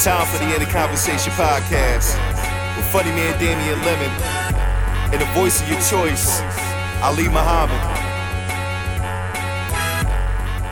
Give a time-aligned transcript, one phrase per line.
[0.00, 2.16] It's time for the In the Conversation podcast
[2.74, 4.10] with funny man Damien Lemon
[5.12, 6.40] and the voice of your choice,
[7.02, 7.78] Ali Muhammad.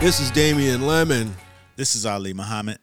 [0.01, 1.35] This is Damien Lemon,
[1.75, 2.79] This is Ali Muhammad,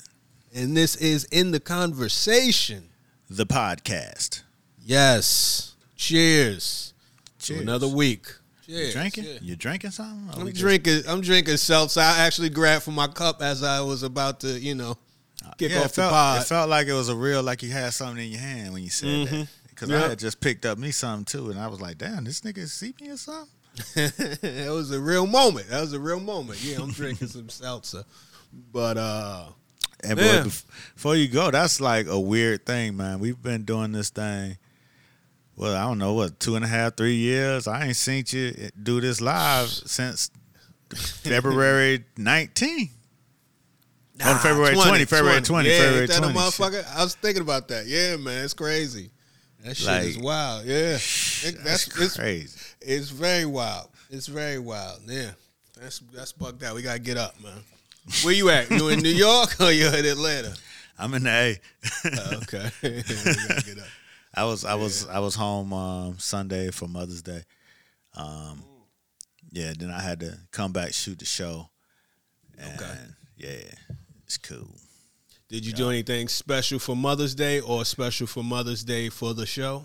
[0.55, 2.91] and this is In the Conversation.
[3.29, 4.43] the podcast.
[4.81, 5.75] Yes.
[5.97, 6.95] Cheers.
[7.41, 7.59] Cheers.
[7.59, 8.25] To another week.
[8.67, 8.93] You Cheers.
[8.93, 9.25] drinking?
[9.25, 9.39] Yeah.
[9.43, 10.31] You drinking something?
[10.33, 11.03] I'm we just- drinking.
[11.09, 11.99] I'm drinking seltzer.
[12.03, 14.97] I actually grabbed from my cup as I was about to, you know,
[15.59, 16.43] kick yeah, off it felt, the pod.
[16.43, 18.83] It felt like it was a real, like you had something in your hand when
[18.83, 19.49] you said that.
[19.69, 20.05] Because Yeah.
[20.05, 22.67] I had just picked up me something too, and I was like, "Damn, this nigga
[22.67, 23.51] see me or something."
[23.97, 25.69] it was a real moment.
[25.69, 26.65] That was a real moment.
[26.65, 28.05] Yeah, I'm drinking some seltzer.
[28.73, 29.49] But uh
[30.03, 33.19] And boy, before you go, that's like a weird thing, man.
[33.19, 34.57] We've been doing this thing.
[35.57, 37.67] Well, I don't know what two and a half, three years.
[37.67, 40.31] I ain't seen you do this live since
[40.95, 42.91] February 19.
[44.25, 46.35] On February 20, February 20, yeah, February that a 20.
[46.39, 46.97] motherfucker?
[46.97, 47.87] I was thinking about that.
[47.87, 49.11] Yeah, man, it's crazy.
[49.65, 50.65] That shit is wild.
[50.65, 51.01] Yeah, It-
[51.43, 52.59] That's, that's, it's, crazy.
[52.81, 53.89] it's very wild.
[54.11, 55.01] It's very wild.
[55.07, 55.31] Yeah,
[55.81, 56.75] that's that's bugged out.
[56.75, 57.53] We gotta get up, man.
[58.23, 58.71] Where you at?
[58.71, 60.55] You in New York or you in Atlanta?
[60.99, 61.61] I'm in the A.
[62.05, 63.85] Uh, okay, we gotta get up.
[64.35, 67.43] I was I was I was home um, Sunday for Mother's Day.
[68.15, 68.63] Um,
[69.51, 71.69] yeah, then I had to come back shoot the show.
[72.59, 72.95] Okay.
[73.37, 73.97] Yeah,
[74.27, 74.69] it's cool.
[75.49, 79.47] Did you do anything special for Mother's Day or special for Mother's Day for the
[79.47, 79.85] show?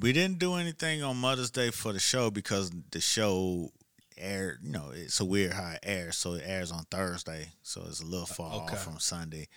[0.00, 3.70] We didn't do anything on Mother's Day for the show because the show
[4.16, 4.60] aired.
[4.62, 8.00] You know, it's a weird how it airs, so it airs on Thursday, so it's
[8.00, 8.74] a little far Okay.
[8.76, 9.48] off from Sunday.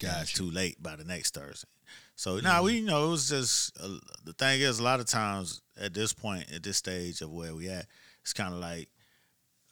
[0.00, 1.68] And it's too late by the next Thursday.
[2.16, 5.06] So now we you know it was just uh, the thing is a lot of
[5.06, 7.86] times at this point at this stage of where we at,
[8.22, 8.88] it's kind of like,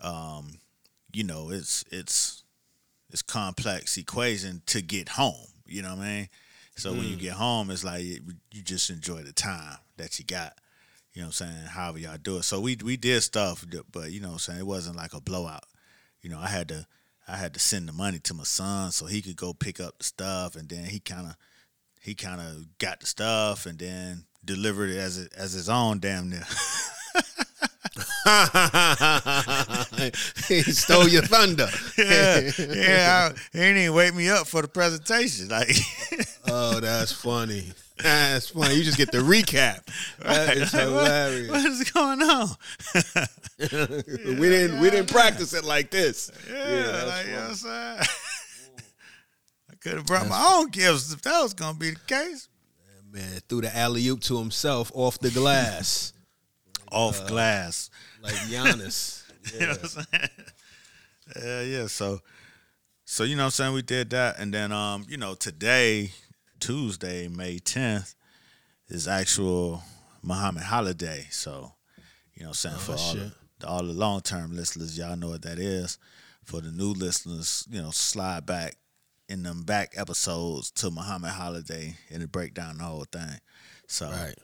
[0.00, 0.58] um,
[1.12, 2.44] you know, it's it's
[3.10, 5.46] it's complex equation to get home.
[5.66, 6.28] You know what I mean?
[6.76, 7.20] So when you mm.
[7.20, 10.54] get home, it's like you you just enjoy the time that you got.
[11.12, 11.66] You know what I'm saying?
[11.66, 12.44] However y'all do it.
[12.44, 15.20] So we we did stuff, but you know what I'm saying it wasn't like a
[15.20, 15.64] blowout.
[16.22, 16.86] You know, I had to
[17.28, 19.98] I had to send the money to my son so he could go pick up
[19.98, 21.36] the stuff, and then he kind of
[22.00, 25.98] he kind of got the stuff and then delivered it as it, as his own
[25.98, 26.46] damn near.
[30.48, 31.68] he stole your thunder.
[31.98, 33.30] yeah, yeah.
[33.32, 35.48] I, he didn't even wake me up for the presentation.
[35.48, 35.68] Like,
[36.48, 37.64] Oh, that's funny.
[38.02, 38.74] That's funny.
[38.74, 39.82] You just get the recap.
[40.20, 41.50] That is Like, what- hilarious.
[41.50, 42.48] what is going on?
[44.40, 46.30] we didn't we didn't practice it like this.
[46.50, 47.48] Yeah, that's like, you know what.
[47.50, 47.98] I'm saying?
[49.70, 52.48] I could have brought my own gifts if that was gonna be the case.
[53.12, 56.12] Man threw the alley oop to himself off the glass
[56.90, 57.90] Off glass.
[58.22, 59.22] like Giannis.
[59.54, 60.28] You know what I'm saying?
[61.42, 61.86] Yeah, yeah.
[61.86, 62.20] So,
[63.04, 63.74] so you know what I'm saying?
[63.74, 64.38] We did that.
[64.38, 66.10] And then, um, you know, today,
[66.58, 68.14] Tuesday, May 10th,
[68.88, 69.82] is actual
[70.22, 71.26] Muhammad holiday.
[71.30, 71.72] So,
[72.34, 72.76] you know saying?
[72.78, 73.30] For all Oh,
[73.60, 75.98] the, all the long term listeners, y'all know what that is.
[76.44, 78.76] For the new listeners, you know, slide back
[79.28, 83.38] in them back episodes to Muhammad holiday and it break down the whole thing.
[83.86, 84.34] So, Right.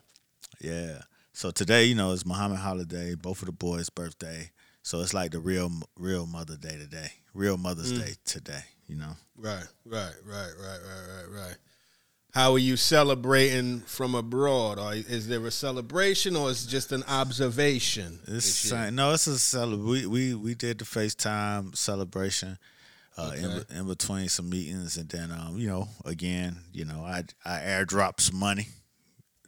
[0.61, 1.03] yeah.
[1.37, 4.53] So today, you know, it's Muhammad holiday, both of the boys' birthday.
[4.83, 7.99] So it's like the real, real Mother Day today, real Mother's Mm.
[8.07, 8.65] Day today.
[8.89, 11.57] You know, Right, right, right, right, right, right, right.
[12.33, 14.79] How are you celebrating from abroad?
[14.79, 18.21] Or is there a celebration or is it just an observation?
[18.27, 22.57] it's no, it's a cele- we we we did the FaceTime celebration.
[23.19, 23.65] Uh, in, Okay.
[23.69, 27.59] be- in between some meetings, and then um, you know, again, you know, I I
[27.61, 28.69] airdropped some money,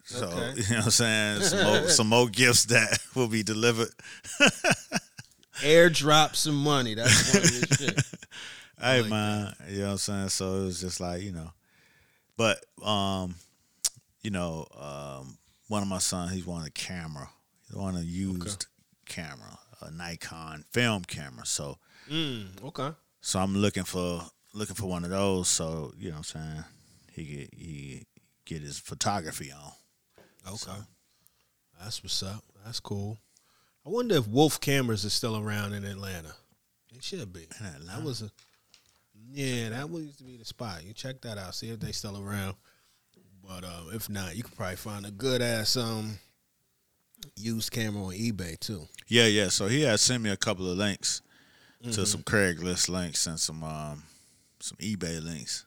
[0.09, 0.55] so Okay.
[0.57, 3.89] you know what I'm saying, some more, some more gifts that will be delivered.
[5.61, 6.95] Airdrop some money.
[6.95, 8.05] That's funny as shit.
[8.81, 10.29] Hey like man, you know what I'm saying?
[10.29, 11.51] So it was just like, you know.
[12.37, 13.35] But um,
[14.23, 17.29] you know, um one of my sons, he's wanted a camera.
[17.71, 18.67] He wanted a used
[19.07, 21.45] camera, a Nikon film camera.
[21.45, 21.79] So
[22.11, 22.91] Mm, okay.
[23.21, 24.23] so I'm looking for
[24.55, 26.65] looking for one of those so, you know what I'm saying,
[27.13, 28.07] he get he
[28.47, 29.73] get his photography on.
[30.55, 30.79] Okay.
[31.81, 32.43] That's what's up.
[32.65, 33.19] That's cool.
[33.87, 36.35] I wonder if Wolf cameras is still around in Atlanta.
[36.95, 37.47] It should be.
[37.87, 38.31] That was a
[39.31, 40.85] yeah, that was used to be the spot.
[40.85, 42.55] You check that out, see if they still around.
[43.47, 46.19] But uh, if not, you could probably find a good ass um
[47.37, 48.87] used camera on eBay too.
[49.07, 49.49] Yeah, yeah.
[49.49, 51.23] So he had sent me a couple of links
[51.81, 51.93] Mm-hmm.
[51.93, 54.03] to some Craigslist links and some um
[54.59, 55.65] some eBay links.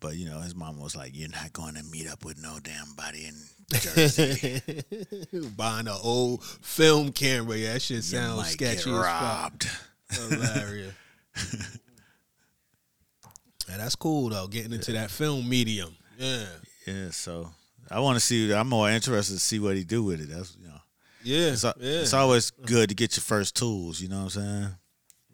[0.00, 2.58] But you know, his mom was like, "You're not going to meet up with no
[2.62, 3.34] damn body in
[3.78, 4.62] Jersey.
[5.56, 9.68] Buying an old film camera, yeah, that shit sounds sketchy robbed."
[10.10, 10.94] Hilarious.
[13.68, 14.48] Yeah, that's cool though.
[14.48, 15.94] Getting into that film medium.
[16.18, 16.44] Yeah.
[16.86, 17.48] Yeah, so
[17.88, 18.52] I want to see.
[18.52, 20.28] I'm more interested to see what he do with it.
[20.28, 20.80] That's you know,
[21.22, 21.52] Yeah.
[21.52, 21.72] it's, yeah.
[21.78, 24.00] it's always good to get your first tools.
[24.00, 24.68] You know what I'm saying?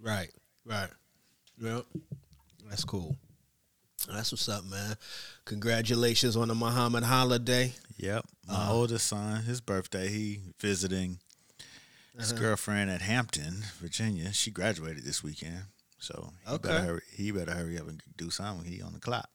[0.02, 0.30] Right,
[0.66, 0.88] right.
[1.62, 1.86] Yep.
[2.68, 3.16] That's cool.
[4.08, 4.96] That's what's up, man.
[5.44, 7.72] Congratulations on the Muhammad holiday.
[7.98, 8.24] Yep.
[8.46, 8.72] My Uh-huh.
[8.74, 11.18] oldest son, his birthday, he visiting
[12.18, 12.40] his Uh-huh.
[12.40, 14.32] girlfriend at Hampton, Virginia.
[14.32, 15.64] She graduated this weekend,
[15.98, 16.68] so he Okay.
[16.68, 18.70] better hurry, he better hurry up and do something.
[18.70, 19.28] He on the clock.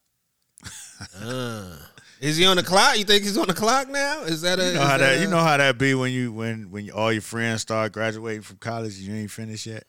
[1.19, 1.75] Uh,
[2.19, 2.97] is he on the clock?
[2.97, 4.21] You think he's on the clock now?
[4.23, 4.67] Is that a?
[4.67, 7.11] You know how that a- you know how that be when you when when all
[7.11, 9.85] your friends start graduating from college, and you ain't finished yet.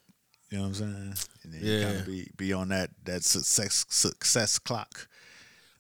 [0.53, 1.15] You know what I'm saying?
[1.45, 1.85] And then you Yeah.
[1.87, 5.09] kind of be be on that that success success clock.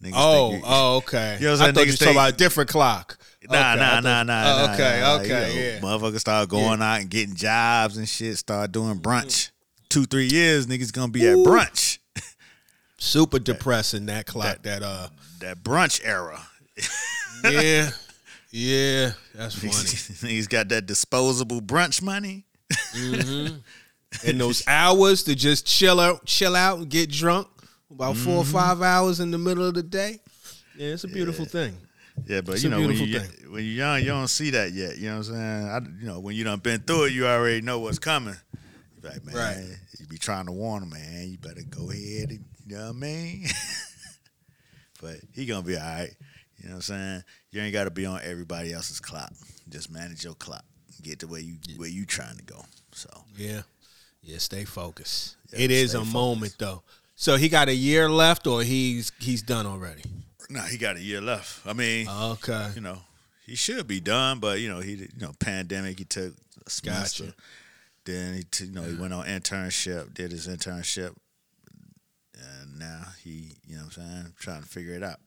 [0.03, 1.37] Niggas Oh, think you- oh, okay.
[1.39, 1.75] You know what I I'm saying?
[1.75, 3.19] thought you Niggas talking about a different clock.
[3.51, 4.73] Nah, Okay, nah, thought- nah, nah, Oh, nah.
[4.75, 5.81] okay, nah, okay, you know, yeah.
[5.81, 8.39] Motherfuckers start going out and getting jobs and shit.
[8.39, 9.51] Start doing brunch.
[9.91, 11.99] Two, three years, niggas gonna be at brunch.
[12.99, 14.63] Super depressing that clock.
[14.63, 15.09] That, uh,
[15.41, 16.41] That brunch era.
[17.45, 17.91] yeah,
[18.51, 19.71] yeah, that's funny.
[20.39, 22.47] niggas got that disposable brunch money.
[24.27, 27.49] and those hours to just chill out, chill out and get drunk.
[27.91, 28.53] About four or Mm-hmm.
[28.53, 30.19] five hours in the middle of the day.
[30.79, 31.77] Yeah, it's a beautiful thing.
[32.27, 33.21] Yeah, but It's you know when you
[33.51, 34.97] when you're young, you don't see that yet.
[34.99, 35.69] You know what I'm saying?
[35.69, 38.35] I, you know when you done been through it, you already know what's coming.
[38.97, 39.77] You be like, man, Right.
[40.01, 41.29] you be trying to warn him, man.
[41.29, 42.31] You better go ahead.
[42.31, 43.47] And, you know what I mean?
[45.01, 46.11] but he gonna be all right.
[46.59, 47.25] You know what I'm saying?
[47.51, 49.33] You ain't got to be on everybody else's clock.
[49.69, 50.65] Just manage your clock.
[51.03, 52.65] Get to where you where you trying to go.
[52.93, 53.63] So Yeah,
[54.23, 54.39] yeah.
[54.39, 55.37] Stay focused.
[55.53, 56.13] Yeah, it is a focused.
[56.15, 56.83] moment though.
[57.15, 60.03] So he got a year left, or he's he's done already.
[60.51, 61.67] nah, he got a year left.
[61.67, 62.71] I mean, Okay.
[62.75, 62.99] you know,
[63.47, 65.99] he should be done, but you know, he you know, pandemic.
[65.99, 66.35] He took
[66.67, 67.25] a semester.
[67.25, 67.37] Gotcha.
[68.05, 71.15] Then he, t- you know, he went on internship, did his internship,
[72.35, 75.21] and now he, you know, what I'm saying, trying to figure it out.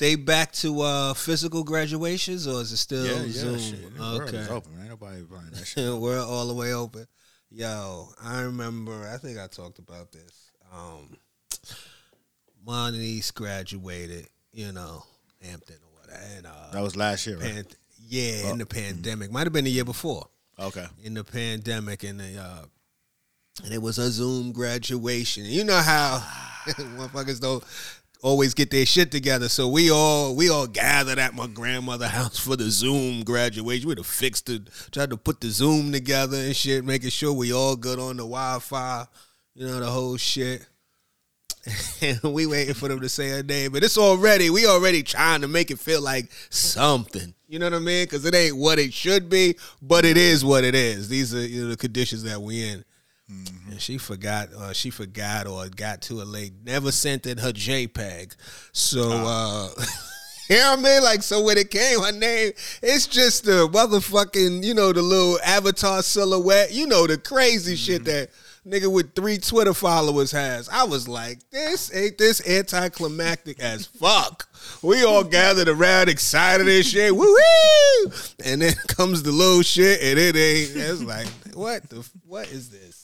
[0.00, 3.58] They back to uh physical graduations, or is it still Zoom?
[3.58, 3.94] shit.
[3.96, 4.38] The world Okay.
[4.38, 4.72] is open.
[4.80, 5.94] Ain't nobody playing that shit.
[5.94, 7.06] We're all the way open.
[7.50, 9.08] Yo, I remember.
[9.12, 10.50] I think I talked about this.
[10.72, 11.16] Um,
[12.64, 14.28] my niece graduated.
[14.52, 15.04] You know,
[15.42, 16.24] Hampton or whatever.
[16.36, 17.64] And, uh, That was last year, right?
[18.08, 18.50] yeah, Oh.
[18.52, 19.30] in the pandemic.
[19.30, 20.28] Might have been the year before.
[20.58, 20.86] Okay.
[21.02, 22.64] In the pandemic, and the uh,
[23.64, 25.44] and it was a Zoom graduation.
[25.44, 26.18] You know how
[26.66, 27.64] motherfuckers don't
[28.22, 29.48] always get their shit together.
[29.48, 33.88] So we all we all gathered at my grandmother's house for the Zoom graduation.
[33.88, 37.52] We'd have fixed it, tried to put the Zoom together and shit, making sure we
[37.52, 39.06] all good on the Wi-Fi.
[39.54, 40.66] You know the whole shit.
[42.00, 45.42] And we waiting for them to say her name, but it's already we already trying
[45.42, 47.34] to make it feel like something.
[47.48, 48.04] You know what I mean?
[48.04, 51.08] Because it ain't what it should be, but it is what it is.
[51.08, 52.84] These are you know, the conditions that we in.
[53.70, 56.52] And she forgot, uh, she forgot or got to it late.
[56.64, 58.34] Never sent in her JPEG.
[58.72, 59.68] So, uh,
[60.48, 61.02] you know what I mean?
[61.04, 65.38] Like, so when it came, her name, it's just the motherfucking, you know, the little
[65.44, 68.30] avatar silhouette, you know, the crazy shit that
[68.66, 70.68] nigga with three Twitter followers has.
[70.68, 74.48] I was like, this ain't this anticlimactic as fuck.
[74.82, 77.14] We all gathered around excited and shit.
[77.14, 78.12] Woo woo!
[78.44, 80.76] And then comes the little shit and it ain't.
[80.76, 82.99] It's like, what the, what is this?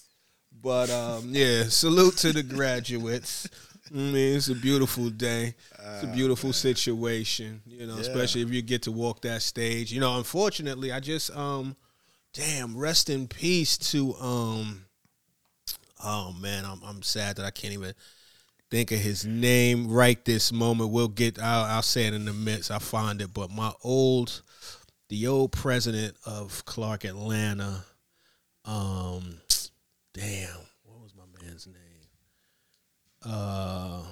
[0.66, 3.48] But um, yeah, salute to the graduates.
[3.88, 5.54] I mean, it's a beautiful day.
[5.78, 8.00] It's a beautiful situation, you know, Yeah.
[8.00, 9.92] especially if you get to walk that stage.
[9.92, 11.76] You know, unfortunately, I just um
[12.32, 14.86] damn, rest in peace to um
[16.02, 17.94] oh man, I'm I'm sad that I can't even
[18.68, 20.90] think of his name right this moment.
[20.90, 22.72] We'll get I'll, I'll say it in the midst.
[22.72, 23.32] I'll find it.
[23.32, 24.42] But my old
[25.10, 27.84] the old president of Clark Atlanta,
[28.64, 29.36] um
[30.16, 30.48] damn,
[30.84, 31.76] what was my man's name?
[33.22, 34.02] Uh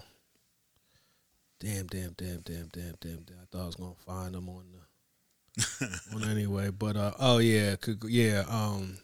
[1.61, 3.37] damn, damn, damn, damn, damn, damn, damn.
[3.41, 6.71] I thought I was gonna find him on the on anyway.
[6.71, 8.99] But uh oh yeah, could, yeah, um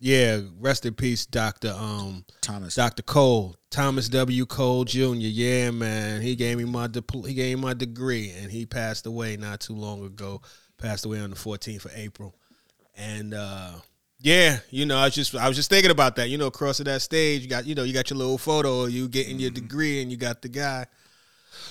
[0.00, 2.74] yeah, rest in peace, Doctor um Thomas.
[2.74, 3.02] Dr.
[3.02, 4.44] Cole, Thomas W.
[4.46, 4.98] Cole Jr.
[4.98, 9.06] Yeah, man, he gave me my dipl- he gave me my degree, and he passed
[9.06, 10.42] away not too long ago.
[10.76, 12.34] Passed away on the 14th of April,
[12.96, 13.74] and uh,
[14.22, 16.28] yeah, you know, I was just I was just thinking about that.
[16.30, 18.90] You know, crossing that stage, you got you know you got your little photo, of
[18.90, 20.86] you getting your degree, and you got the guy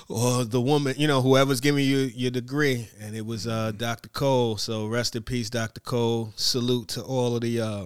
[0.09, 4.09] or the woman, you know, whoever's giving you your degree, and it was uh, Dr.
[4.09, 4.57] Cole.
[4.57, 5.81] So rest in peace, Dr.
[5.81, 6.33] Cole.
[6.35, 7.61] Salute to all of the.
[7.61, 7.85] Uh,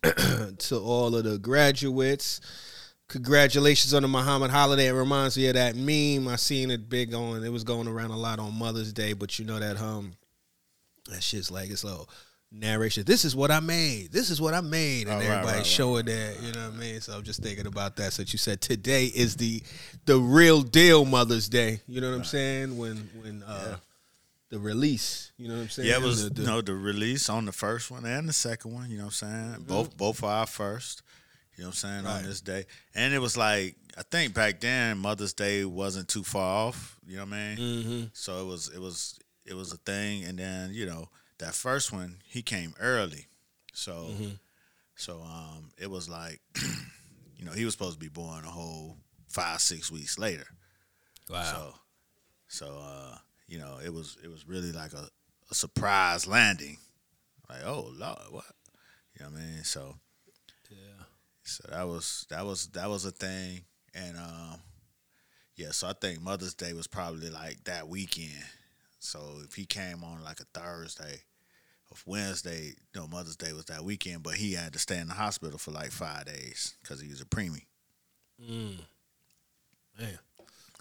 [0.58, 2.40] to all of the graduates.
[3.08, 4.86] Congratulations on the Muhammad holiday.
[4.86, 6.28] It reminds me of that meme.
[6.32, 7.42] I seen it big on.
[7.42, 10.12] It was going around a lot on Mother's Day, but you know that um,
[11.08, 12.08] that shit's like it's little
[12.50, 13.04] narration.
[13.04, 14.10] This is what I made.
[14.12, 16.36] This is what I made, and Oh, everybody right, right, showing that.
[16.42, 17.00] You know what I mean?
[17.00, 18.12] So I'm just thinking about that.
[18.12, 19.62] So you said today is the
[20.06, 21.80] the real deal Mother's Day.
[21.86, 22.76] You know what I'm saying?
[22.76, 23.76] When when uh,
[24.50, 25.32] the release.
[25.36, 25.88] You know what I'm saying?
[25.88, 28.32] Yeah, it was The- the- you know the release on the first one and the
[28.32, 28.90] second one.
[28.90, 29.64] You know what I'm saying?
[29.66, 31.02] Both both are our first.
[31.56, 32.18] You know what I'm saying Right.
[32.18, 36.22] on this day, and it was like I think back then Mother's Day wasn't too
[36.22, 36.96] far off.
[37.06, 37.84] You know what I mean?
[37.84, 38.10] Mhm.
[38.12, 41.08] So it was it was it was a thing, and then you know
[41.38, 43.26] that first one he came early,
[43.72, 44.10] so
[44.96, 46.40] so um it was like
[47.36, 48.96] you know he was supposed to be born a whole
[49.28, 50.46] five six weeks later.
[51.30, 51.42] Wow.
[51.42, 51.74] So,
[52.66, 55.08] so uh, you know, it was it was really like a,
[55.50, 56.78] a surprise landing.
[57.48, 58.44] Like, oh Lord, what?
[59.14, 59.64] You know what I mean?
[59.64, 59.94] So,
[60.70, 61.04] yeah.
[61.42, 63.62] so that was that was that was a thing,
[63.94, 64.60] and um,
[65.56, 65.70] yeah.
[65.70, 68.44] So I think Mother's Day was probably like that weekend.
[69.00, 71.20] So if he came on like a Thursday,
[72.06, 75.58] Wednesday, no Mother's Day was that weekend, but he had to stay in the hospital
[75.58, 77.64] for like five days because he was a preemie.
[78.42, 78.78] Mm.
[79.98, 80.18] Man.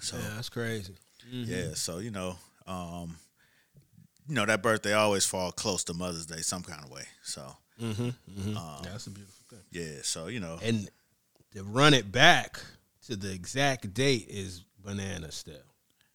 [0.01, 0.93] So yeah, that's crazy.
[1.31, 1.47] Mhm.
[1.47, 3.17] Yeah, so you know, um,
[4.27, 7.05] you know that birthday always fall close to Mother's Day some kind of way.
[7.23, 8.13] So Mhm.
[8.29, 8.55] Mhm.
[8.57, 9.65] Um, yeah, that's a beautiful thing.
[9.71, 10.89] yeah, so you know, And
[11.53, 12.59] to run it back
[13.07, 15.63] to the exact date is banana still.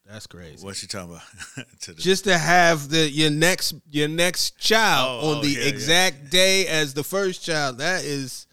[0.06, 0.64] That's crazy.
[0.64, 1.66] what you talking about?
[1.82, 5.60] to Just to have the your next your next child Oh, on oh, the yeah,
[5.60, 5.68] yeah.
[5.68, 8.46] exact day as the first child, that is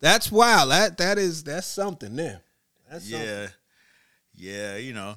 [0.00, 0.70] that's wild.
[0.70, 2.40] That that is that's something there.
[2.90, 3.26] That's something.
[3.28, 3.46] yeah,
[4.34, 5.16] yeah, you know,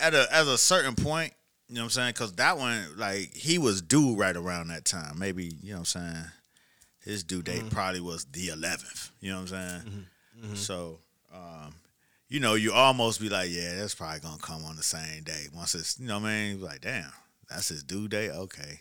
[0.00, 1.32] at a at a certain point,
[1.68, 2.12] you know what I'm saying?
[2.14, 5.18] Because that one, like, he was due right around that time.
[5.18, 6.24] Maybe you know what I'm saying.
[7.04, 7.68] His due date Mm-hmm.
[7.68, 9.10] probably was the 11th.
[9.20, 9.80] You know what I'm
[10.42, 10.54] saying?
[10.54, 10.98] So,
[11.34, 11.74] um,
[12.30, 15.48] you know, you almost be like, yeah, that's probably gonna come on the same day.
[15.54, 16.62] Once it's, you know what I mean?
[16.62, 17.12] Like, damn,
[17.50, 18.30] that's his due date.
[18.30, 18.80] Okay,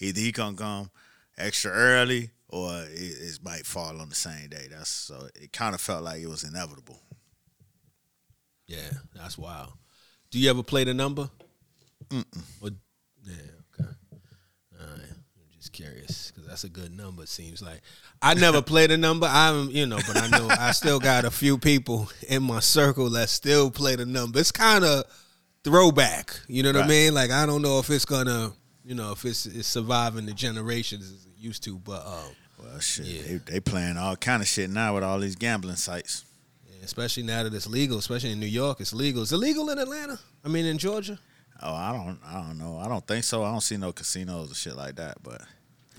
[0.00, 0.90] either he gonna come
[1.38, 4.66] extra early or it, it might fall on the same day.
[4.70, 5.28] That's so.
[5.34, 6.98] It kind of felt like it was inevitable.
[8.66, 9.74] Yeah, that's wild.
[10.30, 11.28] Do you ever play the number?
[12.10, 12.70] Or,
[13.24, 13.34] yeah,
[13.78, 13.90] okay.
[14.80, 15.12] All right.
[15.12, 17.22] I'm just curious because that's a good number.
[17.22, 17.80] It seems like
[18.22, 19.26] I never played a number.
[19.30, 23.10] I'm, you know, but I know I still got a few people in my circle
[23.10, 24.38] that still play the number.
[24.40, 25.04] It's kind of
[25.64, 26.40] throwback.
[26.48, 27.14] You know what I mean?
[27.14, 28.52] Like I don't know if it's gonna,
[28.84, 32.30] you know, if it's, it's surviving the generations as it used to, but um,
[32.62, 33.22] Well, shit, Yeah.
[33.22, 36.24] they, they playing all kind of shit now with all these gambling sites.
[36.82, 39.22] especially now that it's legal, especially in New York, it's legal.
[39.22, 40.18] Is it legal in Atlanta?
[40.44, 41.18] I mean, in Georgia?
[41.62, 42.78] Oh, I don't, I don't know.
[42.78, 43.42] I don't think so.
[43.42, 45.16] I don't see no casinos or shit like that.
[45.22, 45.40] But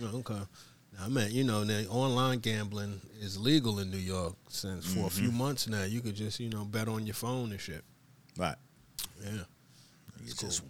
[0.01, 0.35] Oh, okay.
[0.35, 5.07] Now, I mean, you know, now online gambling is legal in New York since for
[5.07, 5.83] a few months now.
[5.83, 7.83] You could just, you know, bet on your phone and shit.
[8.37, 8.55] right,
[9.23, 9.43] Yeah.
[10.25, 10.61] you just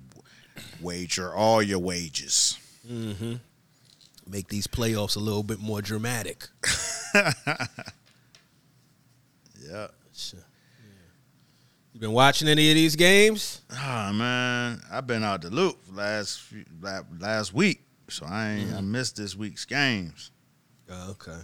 [0.82, 2.58] wager all your wages.
[2.90, 3.36] Mm-hmm.
[4.30, 6.48] Make these playoffs a little bit more dramatic.
[9.70, 9.88] Yeah.
[10.14, 10.40] Sure.
[11.94, 13.62] You been watching any of these games?
[13.74, 16.42] Ah man, I've been out the loop last
[17.20, 20.32] last week, so I ain't, I missed this week's games.
[20.90, 21.40] Oh, okay.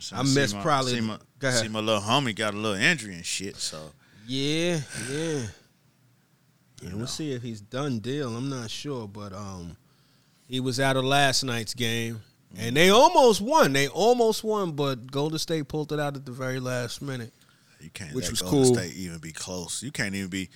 [0.00, 1.62] So I missed my- probably- See my, Go ahead.
[1.62, 3.56] see my little homie got a little injury and shit.
[3.56, 3.90] So
[4.26, 5.42] Yeah, yeah.
[6.80, 6.96] Yeah, know.
[6.98, 8.36] we'll see if he's done deal.
[8.36, 9.76] I'm not sure, but um,
[10.46, 12.20] he was out of last night's game,
[12.56, 13.72] and they almost won.
[13.72, 17.32] They almost won, but Golden State pulled it out at the very last minute.
[17.80, 18.74] you can't Which let was Golden cool.
[18.76, 19.82] State even be close.
[19.82, 20.48] You can't even be.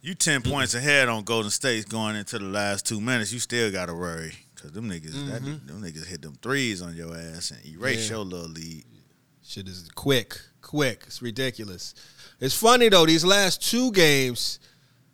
[0.00, 3.32] You 10 points ahead on Golden State going into the last two minutes.
[3.32, 4.32] You still got to worry
[4.68, 8.12] because them niggas, that, them niggas hit them threes on your ass and erase Mm-hmm.
[8.12, 8.16] Yeah.
[8.16, 8.84] your little lead.
[9.44, 11.04] Shit is quick, quick.
[11.06, 11.94] It's ridiculous.
[12.40, 13.06] It's funny though.
[13.06, 14.58] These last two games,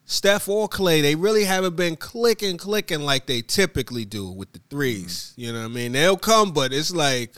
[0.07, 4.59] Steph or Clay, they really haven't been clicking, clicking like they typically do with the
[4.75, 5.93] 3s You know what I mean?
[5.93, 7.37] They'll come, but it's like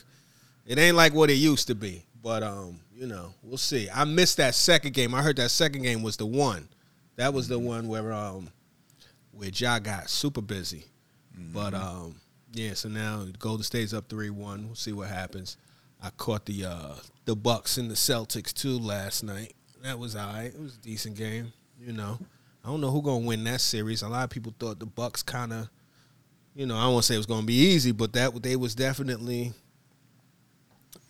[0.66, 2.04] it ain't like what it used to be.
[2.22, 3.88] But um, you know, we'll see.
[3.92, 5.14] I missed that second game.
[5.14, 6.68] I heard that second game was the one.
[7.16, 8.50] That was the one where um,
[9.32, 10.84] where Ja got super busy.
[11.52, 12.16] But um,
[12.52, 12.74] yeah.
[12.74, 14.66] So now Golden State's up three one.
[14.66, 15.56] We'll see what happens.
[16.02, 19.54] I caught the uh, the Bucks and the Celtics too last night.
[19.82, 20.46] That was all right.
[20.46, 21.52] It was a decent game.
[21.80, 22.18] You know,
[22.64, 24.02] I don't know who gonna win that series.
[24.02, 25.68] A lot of people thought the Bucks kind of,
[26.54, 29.52] you know, I won't say it was gonna be easy, but that they was definitely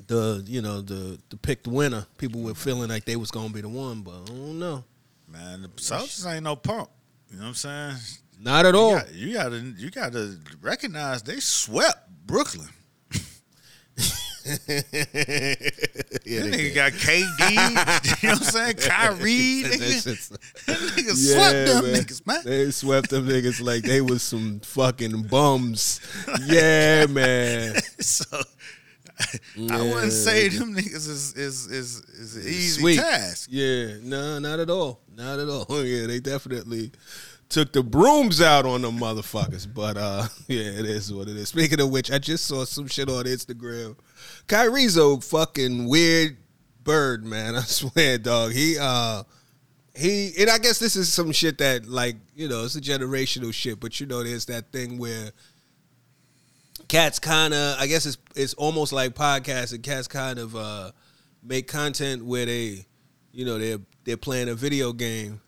[0.06, 2.06] the you know the the picked winner.
[2.18, 4.84] People were feeling like they was gonna be the one, but I don't know.
[5.28, 6.90] Man, the Celtics ain't no pump.
[7.30, 7.96] You know what I'm saying?
[8.44, 8.90] Not at all.
[8.90, 12.68] You, got, you gotta you gotta recognize they swept Brooklyn.
[14.46, 16.74] yeah, That they nigga did.
[16.74, 17.50] got KD.
[18.22, 18.76] you know what I'm saying?
[18.78, 19.62] Kyrie.
[19.64, 20.28] Nigga.
[20.66, 21.94] That nigga Yeah, swept them man.
[22.02, 22.40] niggas, man.
[22.44, 26.00] They swept them niggas like they was some fucking bums.
[26.46, 27.76] Yeah, man.
[28.00, 28.24] so
[29.70, 32.96] I wouldn't say them niggas is is is, is an easy Sweet.
[32.96, 33.48] task.
[33.50, 35.00] Yeah, no, not at all.
[35.16, 35.66] Not at all.
[35.84, 36.90] Yeah, they definitely
[37.54, 39.72] took the brooms out on them motherfuckers.
[39.72, 41.48] But uh yeah, it is what it is.
[41.48, 43.96] Speaking of which, I just saw some shit on Instagram.
[44.48, 46.36] Kyrie's a fucking weird
[46.82, 47.54] bird, man.
[47.56, 48.52] I swear, dog.
[48.52, 49.22] He uh
[49.94, 53.54] he and I guess this is some shit that like, you know, it's a generational
[53.54, 55.30] shit, but you know, there's that thing where
[56.86, 60.90] cats kind of i guess it's it's almost like podcasting cats kind of uh
[61.42, 62.84] make content where they
[63.32, 65.40] you know they're they're playing a video game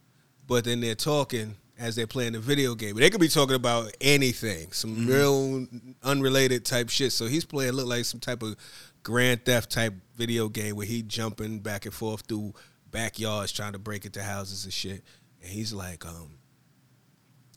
[0.46, 3.94] but then they're talking as they're playing the video game they could be talking about
[4.00, 5.66] anything some real
[6.02, 8.56] unrelated type shit so he's playing look like some type of
[9.02, 12.52] grand theft type video game where he jumping back and forth through
[12.90, 15.02] backyards trying to break into houses and shit
[15.42, 16.30] and he's like um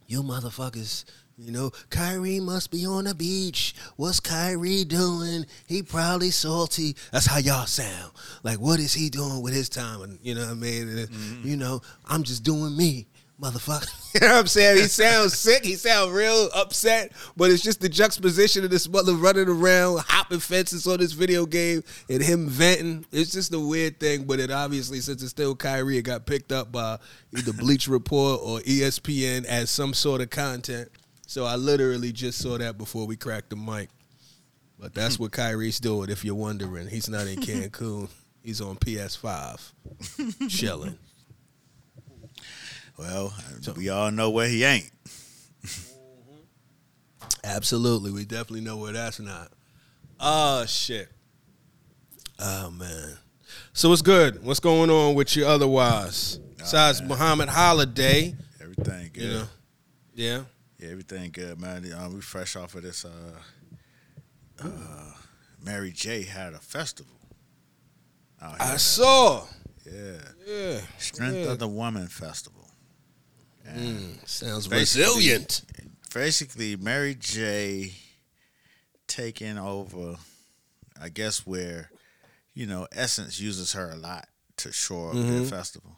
[0.09, 1.05] you motherfuckers,
[1.37, 3.75] you know, Kyrie must be on the beach.
[3.95, 5.45] What's Kyrie doing?
[5.67, 6.95] He probably salty.
[7.11, 8.11] That's how y'all sound.
[8.41, 10.01] Like, what is he doing with his time?
[10.01, 10.89] And you know what I mean?
[10.89, 13.05] And, You know, I'm just doing me,
[13.39, 14.13] motherfucker.
[14.13, 14.77] you know what I'm saying?
[14.77, 15.63] He sounds sick.
[15.63, 17.11] He sounds real upset.
[17.37, 21.45] But it's just the juxtaposition of this mother running around, hopping fences on this video
[21.45, 23.05] game, and him venting.
[23.11, 24.25] It's just a weird thing.
[24.25, 26.99] But it obviously, since it's still Kyrie, it got picked up by
[27.35, 30.89] either Bleacher Report or ESPN as some sort of content.
[31.27, 33.89] So I literally just saw that before we cracked the mic.
[34.79, 36.87] But that's what Kyrie's doing, if you're wondering.
[36.87, 38.09] He's not in Cancun.
[38.41, 39.73] He's on PS5,
[40.49, 40.97] chilling.
[42.99, 43.33] Well,
[43.77, 44.91] we all know where he ain't.
[47.45, 48.11] Absolutely.
[48.11, 49.53] We definitely know where that's not.
[50.19, 51.09] Oh, shit.
[52.37, 53.17] Oh, man.
[53.71, 54.43] So what's good?
[54.43, 56.39] What's going on with you otherwise?
[56.57, 59.23] Besides Muhammad Holiday, Everything good.
[59.23, 59.43] you know.
[60.13, 60.41] Yeah.
[60.77, 61.89] Yeah, everything good, man.
[61.97, 63.05] Um, we fresh off of this.
[63.05, 63.39] Uh,
[64.61, 64.67] uh,
[65.63, 67.15] Mary J had a festival.
[68.41, 69.45] out I saw.
[69.85, 70.81] yeah, Yeah.
[70.97, 71.51] Strength yeah.
[71.51, 72.58] of the Woman Festival.
[73.75, 75.61] Mm, sounds Basically- resilient.
[76.13, 77.93] Basically, Mary J.
[79.07, 80.15] taking over.
[81.01, 81.89] I guess where,
[82.53, 84.27] you know, Essence uses her a lot
[84.57, 85.45] to shore up their mm-hmm.
[85.45, 85.95] festival.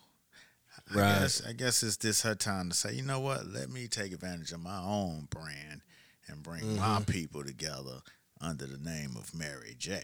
[0.89, 1.19] I Right.
[1.19, 3.47] guess I guess it's this her time to say, you know what?
[3.47, 5.81] Let me take advantage of my own brand
[6.27, 7.03] and bring my mm-hmm.
[7.11, 8.01] people together
[8.39, 10.03] under the name of Mary J.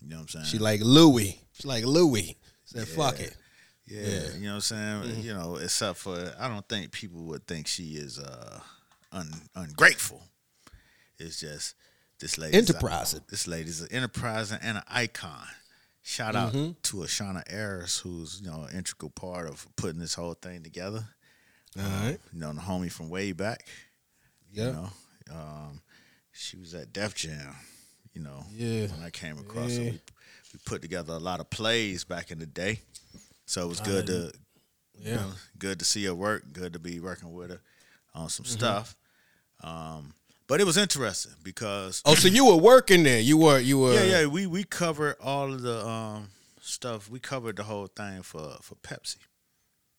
[0.00, 0.44] You know what I'm saying?
[0.46, 1.40] She like Louis.
[1.52, 2.36] She like Louis.
[2.64, 3.36] Said fuck it.
[3.90, 4.34] Yeah, Yeah.
[4.36, 5.20] you know what I'm saying.
[5.24, 8.60] You know, except for I don't think people would think she is uh,
[9.12, 10.22] un, ungrateful.
[11.18, 11.74] It's just
[12.20, 13.20] this lady Enterprising.
[13.28, 15.46] This lady's an enterprising and an icon.
[16.02, 16.72] Shout out Mm-hmm.
[16.82, 21.04] to Ashana Harris, who's you know an integral part of putting this whole thing together.
[21.78, 22.18] All right.
[22.32, 23.66] You know, the homie from way back.
[24.52, 24.66] Yeah.
[24.66, 24.90] You know,
[25.32, 25.80] um,
[26.32, 27.54] she was at Def Jam.
[28.14, 28.86] You know, Yeah.
[28.88, 29.90] when I came across her, we,
[30.52, 32.80] we put together a lot of plays back in the day.
[33.50, 34.32] So it was good to
[34.94, 35.08] Yeah.
[35.10, 36.44] you know, good to see her work.
[36.52, 37.60] Good to be working with her
[38.14, 38.52] on some Mm-hmm.
[38.52, 38.96] stuff.
[39.64, 40.14] Um,
[40.46, 43.18] but it was interesting because Oh, so you were working there.
[43.18, 46.28] You were you were yeah, yeah, we we covered all of the um,
[46.60, 47.10] stuff.
[47.10, 49.16] We covered the whole thing for for Pepsi.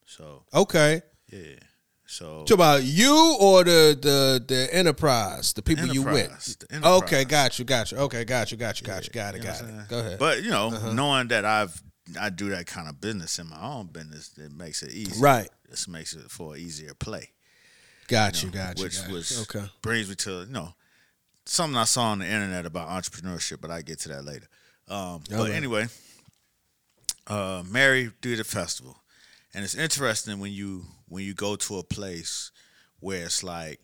[0.05, 1.01] So Okay.
[1.29, 1.59] yeah,
[2.05, 6.83] so So about you or the the the enterprise, the people you Enterprise, with.
[6.85, 7.97] Okay, got you, got you.
[7.97, 9.87] Okay, got you, got you, got you, got it, You know got it.
[9.89, 10.19] Go ahead.
[10.19, 10.93] But you know, Uh-huh.
[10.93, 11.81] knowing that I've
[12.19, 15.21] I do that kind of business in my own business, it makes it easy.
[15.21, 15.49] Right.
[15.69, 17.29] This makes it for an easier play.
[18.07, 18.83] got you, got you.
[18.83, 19.15] which got you.
[19.15, 19.65] was okay.
[19.81, 20.73] brings me to you know
[21.45, 24.47] something I saw on the internet about entrepreneurship, but I get to that later.
[24.87, 25.87] Um, but anyway,
[27.27, 28.97] uh, Mary a festival,
[29.53, 32.51] and it's interesting when you when you go to a place
[32.99, 33.79] where it's like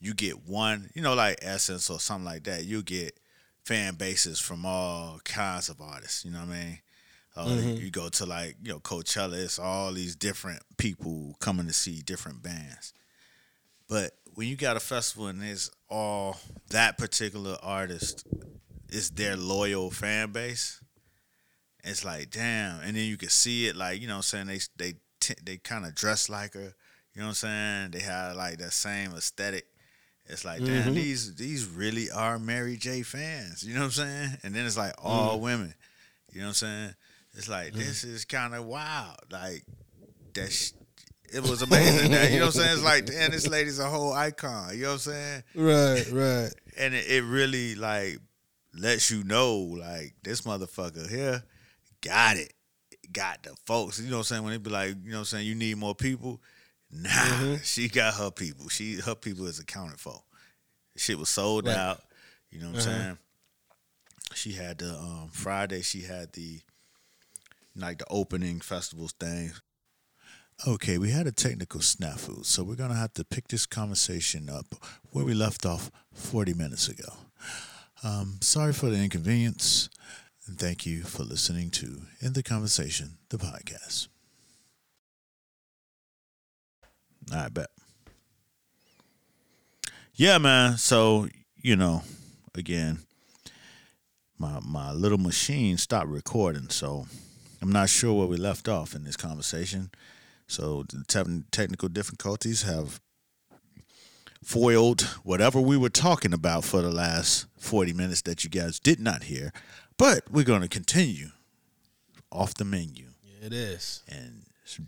[0.00, 2.64] you get one, you know, like Essence or something like that.
[2.64, 3.18] You get
[3.64, 6.24] fan bases from all kinds of artists.
[6.24, 6.78] You know what I mean?
[7.36, 7.84] Uh, mm-hmm.
[7.84, 12.00] You go to like you know Coachella, it's all these different people coming to see
[12.00, 12.94] different bands.
[13.88, 16.38] But when you got a festival and it's all
[16.70, 18.26] that particular artist
[18.88, 20.80] is their loyal fan base,
[21.84, 22.80] it's like damn.
[22.80, 25.42] And then you can see it like you know what I'm saying they they t-
[25.44, 26.74] they kind of dress like her.
[27.14, 27.90] You know what I'm saying?
[27.92, 29.66] They have like that same aesthetic.
[30.24, 30.94] It's like damn mm-hmm.
[30.94, 33.62] these these really are Mary J fans.
[33.62, 34.38] You know what I'm saying?
[34.42, 35.44] And then it's like all mm-hmm.
[35.44, 35.74] women.
[36.32, 36.94] You know what I'm saying?
[37.36, 39.16] It's like this is kind of wild.
[39.30, 39.64] Like
[40.34, 40.50] that.
[40.52, 40.72] Sh-
[41.32, 42.12] it was amazing.
[42.12, 42.72] that, you know what I'm saying?
[42.74, 44.76] It's like, damn, this lady's a whole icon.
[44.76, 45.42] You know what I'm saying?
[45.56, 46.50] Right, right.
[46.78, 48.18] And it, it really like
[48.72, 51.42] lets you know like this motherfucker here
[52.00, 52.52] got it.
[53.12, 53.98] Got the folks.
[54.00, 54.42] You know what I'm saying?
[54.44, 56.40] When they be like, you know what I'm saying, you need more people.
[56.90, 57.54] Nah, Mm-hmm.
[57.64, 58.68] she got her people.
[58.68, 60.22] She her people is accounted for.
[60.96, 61.76] Shit was sold Right.
[61.76, 62.00] out.
[62.50, 62.90] You know what Uh-huh.
[62.96, 63.18] I'm saying?
[64.34, 66.60] She had the um Friday, she had the
[67.76, 69.52] like the opening festivals thing.
[70.66, 74.66] Okay, we had a technical snafu, so we're gonna have to pick this conversation up
[75.10, 77.12] where we left off 40 minutes ago.
[78.02, 79.90] Um, sorry for the inconvenience,
[80.46, 84.08] and thank you for listening to In the Conversation, the podcast.
[87.32, 87.68] I bet.
[90.14, 90.78] Yeah, man.
[90.78, 92.02] So you know,
[92.54, 93.00] again,
[94.38, 97.06] my my little machine stopped recording, so
[97.62, 99.90] I'm not sure where we left off in this conversation.
[100.46, 103.00] So the te- technical difficulties have
[104.44, 109.00] foiled whatever we were talking about for the last 40 minutes that you guys did
[109.00, 109.52] not hear.
[109.98, 111.28] But we're going to continue
[112.30, 114.02] off the menu Yeah, It is.
[114.08, 114.42] and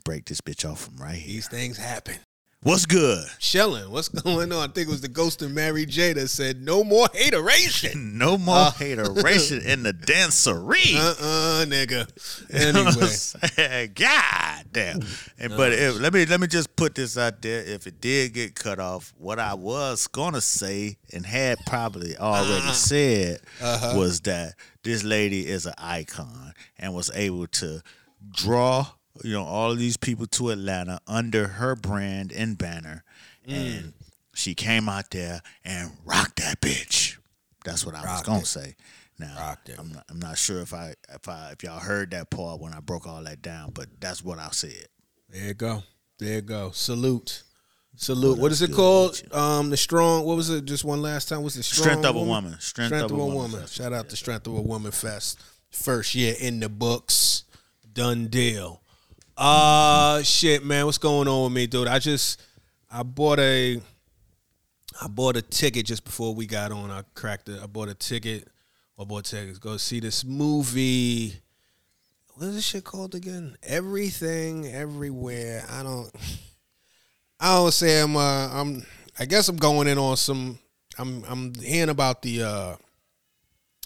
[0.04, 1.34] break this bitch off from right here.
[1.34, 2.16] These things happen.
[2.64, 3.24] What's good?
[3.38, 3.88] Chilling.
[3.88, 4.70] What's going on?
[4.70, 8.36] I think it was the ghost of Mary J that said, "No more hateration." No
[8.36, 10.96] more hateration in the dancery.
[10.96, 12.08] Uh uh nigga.
[13.58, 13.86] Anyway?
[13.94, 15.00] God damn.
[15.38, 17.62] And, but if, let me let me just put this out there.
[17.62, 22.72] If it did get cut off, what I was gonna say and had probably already
[22.72, 23.40] said
[23.94, 27.82] was that this lady is an icon and was able to
[28.32, 28.86] draw
[29.24, 33.04] you know all of these people to Atlanta under her brand and banner,
[33.46, 33.92] and
[34.34, 37.16] she came out there and rocked that bitch.
[37.64, 38.46] That's what I was gonna it.
[38.46, 38.76] say.
[39.18, 39.70] Now Rocked.
[39.76, 42.72] I'm not, I'm not sure if I if I if y'all heard that part when
[42.72, 44.86] I broke all that down, but that's what I said.
[45.28, 45.82] there you go.
[46.18, 46.70] There you go.
[46.72, 47.42] Salute.
[47.96, 48.38] Salute.
[48.38, 49.20] Oh, what is it called?
[49.32, 50.24] Um, the strong.
[50.24, 50.64] What was it?
[50.66, 51.42] Just one last time.
[51.42, 52.56] What's the strong Strength of a woman.
[52.60, 53.60] Strength, Strength, of, a woman.
[53.60, 53.66] Festival.
[53.66, 55.40] Shout out to Strength of a Woman Fest.
[55.70, 57.42] First year in the books.
[57.92, 58.82] Done deal.
[59.38, 60.84] Uh shit, man.
[60.84, 61.86] What's going on with me, dude?
[61.86, 62.42] I just
[62.90, 63.80] I bought a
[65.00, 66.90] I bought a ticket just before we got on.
[66.90, 67.60] I cracked it.
[67.62, 68.48] I bought a ticket.
[68.98, 69.60] I bought tickets.
[69.60, 71.34] Go see this movie.
[72.34, 73.56] What is this shit called again?
[73.62, 75.64] Everything, everywhere.
[75.70, 76.10] I don't.
[77.38, 78.16] I don't say I'm.
[78.16, 78.84] Uh, I'm.
[79.20, 80.58] I guess I'm going in on some.
[80.98, 81.24] I'm.
[81.28, 82.42] I'm hearing about the.
[82.42, 82.76] uh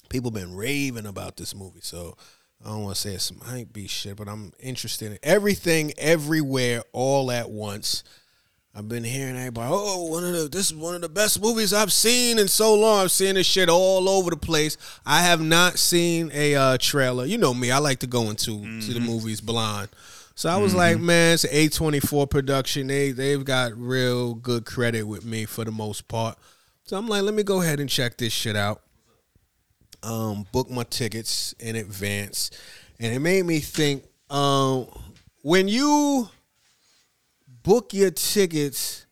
[0.09, 2.17] People been raving about this movie, so
[2.64, 5.92] I don't want to say it's some hype beast shit, but I'm interested in everything,
[5.98, 8.05] everywhere, all at once.
[8.75, 11.75] I've been hearing everybody, oh, one of the this is one of the best movies
[11.75, 13.03] I've seen in so long.
[13.03, 14.79] I've seen this shit all over the place.
[15.05, 17.27] I have not seen a uh, trailer.
[17.27, 19.90] You know me, I like to go into to the movies blind.
[20.35, 22.87] So I was like, man, it's an A24 production.
[22.87, 26.38] They they've got real good credit with me for the most part.
[26.85, 28.81] So I'm like, let me go ahead and check this shit out.
[30.03, 32.51] Um, book my tickets in advance,
[32.99, 34.05] and it made me think.
[34.31, 34.87] Um,
[35.43, 36.29] when you
[37.62, 39.07] book your tickets,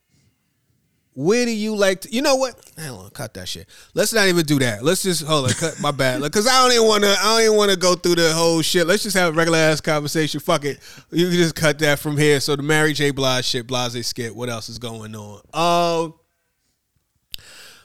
[1.14, 2.14] where do you like to?
[2.14, 2.54] You know what?
[2.76, 3.68] Hang on, cut that shit.
[3.94, 4.82] Let's not even do that.
[4.82, 5.52] Let's just hold on.
[5.52, 6.22] Cut my bad.
[6.22, 7.10] Because I don't even want to.
[7.10, 8.86] I don't even want to go through the whole shit.
[8.86, 10.40] Let's just have a regular ass conversation.
[10.40, 10.78] Fuck it.
[11.10, 12.40] You can just cut that from here.
[12.40, 13.10] So the Mary J.
[13.10, 14.34] Blige shit, Blase skit.
[14.34, 15.40] What else is going on?
[15.52, 16.14] Um,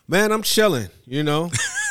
[0.08, 0.90] man, I'm chilling.
[1.06, 1.52] You know.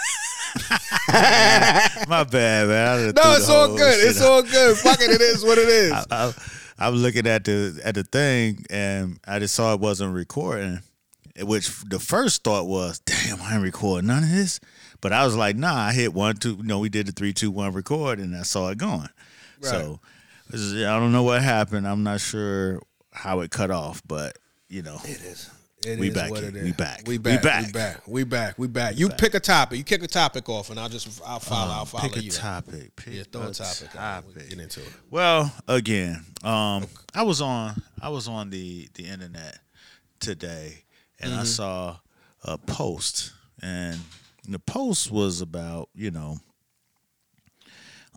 [2.08, 3.12] My bad, man.
[3.14, 4.08] No, it's all good.
[4.08, 4.28] It's out.
[4.28, 4.76] all good.
[4.78, 5.10] Fuck it.
[5.10, 5.92] It is what it is.
[5.92, 6.32] I, I,
[6.78, 10.80] I was looking at the at the thing and I just saw it wasn't recording.
[11.40, 14.60] Which the first thought was, damn, I ain't recording none of this.
[15.00, 17.32] But I was like, nah, I hit one, two, you know, we did the three,
[17.32, 19.08] two, one record and I saw it going.
[19.60, 19.98] So
[20.52, 21.88] I don't know what happened.
[21.88, 22.80] I'm not sure
[23.12, 24.38] how it cut off, but
[24.68, 24.98] you know.
[25.04, 25.50] It is.
[25.86, 26.64] It We back it is.
[26.64, 27.02] We back.
[27.06, 27.42] We We back.
[27.42, 27.64] back.
[27.66, 28.02] We back.
[28.08, 28.58] We back.
[28.58, 28.98] We back.
[28.98, 29.78] You pick a topic.
[29.78, 31.72] You kick a topic off, and I'll just I'll follow.
[31.72, 32.30] I'll follow Um, pick a you.
[32.30, 32.96] topic.
[32.96, 33.88] Pick Yeah, throw a topic.
[33.92, 34.48] We topic.
[34.50, 34.92] Get into it.
[35.10, 39.58] Well, again, um, I was on I was on the the internet
[40.20, 40.84] today,
[41.20, 41.40] and Mm-hmm.
[41.40, 41.96] I saw
[42.44, 43.98] a post, and
[44.48, 46.38] the post was about you know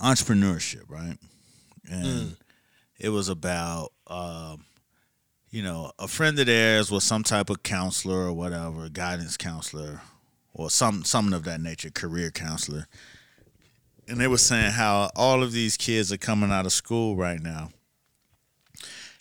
[0.02, 1.18] entrepreneurship, right?
[1.90, 2.36] And Mm.
[3.00, 4.64] it was about um,
[5.58, 10.02] you know a friend of theirs was some type of counselor or whatever, guidance counselor,
[10.54, 12.86] or some something of that nature, career counselor.
[14.08, 17.42] And they were saying how all of these kids are coming out of school right
[17.42, 17.72] now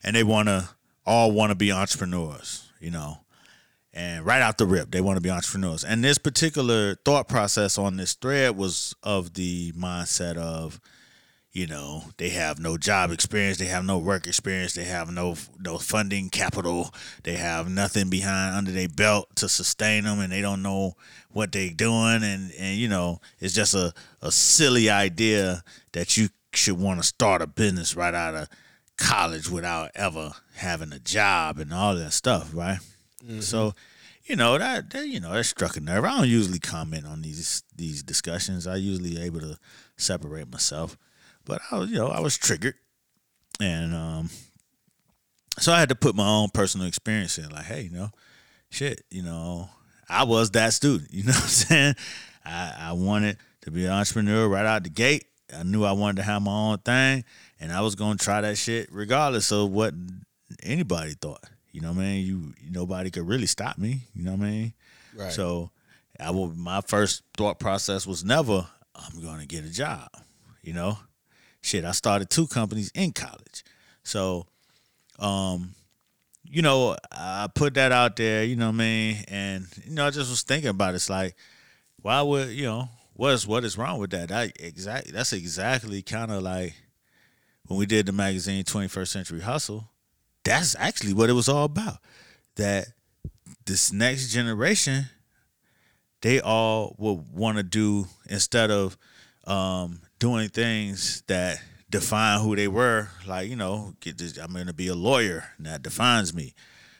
[0.04, 0.68] and they want to
[1.06, 3.20] all want to be entrepreneurs you know
[3.94, 5.84] and right out the rip they want to be entrepreneurs.
[5.84, 10.82] And this particular thought process on this thread was of the mindset of
[11.56, 15.36] you know they have no job experience, they have no work experience, they have no
[15.58, 16.92] no funding capital,
[17.22, 20.92] they have nothing behind under their belt to sustain them, and they don't know
[21.30, 26.28] what they're doing, and and you know it's just a a silly idea that you
[26.52, 28.48] should want to start a business right out of
[28.98, 32.80] college without ever having a job and all that stuff, right?
[33.24, 33.40] Mm-hmm.
[33.40, 33.72] So,
[34.24, 36.04] you know that, that you know that struck a nerve.
[36.04, 38.66] I don't usually comment on these these discussions.
[38.66, 39.58] I usually able to
[39.96, 40.98] separate myself,
[41.46, 42.74] but I was you know I was triggered,
[43.60, 44.30] and um,
[45.58, 47.48] so I had to put my own personal experience in.
[47.50, 48.10] Like, hey, you know,
[48.70, 49.70] shit, you know,
[50.08, 51.10] I was that student.
[51.12, 51.94] You know what I'm saying?
[52.44, 55.24] I I wanted to be an entrepreneur right out the gate.
[55.56, 57.24] I knew I wanted to have my own thing,
[57.60, 59.94] and I was gonna try that shit regardless of what
[60.62, 61.44] anybody thought.
[61.72, 62.26] You know what I mean?
[62.26, 64.02] You nobody could really stop me.
[64.14, 64.74] You know what I mean?
[65.14, 65.32] Right.
[65.32, 65.70] So
[66.18, 70.08] I will, my first thought process was never I'm going to get a job.
[70.62, 70.98] You know,
[71.66, 71.84] shit.
[71.84, 73.64] I started two companies in college,
[74.02, 74.46] so
[75.18, 75.74] um,
[76.44, 78.44] you know, I put that out there.
[78.44, 79.24] You know what I mean?
[79.28, 80.96] And you know, I just was thinking about it.
[80.96, 81.34] It's like,
[82.02, 84.28] why would you know what's what is wrong with that?
[84.28, 86.74] That exactly that's exactly kind of like
[87.66, 89.90] when we did the magazine 21st Century Hustle.
[90.44, 91.98] That's actually what it was all about.
[92.54, 92.86] That
[93.64, 95.06] this next generation,
[96.22, 98.96] they all would want to do instead of
[99.46, 103.08] um, doing things that define who they were.
[103.26, 106.54] Like you know, get this, I'm going to be a lawyer, and that defines me.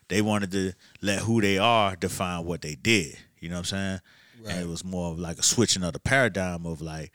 [0.09, 3.17] They wanted to let who they are define what they did.
[3.41, 4.01] You know what I'm saying?
[4.49, 7.13] And it was more of like a switching of the paradigm of like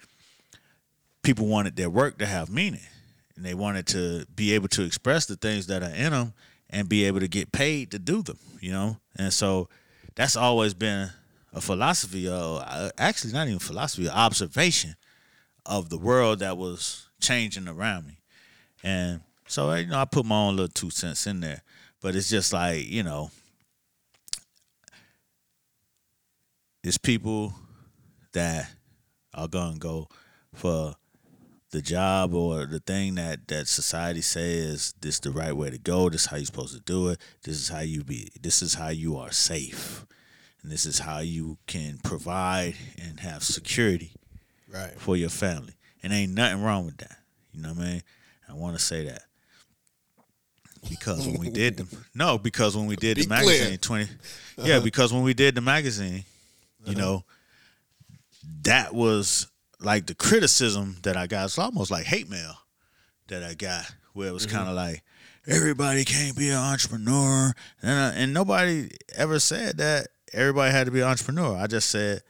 [1.23, 2.81] people wanted their work to have meaning
[3.35, 6.33] and they wanted to be able to express the things that are in them
[6.69, 9.69] and be able to get paid to do them you know and so
[10.15, 11.09] that's always been
[11.53, 14.95] a philosophy of uh, actually not even philosophy observation
[15.65, 18.17] of the world that was changing around me
[18.83, 21.61] and so you know i put my own little two cents in there
[22.01, 23.29] but it's just like you know
[26.83, 27.53] it's people
[28.33, 28.71] that
[29.33, 30.07] are gonna go
[30.53, 30.95] for
[31.71, 35.77] the job or the thing that that society says this is the right way to
[35.77, 36.09] go.
[36.09, 37.19] This is how you're supposed to do it.
[37.43, 38.29] This is how you be.
[38.41, 40.05] This is how you are safe,
[40.61, 44.11] and this is how you can provide and have security
[44.73, 44.93] Right.
[44.97, 45.73] for your family.
[46.03, 47.17] And ain't nothing wrong with that.
[47.53, 48.03] You know what I mean?
[48.49, 49.23] I want to say that
[50.89, 54.05] because when we did the no, because when we did Be the magazine clear.
[54.05, 54.09] 20
[54.63, 56.23] yeah, because when we did the magazine,
[56.85, 57.23] you know,
[58.63, 59.47] that was
[59.79, 61.45] like the criticism that I got.
[61.45, 62.55] It's almost like hate mail
[63.27, 65.03] that I got, where it was kind of like
[65.47, 70.91] everybody can't be an entrepreneur, and uh, and nobody ever said that everybody had to
[70.91, 71.55] be an entrepreneur.
[71.55, 72.21] I just said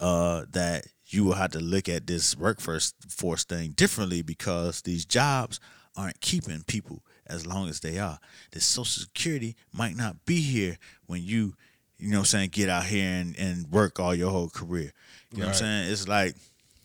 [0.00, 5.04] uh, that you will have to look at this workforce force thing differently because these
[5.04, 5.58] jobs
[5.96, 8.18] aren't keeping people as long as they are.
[8.52, 11.54] The social security might not be here when you,
[11.98, 14.92] you know what I'm saying, get out here and, and work all your whole career.
[15.32, 15.92] You know what I'm saying?
[15.92, 16.34] It's like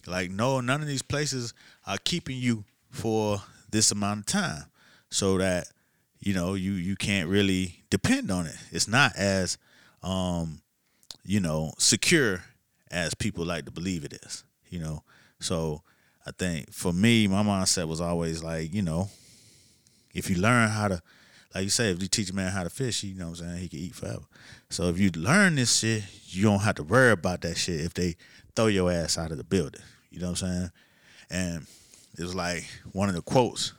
[0.08, 1.54] like no, none of these places
[1.86, 4.64] are keeping you for this amount of time.
[5.10, 5.68] So that,
[6.20, 8.56] you know, you you can't really depend on it.
[8.72, 9.58] It's not as
[10.02, 10.62] um
[11.26, 12.44] you know, secure
[12.94, 15.04] as people like to believe it is, you know.
[15.40, 15.82] So
[16.26, 19.10] I think for me, my mindset was always like, you know,
[20.14, 21.02] if you learn how to,
[21.54, 23.48] like you say, if you teach a man how to fish, you know what I'm
[23.48, 24.24] saying, he can eat forever.
[24.70, 27.94] So if you learn this shit, you don't have to worry about that shit if
[27.96, 28.16] they
[28.56, 29.82] throw your ass out of the building.
[30.12, 30.72] You know what I'm saying?
[31.32, 31.68] And
[32.18, 33.74] it was like one of the quotes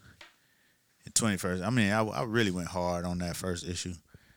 [1.07, 1.65] in 21st.
[1.65, 3.95] I mean, I, I really went hard on that first issue.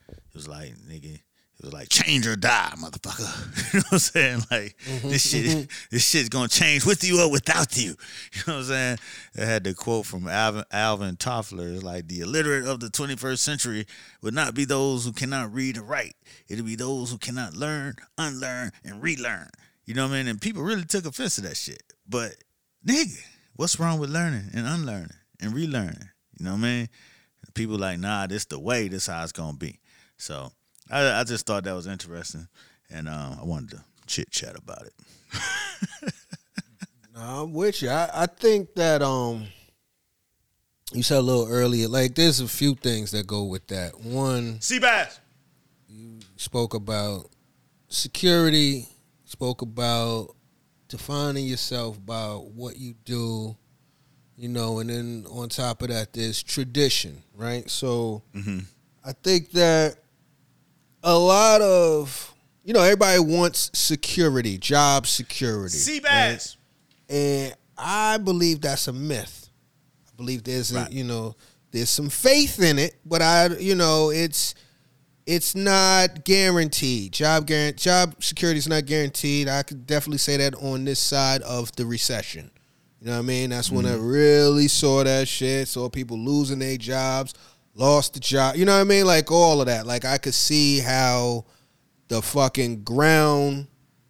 [0.07, 1.19] It was like, nigga,
[1.59, 3.73] it was like change or die, motherfucker.
[3.73, 4.41] you know what I'm saying?
[4.51, 5.87] Like mm-hmm, this shit, mm-hmm.
[5.91, 7.95] this shit's gonna change with you or without you.
[8.33, 8.97] You know what I'm saying?
[9.37, 11.73] I had the quote from Alvin, Alvin Toffler.
[11.73, 13.87] It's like the illiterate of the 21st century
[14.21, 16.15] would not be those who cannot read or write.
[16.47, 19.49] It'll be those who cannot learn, unlearn, and relearn.
[19.85, 20.27] You know what I mean?
[20.27, 21.81] And people really took offense to that shit.
[22.07, 22.35] But
[22.85, 23.19] nigga,
[23.55, 25.09] what's wrong with learning and unlearning
[25.41, 26.09] and relearning?
[26.37, 26.89] You know what I mean?
[27.55, 28.87] People like, nah, this the way.
[28.87, 29.79] This how it's gonna be.
[30.17, 30.51] So
[30.89, 32.47] I, I just thought that was interesting,
[32.89, 34.93] and um, I wanted to chit chat about it.
[37.17, 37.89] No, I'm with you.
[37.89, 39.47] I, I think that um
[40.93, 43.99] you said a little earlier, like there's a few things that go with that.
[43.99, 45.17] One, Seabass.
[45.89, 47.31] You spoke about
[47.89, 48.87] security,
[49.25, 50.35] spoke about
[50.89, 53.57] defining yourself by what you do,
[54.37, 57.67] you know, and then on top of that, there's tradition, right?
[57.69, 58.21] So
[59.03, 59.95] I think that
[61.07, 65.77] a lot of, you know, everybody wants security, job security.
[65.77, 66.57] Seabass.
[67.09, 69.49] And I believe that's a myth.
[70.05, 71.35] I believe there's a, you know
[71.71, 74.53] there's some faith in it, but I you know it's
[75.25, 77.13] it's not guaranteed.
[77.13, 79.47] Job guarant job security is not guaranteed.
[79.47, 82.51] I could definitely say that on this side of the recession.
[82.99, 83.51] You know what I mean?
[83.51, 84.07] That's when I mm-hmm.
[84.07, 85.69] really saw that shit.
[85.69, 87.33] Saw people losing their jobs,
[87.77, 88.55] lost the job.
[88.55, 89.05] You know what I mean?
[89.05, 89.85] Like all of that.
[89.85, 91.45] Like I could see how
[92.09, 93.67] the fucking ground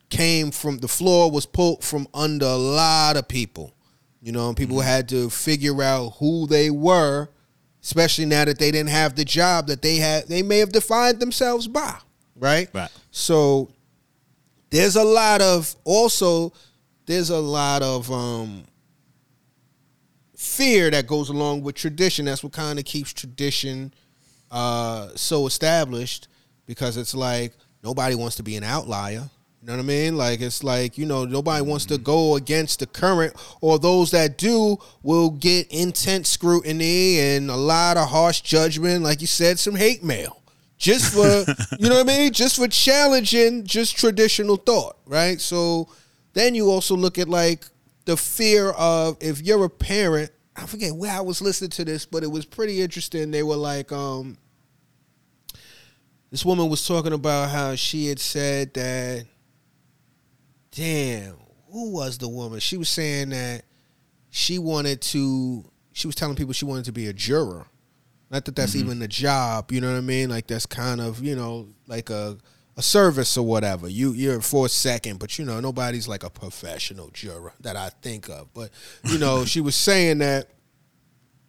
[0.10, 3.74] came from the floor was pulled from under a lot of people.
[4.22, 7.30] You know, and people had to figure out who they were,
[7.84, 11.20] especially now that they didn't have the job that they had they may have defined
[11.20, 11.98] themselves by.
[12.36, 12.70] Right?
[12.74, 12.90] Right.
[13.12, 13.70] So
[14.70, 16.52] there's a lot of also
[17.06, 18.64] there's a lot of um
[20.38, 22.26] fear that goes along with tradition.
[22.26, 23.92] That's what kind of keeps tradition
[24.50, 26.30] uh so established
[26.66, 27.52] because it's like
[27.84, 29.30] nobody wants to be an outlier.
[29.62, 30.16] You know what I mean?
[30.16, 34.38] Like it's like, you know, nobody wants to go against the current or those that
[34.38, 39.76] do will get intense scrutiny and a lot of harsh judgment, like you said, some
[39.76, 40.42] hate mail.
[40.78, 41.26] Just for
[41.80, 42.32] you know what I mean?
[42.32, 45.42] Just for challenging just traditional thought, right?
[45.42, 45.90] So
[46.34, 47.66] then you also look at like
[48.08, 52.06] the fear of if you're a parent, I forget where I was listening to this,
[52.06, 53.32] but it was pretty interesting.
[53.32, 54.38] They were like, um,
[56.32, 59.26] this woman was talking about how she had said that,
[60.72, 61.36] damn,
[61.70, 62.62] who was the woman?
[62.62, 63.64] She was saying that
[64.30, 67.68] she wanted to, she was telling people she wanted to be a juror.
[68.32, 70.30] Not that that's even a job, you know what I mean?
[70.30, 72.38] Like that's kind of, you know, like a
[72.78, 73.90] a service or whatever.
[73.90, 77.90] You you're for a second, but you know, nobody's like a professional juror that I
[78.02, 78.54] think of.
[78.54, 78.70] But
[79.04, 80.52] you know, she was saying that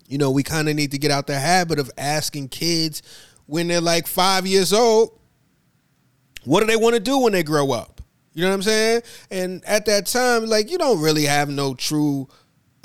[0.09, 3.03] you know, we kind of need to get out the habit of asking kids
[3.45, 5.19] when they're like 5 years old,
[6.45, 8.01] what do they want to do when they grow up?
[8.33, 9.03] You know what I'm saying?
[9.31, 12.29] And at that time, like you don't really have no true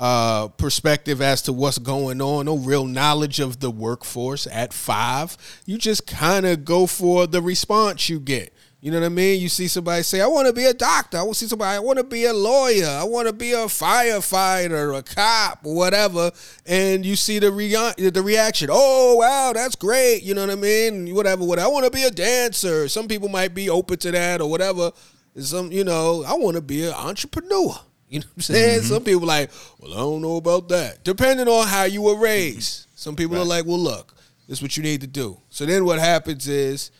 [0.00, 5.36] uh, perspective as to what's going on, no real knowledge of the workforce at five.
[5.66, 8.52] You just kind of go for the response you get.
[8.80, 9.40] You know what I mean?
[9.40, 11.16] You see somebody say, I want to be a doctor.
[11.16, 12.86] I want to see somebody, I want to be a lawyer.
[12.86, 16.30] I want to be a firefighter, a cop, whatever.
[16.66, 18.68] And you see the, rea- the reaction.
[18.70, 20.22] Oh, wow, that's great.
[20.22, 21.14] You know what I mean?
[21.14, 21.66] Whatever, whatever.
[21.66, 22.86] I want to be a dancer.
[22.88, 24.92] Some people might be open to that or whatever.
[25.38, 27.80] Some, you know, I want to be an entrepreneur.
[28.08, 28.78] You know what I'm saying?
[28.80, 28.88] Mm-hmm.
[28.88, 31.04] Some people like, well, I don't know about that.
[31.04, 32.82] Depending on how you were raised.
[32.82, 32.96] Mm-hmm.
[32.96, 34.14] Some people are like, well, look,
[34.48, 35.40] this is what you need to do.
[35.50, 36.90] So then what happens is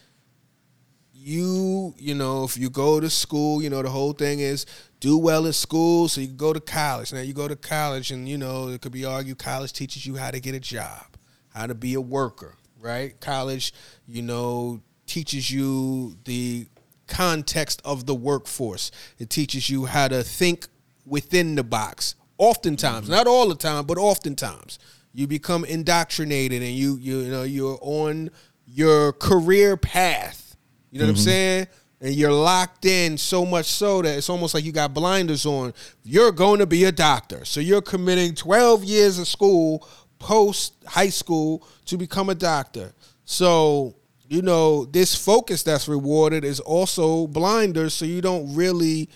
[1.12, 4.66] you, you know, if you go to school, you know, the whole thing is
[5.00, 7.12] do well in school so you can go to college.
[7.12, 10.16] Now you go to college and, you know, it could be argued college teaches you
[10.16, 11.16] how to get a job,
[11.54, 13.18] how to be a worker, right?
[13.20, 13.72] College,
[14.06, 16.66] you know, teaches you the
[17.06, 18.90] context of the workforce.
[19.18, 20.66] It teaches you how to think
[21.06, 22.14] within the box.
[22.38, 24.78] Oftentimes, not all the time, but oftentimes,
[25.12, 28.30] you become indoctrinated and you you, you know you're on
[28.66, 30.56] your career path.
[30.90, 31.24] You know what I'm mm-hmm.
[31.24, 31.66] saying?
[32.00, 35.72] And you're locked in so much so that it's almost like you got blinders on.
[36.02, 37.44] You're going to be a doctor.
[37.44, 39.88] So you're committing 12 years of school
[40.18, 42.92] post high school to become a doctor.
[43.24, 43.94] So,
[44.28, 49.08] you know, this focus that's rewarded is also blinders so you don't really,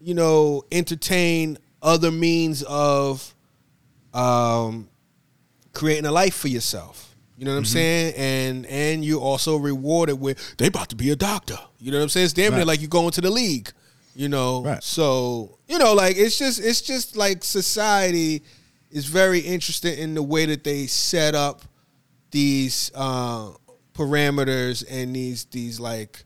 [0.00, 3.34] you know, entertain other means of
[4.14, 4.88] um
[5.72, 7.14] creating a life for yourself.
[7.38, 8.14] You know what I'm saying?
[8.16, 11.58] And and you're also rewarded with they about to be a doctor.
[11.78, 12.24] You know what I'm saying?
[12.24, 13.70] It's damn near like you going to the league.
[14.14, 14.82] You know, Right.
[14.82, 18.42] so you know, like it's just it's just like society
[18.90, 21.60] is very interested in the way that they set up
[22.30, 23.50] these uh,
[23.92, 26.24] parameters and these these like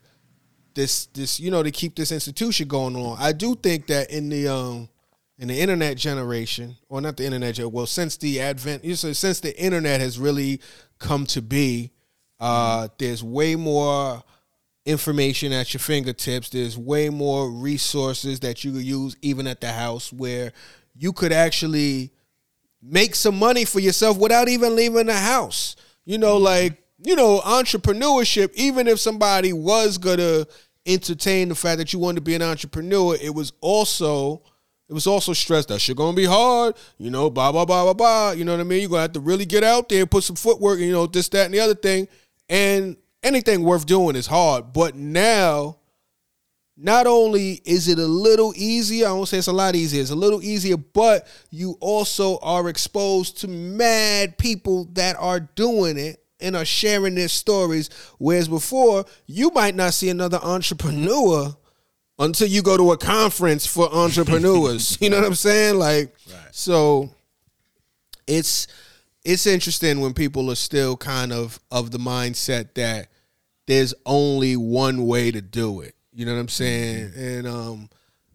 [0.73, 3.17] this this you know to keep this institution going on.
[3.19, 4.89] I do think that in the um
[5.41, 9.39] in the internet generation, or not the internet, well, since the advent, you know, since
[9.39, 10.61] the internet has really
[10.99, 11.91] come to be,
[12.39, 14.23] uh, there's way more
[14.85, 16.49] information at your fingertips.
[16.49, 20.53] There's way more resources that you could use even at the house where
[20.95, 22.11] you could actually
[22.81, 25.75] make some money for yourself without even leaving the house.
[26.05, 30.45] You know, like, you know, entrepreneurship, even if somebody was gonna
[30.85, 34.43] entertain the fact that you wanted to be an entrepreneur, it was also
[34.89, 37.93] it was also stressed that shit gonna be hard, you know, blah blah blah blah
[37.93, 38.31] blah.
[38.31, 38.81] You know what I mean?
[38.81, 41.29] You're gonna have to really get out there and put some footwork, you know, this,
[41.29, 42.07] that, and the other thing.
[42.49, 44.73] And anything worth doing is hard.
[44.73, 45.77] But now
[46.77, 50.09] not only is it a little easier, I won't say it's a lot easier, it's
[50.09, 56.20] a little easier, but you also are exposed to mad people that are doing it
[56.41, 57.89] and are sharing their stories.
[58.17, 61.55] Whereas before, you might not see another entrepreneur
[62.19, 64.97] until you go to a conference for entrepreneurs.
[65.01, 65.75] you know what I'm saying?
[65.77, 66.39] Like, Right.
[66.51, 67.09] so
[68.27, 68.67] it's
[69.23, 73.07] it's interesting when people are still kind of of the mindset that
[73.67, 75.95] there's only one way to do it.
[76.13, 77.13] You know what I'm saying?
[77.15, 77.89] And um,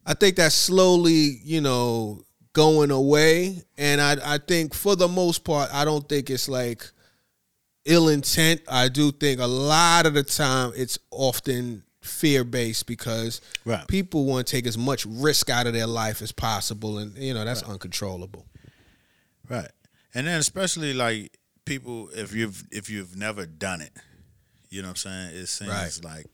[0.07, 3.63] I think that's slowly, you know, going away.
[3.77, 6.91] And I I think for the most part, I don't think it's like
[7.87, 8.61] ill intent.
[8.69, 13.87] I do think a lot of the time it's often fear based because Right.
[13.89, 17.35] people want to take as much risk out of their life as possible, and you
[17.35, 18.47] know that's uncontrollable.
[19.49, 19.71] Right.
[20.15, 23.93] And then especially like people if you've if you've never done it,
[24.71, 25.35] you know what I'm saying?
[25.43, 25.99] It seems Right.
[26.05, 26.27] like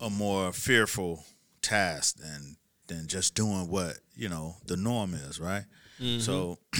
[0.00, 1.24] a more fearful
[1.62, 2.56] task than
[2.88, 5.64] than just doing what, you know, the norm is, right?
[6.00, 6.20] Mm-hmm.
[6.20, 6.58] So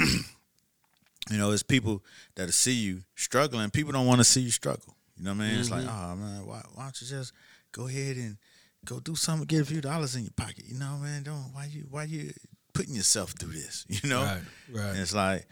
[1.30, 2.02] you know, it's people
[2.36, 3.70] that see you struggling.
[3.70, 4.96] People don't want to see you struggle.
[5.16, 5.58] You know what I mean?
[5.58, 6.12] It's like, mm-hmm.
[6.12, 7.32] oh man, why, why don't you just
[7.72, 8.36] go ahead and
[8.84, 10.64] go do something, get a few dollars in your pocket?
[10.66, 12.32] You know, man, don't why you why you
[12.72, 13.84] putting yourself through this?
[14.02, 14.90] You know, Right, right.
[14.90, 15.46] And it's like,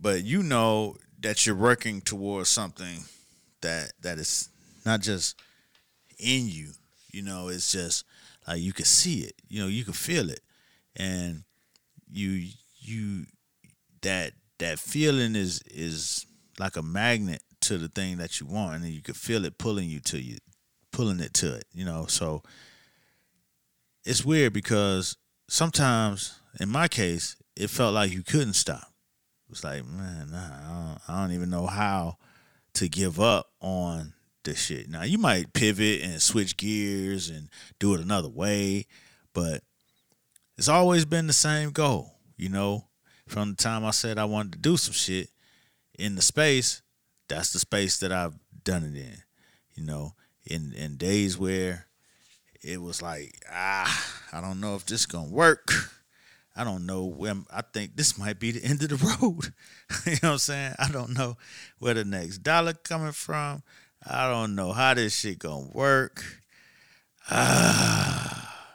[0.00, 3.04] but you know that you're working towards something
[3.60, 4.48] that that is
[4.84, 5.40] not just
[6.18, 6.70] in you.
[7.12, 8.04] You know, it's just
[8.46, 9.34] like you can see it.
[9.48, 10.40] You know, you can feel it,
[10.96, 11.44] and
[12.10, 12.48] you
[12.80, 13.26] you
[14.02, 16.26] that that feeling is is
[16.58, 19.88] like a magnet to the thing that you want, and you can feel it pulling
[19.88, 20.38] you to you,
[20.92, 21.64] pulling it to it.
[21.72, 22.42] You know, so
[24.04, 25.16] it's weird because
[25.48, 28.92] sometimes, in my case, it felt like you couldn't stop.
[29.46, 32.18] It was like, man, nah, I don't, I don't even know how
[32.74, 34.12] to give up on
[34.44, 34.88] this shit.
[34.88, 37.48] Now you might pivot and switch gears and
[37.78, 38.86] do it another way,
[39.32, 39.62] but
[40.56, 42.87] it's always been the same goal, you know.
[43.28, 45.28] From the time I said I wanted to do some shit
[45.98, 46.80] in the space,
[47.28, 49.18] that's the space that I've done it in.
[49.74, 50.14] You know,
[50.46, 51.86] in in days where
[52.62, 55.70] it was like, ah, I don't know if this gonna work.
[56.56, 59.52] I don't know when I think this might be the end of the road.
[60.06, 60.74] you know what I'm saying?
[60.78, 61.36] I don't know
[61.78, 63.62] where the next dollar coming from.
[64.04, 66.24] I don't know how this shit gonna work.
[67.30, 68.70] Ah.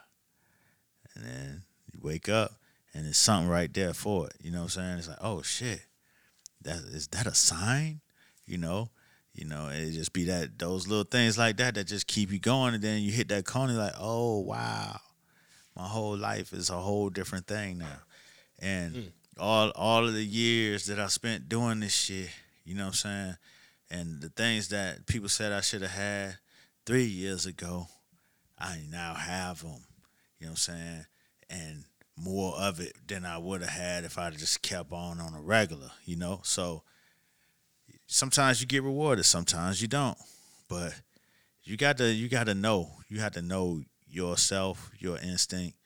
[1.16, 2.52] And then you wake up
[2.94, 4.36] and there's something right there for it.
[4.42, 4.98] You know what I'm saying?
[5.00, 5.86] It's like, oh shit.
[6.62, 8.02] That is that a sign?
[8.46, 8.90] You know?
[9.34, 12.40] You know, it just be that those little things like that that just keep you
[12.40, 15.00] going and then you hit that corner like, oh wow
[15.76, 18.00] my whole life is a whole different thing now.
[18.60, 19.02] And hmm.
[19.40, 22.30] all all of the years that I spent doing this shit,
[22.64, 23.36] you know what I'm saying?
[23.90, 26.38] And the things that people said I should have had
[26.86, 27.88] three years ago,
[28.58, 29.84] I now have them.
[30.40, 31.06] You know what I'm saying?
[31.50, 31.84] And
[32.16, 35.42] more of it than I would have had if I'd just kept on on a
[35.42, 36.42] regular, you know?
[36.44, 36.84] So
[38.08, 40.18] sometimes you get rewarded, sometimes you don't.
[40.70, 40.94] But
[41.64, 42.92] you got to you got to know.
[43.08, 45.78] You have to know yourself, your instinct,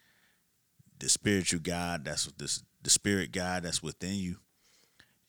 [0.99, 4.37] the spiritual God that's what this the spirit God that's within you.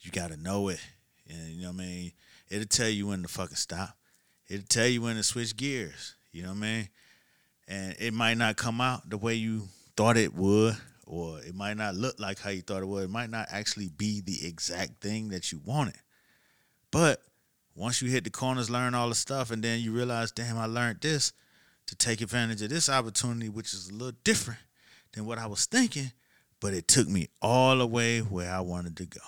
[0.00, 0.80] You got to know it,
[1.28, 2.12] and you know what I mean.
[2.48, 3.96] It'll tell you when to fucking stop.
[4.48, 6.14] It'll tell you when to switch gears.
[6.32, 6.88] You know what I mean.
[7.66, 10.76] And it might not come out the way you thought it would,
[11.08, 13.04] or it might not look like how you thought it would.
[13.04, 15.96] It might not actually be the exact thing that you wanted.
[16.90, 17.22] But
[17.74, 20.66] once you hit the corners, learn all the stuff, and then you realize, damn, I
[20.66, 21.32] learned this
[21.86, 24.60] to take advantage of this opportunity, which is a little different
[25.12, 26.12] than what I was thinking,
[26.60, 29.20] but it took me all the way where I wanted to go.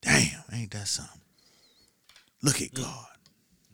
[0.00, 1.20] Damn, ain't that something?
[2.42, 2.82] Look at mm.
[2.82, 3.06] God.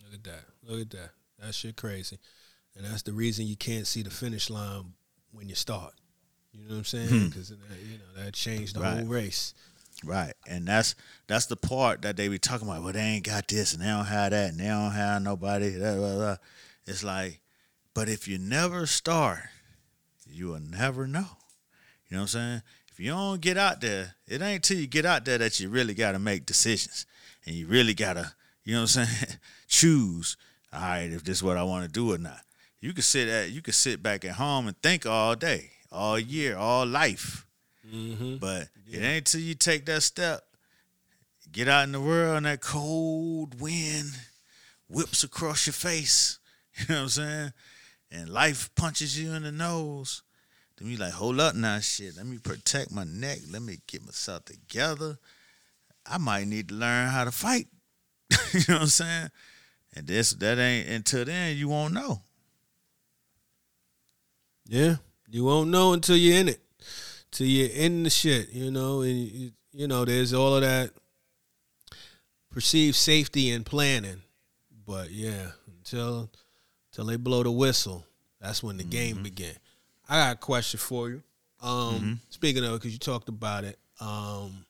[0.03, 0.43] Look at that.
[0.63, 1.09] Look at that.
[1.39, 2.19] That shit crazy.
[2.75, 4.93] And that's the reason you can't see the finish line
[5.31, 5.93] when you start.
[6.57, 7.07] You know what I'm saying?
[7.07, 7.27] Hmm.
[7.27, 9.53] Because uh, you know that changed the whole race.
[10.03, 10.33] Right.
[10.47, 10.95] And that's
[11.27, 12.83] that's the part that they be talking about.
[12.83, 15.77] Well, they ain't got this and they don't have that and they don't have nobody.
[15.77, 16.35] Blah, blah, blah.
[16.85, 17.39] It's like,
[17.93, 19.39] but if you never start,
[20.29, 21.27] you will never know.
[22.09, 22.61] You know what I'm saying?
[22.91, 25.69] If you don't get out there, it ain't till you get out there that you
[25.69, 27.05] really got to make decisions.
[27.45, 28.33] And you really got to,
[28.63, 29.37] you know what I'm saying,
[29.67, 30.37] choose,
[30.71, 32.39] all right, if this is what I want to do or not.
[32.79, 36.19] You could sit at you could sit back at home and think all day, all
[36.19, 37.45] year, all life.
[37.93, 38.37] Mm-hmm.
[38.37, 40.41] But it ain't till you take that step,
[41.51, 44.11] get out in the world and that cold wind
[44.89, 46.39] whips across your face.
[46.77, 47.53] You know what I'm saying?
[48.11, 50.23] And life punches you in the nose.
[50.77, 52.17] Then you like, hold up now, shit.
[52.17, 53.37] Let me protect my neck.
[53.49, 55.17] Let me get myself together.
[56.05, 57.67] I might need to learn how to fight.
[58.53, 59.29] you know what I'm saying?
[59.95, 62.21] And this that ain't until then you won't know.
[64.67, 64.97] Yeah,
[65.35, 66.61] you won't know until you're in it,
[67.29, 68.53] till you're in the shit.
[68.53, 70.91] You know, and you, you know, there's all of that
[72.51, 74.21] perceived safety and planning,
[74.87, 76.29] but yeah, until
[76.89, 78.05] until they blow the whistle,
[78.39, 79.51] that's when the game begin.
[80.07, 81.21] I got a question for you.
[81.61, 84.65] Um, speaking of, because you talked about it, um,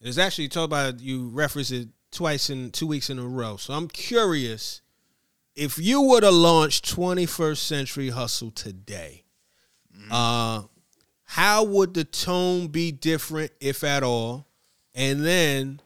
[0.00, 3.58] it's actually talked about you referenced it twice in two weeks in a row.
[3.58, 4.80] So I'm curious
[5.54, 9.24] if you would have launched 21st Century Hustle today.
[10.10, 10.62] Uh,
[11.24, 14.46] how would the tone be different, if at all?
[14.94, 15.80] And then,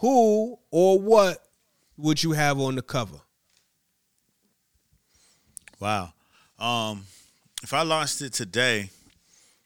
[0.00, 1.38] who or what
[1.96, 3.20] would you have on the cover?
[5.80, 6.12] Wow.
[6.58, 7.04] Um,
[7.62, 8.90] if I launched it today,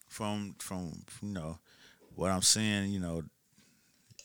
[0.09, 1.59] from from you know
[2.15, 3.23] what I'm seeing, you know,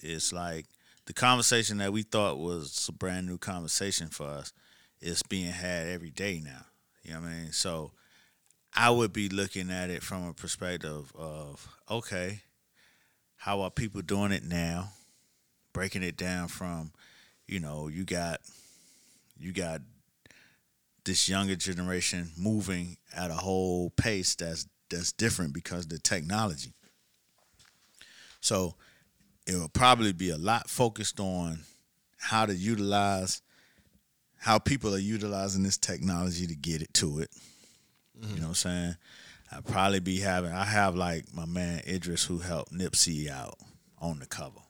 [0.01, 0.66] it's like
[1.05, 4.53] the conversation that we thought was a brand new conversation for us
[5.01, 6.66] is being had every day now.
[7.03, 7.51] You know what I mean?
[7.51, 7.91] So
[8.76, 12.41] I would be looking at it from a perspective of okay,
[13.36, 14.89] how are people doing it now?
[15.74, 16.91] Breaking it down from,
[17.47, 18.41] you know, you got
[19.38, 19.82] you got
[21.05, 26.74] this younger generation moving at a whole pace that's that's different because the technology.
[28.41, 28.76] So
[29.45, 31.59] it will probably be a lot focused on
[32.17, 33.41] how to utilize
[34.38, 37.30] how people are utilizing this technology to get it to it.
[38.30, 38.95] You know what I'm saying?
[39.51, 43.55] I'd probably be having I have like my man Idris who helped Nipsey out
[43.99, 44.61] on the cover.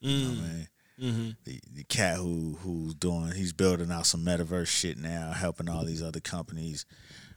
[0.00, 0.68] You know what I mean?
[0.98, 1.30] Mm-hmm.
[1.44, 5.84] the, the cat who who's doing he's building out some metaverse shit now, helping all
[5.84, 6.86] these other companies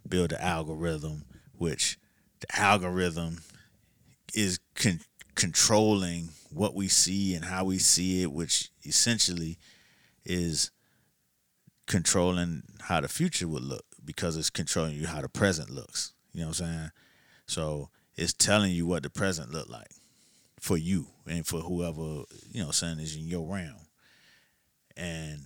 [0.08, 1.26] build the algorithm,
[1.58, 2.00] which
[2.40, 3.42] the algorithm
[4.34, 5.02] is con-
[5.36, 9.58] controlling what we see and how we see it, which essentially
[10.24, 10.72] is
[11.86, 16.14] controlling how the future would look because it's controlling you how the present looks.
[16.34, 16.92] You know what I'm saying?
[17.46, 19.92] So it's telling you what the present look like
[20.60, 23.86] for you and for whoever, you know, saying is in your realm.
[24.98, 25.46] And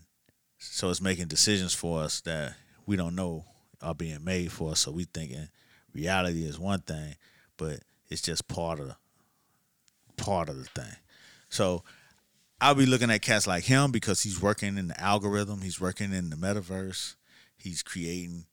[0.60, 2.56] so it's making decisions for us that
[2.86, 3.44] we don't know
[3.82, 4.80] are being made for us.
[4.80, 5.50] So we thinking
[5.94, 7.16] reality is one thing,
[7.58, 8.96] but it's just part of
[10.16, 10.96] part of the thing.
[11.50, 11.84] So
[12.62, 16.14] I'll be looking at cats like him because he's working in the algorithm, he's working
[16.14, 17.16] in the metaverse,
[17.58, 18.46] he's creating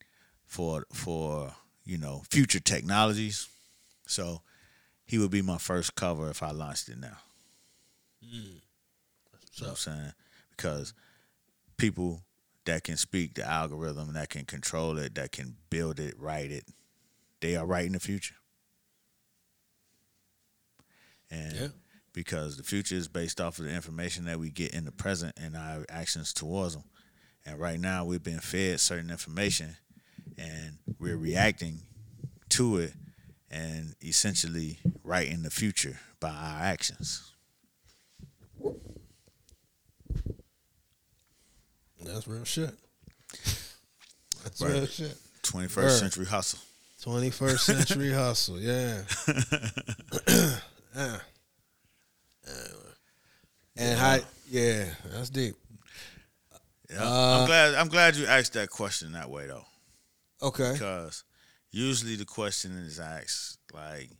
[0.51, 3.49] for for you know future technologies.
[4.07, 4.43] So
[5.07, 7.17] he would be my first cover if I launched it now.
[8.23, 8.33] Mm.
[8.33, 10.13] You know what I'm saying?
[10.51, 10.93] Because
[11.77, 12.21] people
[12.65, 16.65] that can speak the algorithm, that can control it, that can build it, write it,
[17.41, 18.35] they are writing the future.
[21.31, 21.69] And Yeah.
[22.13, 25.35] because the future is based off of the information that we get in the present
[25.39, 26.85] and our actions towards them.
[27.47, 29.77] And right now we've been fed certain information
[30.39, 31.81] and we're reacting
[32.51, 32.93] to it
[33.51, 37.33] and essentially writing the future by our actions.
[42.03, 42.75] That's real shit.
[44.43, 44.73] That's Right.
[44.73, 45.17] real shit.
[45.43, 45.91] 21st Word.
[45.99, 46.59] century hustle.
[47.03, 49.03] 21st century hustle, yeah.
[50.97, 51.19] yeah.
[53.77, 54.19] And how,
[54.51, 55.55] yeah, that's deep.
[56.91, 56.99] Yeah.
[57.03, 59.65] Uh, I'm glad I'm glad you asked that question that way though.
[60.43, 60.73] Okay.
[60.73, 61.25] Because
[61.71, 64.11] usually the question is asked like,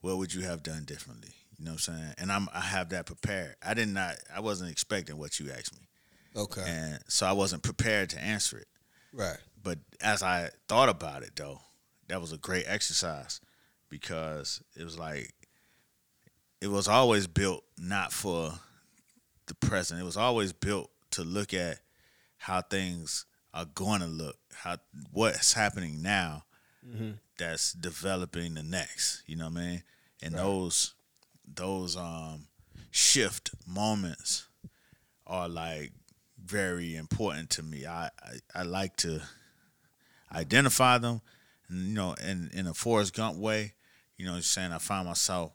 [0.00, 1.34] what would you have done differently?
[1.58, 2.14] You know what I'm saying?
[2.18, 3.54] And I'm I have that prepared.
[3.64, 5.88] I did not I wasn't expecting what you asked me.
[6.36, 6.64] Okay.
[6.66, 8.68] And so I wasn't prepared to answer it.
[9.12, 9.38] Right.
[9.62, 11.60] But as I thought about it though,
[12.08, 13.40] that was a great exercise
[13.88, 15.32] because it was like
[16.60, 18.52] it was always built not for
[19.46, 20.00] the present.
[20.00, 21.78] It was always built to look at
[22.38, 24.76] how things are going to look, how
[25.12, 26.44] what's happening now
[27.38, 29.22] that's developing the next.
[29.26, 29.82] You know what I mean?
[30.22, 30.94] And those
[31.46, 32.46] those um
[32.90, 34.46] shift moments
[35.26, 35.92] are like
[36.44, 37.86] very important to me.
[37.86, 39.22] I, I, I like to
[40.32, 41.22] identify them,
[41.68, 43.72] and, you know, in in a Forrest Gump way.
[44.16, 45.52] You know, what I'm saying I find myself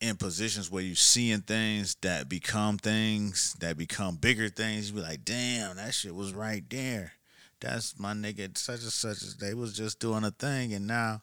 [0.00, 4.90] in positions where you're seeing things that become things that become bigger things.
[4.90, 7.12] You be like, damn, that shit was right there.
[7.60, 11.22] That's my nigga such and such as they was just doing a thing and now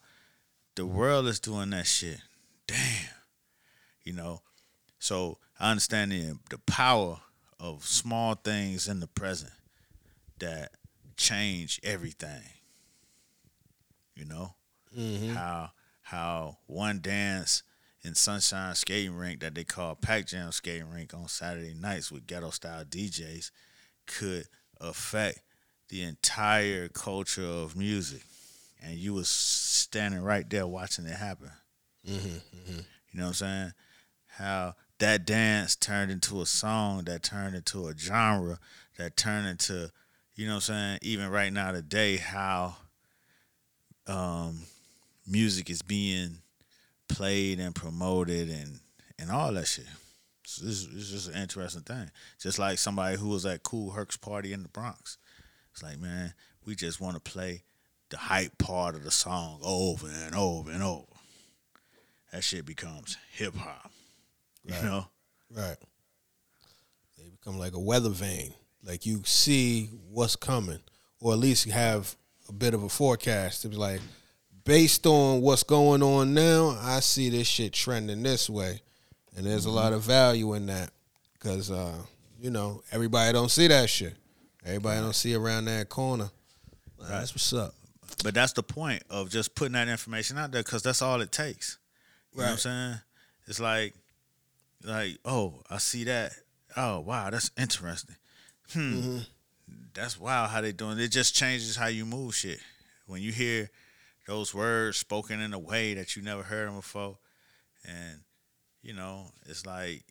[0.76, 2.20] the world is doing that shit.
[2.68, 2.78] Damn.
[4.04, 4.42] You know.
[5.00, 7.20] So I understand the the power
[7.60, 9.54] of small things in the present
[10.40, 10.72] that
[11.18, 12.44] change everything.
[14.16, 14.56] You know?
[14.98, 15.34] Mm-hmm.
[15.34, 15.72] How
[16.02, 17.64] how one dance
[18.04, 22.28] in Sunshine Skating Rink that they call Pac Jam Skating Rink on Saturday nights with
[22.28, 23.52] ghetto style DJs
[24.06, 24.46] could
[24.82, 25.40] affect
[25.94, 28.24] the entire culture of music.
[28.82, 31.52] And you was standing right there watching it happen.
[33.12, 33.72] You know what I'm saying?
[34.26, 38.58] How that dance turned into a song, that turned into a genre,
[38.98, 39.92] that turned into,
[40.36, 41.00] you know what I'm saying?
[41.04, 42.76] Even right now today, how
[44.08, 44.64] um,
[45.28, 46.40] music is being
[47.08, 48.80] played and promoted and
[49.20, 49.86] and all that shit.
[50.44, 52.10] It's, it's, it's just an interesting thing.
[52.42, 55.20] Just like somebody who was at Kool Herc's party in the Bronx.
[55.74, 56.34] It's like, man,
[56.66, 57.64] we just want to play
[58.10, 61.06] the hype part of the song over and over and over.
[62.32, 63.92] That shit becomes hip hop.
[64.64, 65.08] You know?
[65.52, 65.78] Right.
[67.18, 68.54] They become like a weather vane.
[68.84, 70.80] Like you see what's coming,
[71.20, 72.16] or at least have
[72.50, 73.66] a bit of a forecast.
[73.66, 74.02] It's like,
[74.66, 78.82] based on what's going on now, I see this shit trending this way,
[79.36, 80.92] and there's a lot of value in that
[81.34, 81.96] because uh,
[82.40, 84.16] you know everybody don't see that shit.
[84.66, 86.30] Everybody don't see around that corner.
[87.00, 87.74] That's what's up.
[88.24, 91.32] But that's the point of just putting that information out there because that's all it
[91.32, 91.78] takes.
[92.34, 92.96] You know what I'm saying?
[93.48, 93.94] It's like,
[94.84, 96.34] like, oh, I see that.
[96.78, 98.16] Oh, wow, that's interesting.
[98.72, 99.20] Hmm,
[99.94, 100.98] that's wild how they doing.
[100.98, 102.60] It just changes how you move shit.
[103.06, 103.70] When you hear
[104.28, 107.18] those words spoken in a way that you never heard them before,
[107.86, 108.22] and
[108.82, 110.04] you know, it's like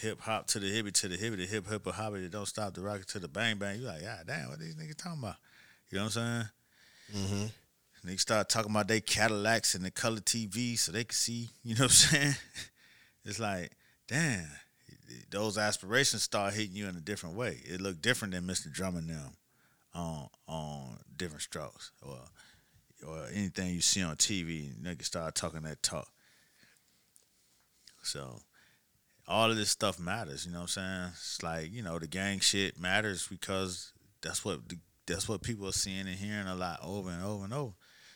[0.00, 2.46] hip hop to the hippie to the hippie, the hip hip a hobby that don't
[2.46, 3.80] stop the rocket to the bang bang.
[3.80, 5.36] You like, God damn, what these niggas talking about?
[5.90, 6.48] You know what I'm
[7.12, 7.24] saying?
[7.24, 8.08] Mm-hmm.
[8.08, 11.74] Niggas start talking about they Cadillacs and the color TV so they can see, you
[11.74, 12.34] know what I'm saying?
[13.24, 13.72] It's like,
[14.06, 14.46] damn,
[15.30, 17.60] those aspirations start hitting you in a different way.
[17.62, 18.72] It look different than Mr.
[18.72, 19.36] Drummond them
[19.94, 22.18] on on Diff'rent Strokes or
[23.06, 24.74] or anything you see on TV.
[24.80, 26.08] Niggas start talking that talk.
[28.02, 28.40] So
[29.28, 31.12] all of this stuff matters, you know what I'm saying?
[31.12, 35.68] It's like, you know, the gang shit matters because that's what the, that's what people
[35.68, 37.72] are seeing and hearing a lot over and over and over.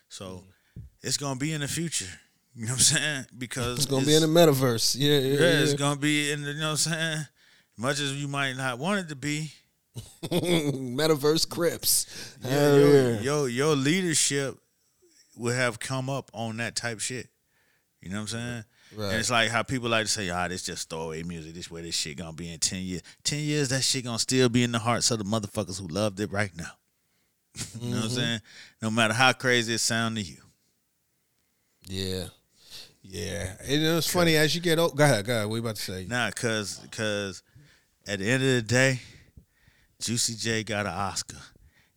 [0.08, 0.80] So mm-hmm.
[1.02, 2.06] it's gonna be in the future.
[2.54, 3.24] You know what I'm saying?
[3.38, 4.94] Because It's gonna be in the metaverse.
[4.98, 7.26] Yeah, yeah, yeah, it's gonna be in the you know what I'm saying?
[7.78, 9.54] Much as you might not want it to be,
[10.22, 12.36] metaverse Crips.
[12.44, 13.20] yeah, Hell your, yeah.
[13.20, 14.58] your your leadership
[15.34, 17.28] will have come up on that type shit.
[18.02, 18.64] You know what I'm saying?
[18.97, 19.11] Right.
[19.11, 21.55] And it's like how people like to say, ah, this just throwaway music.
[21.55, 23.03] This where this shit gonna be in ten years.
[23.24, 26.20] Ten years, that shit gonna still be in the hearts of the motherfuckers who loved
[26.20, 26.72] it right now.
[27.80, 28.16] you know what I'm Mm-hmm.
[28.16, 28.40] saying?
[28.82, 30.38] No matter how crazy it sound to you.
[31.86, 32.24] Yeah.
[33.03, 33.53] Yeah.
[33.61, 34.97] And it's funny as you get old.
[34.97, 35.49] Go ahead, go ahead.
[35.49, 36.07] What you about to say?
[36.09, 37.43] Nah, cause cause
[38.07, 39.01] at the end of the day,
[40.01, 41.38] Juicy J got an Oscar.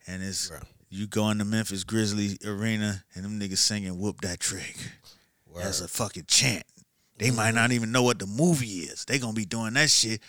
[0.08, 0.62] And it's Right.
[0.88, 4.76] you go in the Memphis Grizzlies arena and them niggas singing whoop that trick.
[5.54, 6.64] That's a fucking chant.
[7.18, 9.04] They might not even know what the movie is.
[9.04, 10.20] They gonna be doing that shit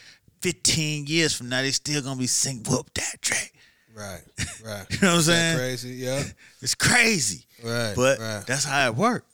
[0.41, 1.61] 15 years from now.
[1.61, 3.53] They still gonna be singing whoop that track.
[3.93, 4.21] Right.
[4.65, 4.85] Right.
[4.89, 5.57] You know what I'm saying?
[5.57, 5.89] crazy?
[5.89, 6.23] Yeah.
[6.61, 7.45] It's crazy.
[7.63, 7.93] Right.
[7.95, 8.43] But right.
[8.45, 9.25] that's how it works.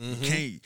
[0.00, 0.22] Mm-hmm.
[0.22, 0.60] You can't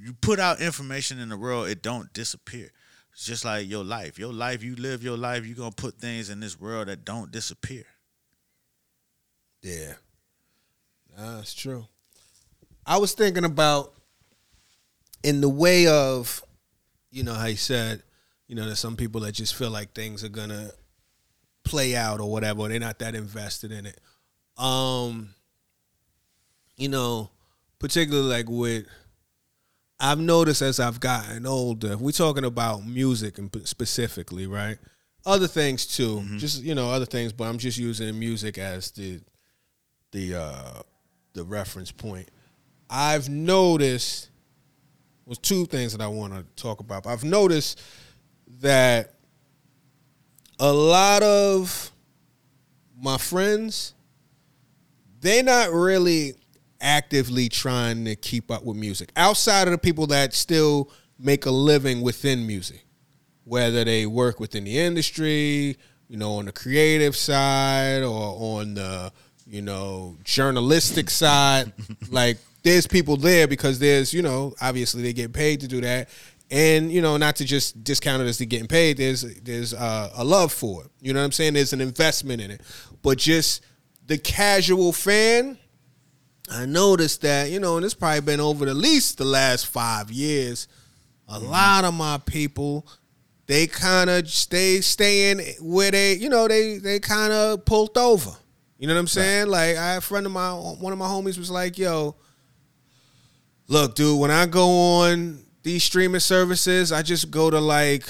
[0.00, 2.70] you put out information in the world, it don't disappear.
[3.12, 4.18] It's just like your life.
[4.18, 7.30] Your life, you live your life, you're gonna put things in this world that don't
[7.30, 7.84] disappear.
[9.62, 9.94] Yeah.
[11.16, 11.86] That's true.
[12.86, 13.92] I was thinking about
[15.22, 16.42] in the way of,
[17.10, 18.02] you know, how you said,
[18.46, 20.70] you know, there's some people that just feel like things are gonna
[21.64, 24.00] play out or whatever, or they're not that invested in it.
[24.56, 25.34] Um,
[26.76, 27.30] you know,
[27.78, 28.86] particularly like with
[30.00, 34.78] I've noticed as I've gotten older, if we're talking about music and specifically, right?
[35.26, 39.20] Other things too, just you know, other things, but I'm just using music as the
[40.12, 40.82] the uh
[41.34, 42.28] the reference point.
[42.88, 44.30] I've noticed
[45.28, 47.06] was two things that I want to talk about.
[47.06, 47.80] I've noticed
[48.60, 49.14] that
[50.58, 51.92] a lot of
[53.00, 53.94] my friends
[55.20, 56.34] they're not really
[56.80, 61.50] actively trying to keep up with music outside of the people that still make a
[61.50, 62.84] living within music
[63.44, 65.76] whether they work within the industry
[66.08, 69.12] you know on the creative side or on the
[69.46, 71.72] you know journalistic side
[72.10, 72.38] like
[72.68, 76.08] there's people there because there's you know obviously they get paid to do that
[76.50, 80.10] and you know not to just discount it as they getting paid there's there's uh,
[80.16, 82.60] a love for it you know what i'm saying there's an investment in it
[83.02, 83.64] but just
[84.06, 85.58] the casual fan
[86.50, 90.10] I noticed that, you know, and it's probably been over at least the last five
[90.10, 90.66] years.
[91.28, 92.86] A lot of my people,
[93.46, 98.30] they kind of stay staying where they, you know, they they kind of pulled over.
[98.78, 99.48] You know what I'm saying?
[99.48, 102.16] Like I had a friend of mine, one of my homies was like, "Yo,
[103.68, 108.08] look, dude, when I go on these streaming services, I just go to like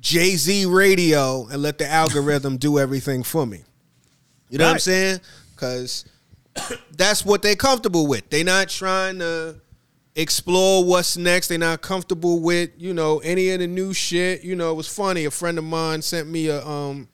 [0.00, 3.62] Jay Z Radio and let the algorithm do everything for me."
[4.50, 5.20] You know what I'm saying?
[5.54, 6.04] Because
[6.96, 8.28] that's what they're comfortable with.
[8.30, 9.56] They're not trying to
[10.14, 11.48] explore what's next.
[11.48, 14.44] They're not comfortable with, you know, any of the new shit.
[14.44, 15.24] You know, it was funny.
[15.24, 17.08] A friend of mine sent me a um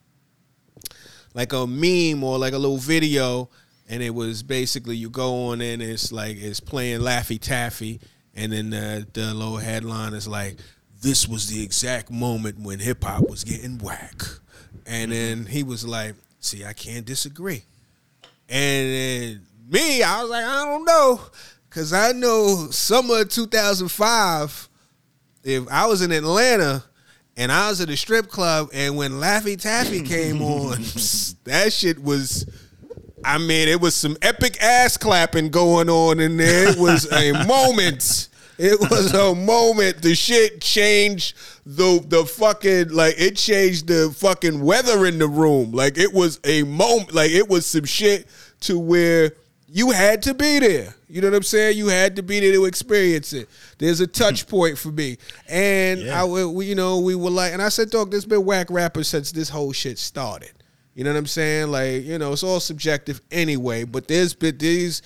[1.35, 3.49] like a meme or like a little video
[3.91, 8.01] and it was basically you go on and it's like it's playing Laffy Taffy,
[8.35, 10.59] and then the, the little headline is like,
[11.03, 14.23] "This was the exact moment when hip hop was getting whack,"
[14.87, 15.43] and mm-hmm.
[15.43, 17.65] then he was like, "See, I can't disagree,"
[18.49, 21.21] and then me, I was like, I don't know,
[21.69, 24.69] cause I know summer 2005,
[25.43, 26.85] if I was in Atlanta.
[27.37, 30.73] And I was at a strip club, and when Laffy Taffy came on,
[31.45, 32.45] that shit was
[33.25, 36.69] I mean, it was some epic ass clapping going on in there.
[36.69, 38.29] It was a moment.
[38.59, 40.03] It was a moment.
[40.03, 45.73] The shit changed the the fucking like it changed the fucking weather in the room.
[45.73, 47.15] Like it was a moment.
[47.15, 48.27] Like it was some shit
[48.61, 49.33] to where
[49.67, 50.95] you had to be there.
[51.09, 51.79] You know what I'm saying?
[51.79, 53.49] You had to be there to experience it.
[53.79, 54.51] There's a touch hmm.
[54.51, 55.19] point for me,
[55.49, 56.23] and Yeah.
[56.23, 59.09] I, we, you know, we were like, and I said, "Dog, there's been whack rappers
[59.09, 60.53] since this whole shit started."
[60.95, 61.71] You know what I'm saying?
[61.71, 63.85] Like, you know, it's all subjective anyway.
[63.85, 65.03] But there's been these.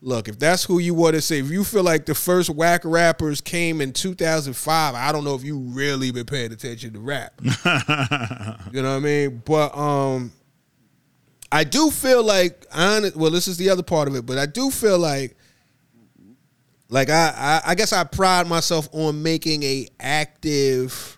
[0.00, 2.82] Look, if that's who you want to say, if you feel like the first whack
[2.84, 7.32] rappers came in 2005, I don't know if you really been paying attention to rap.
[7.42, 9.42] you know what I mean?
[9.44, 10.30] But um,
[11.50, 14.46] I do feel like, honest, well, this is the other part of it, but I
[14.46, 15.36] do feel like,
[16.88, 21.17] like I, I, I guess I pride myself on making a active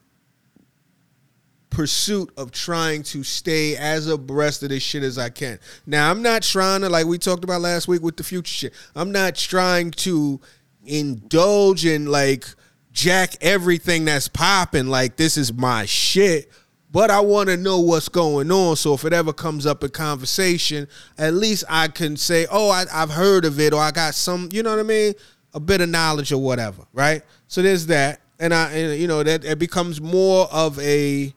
[1.70, 5.58] pursuit of trying to stay as abreast of this shit as I can.
[5.86, 8.74] Now, I'm not trying to, like we talked about last week with the future shit,
[8.94, 10.40] I'm not trying to
[10.84, 12.44] indulge in like
[12.92, 16.50] jack everything that's popping, like this is my shit.
[16.92, 18.74] But I want to know what's going on.
[18.74, 22.84] So if it ever comes up in conversation, at least I can say, oh, I,
[22.92, 25.14] I've heard of it or I got some, you know what I mean?
[25.54, 27.22] A bit of knowledge or whatever, right?
[27.46, 28.22] So there's that.
[28.40, 30.82] And I, and, you know, that it becomes more of a,
[31.22, 31.34] a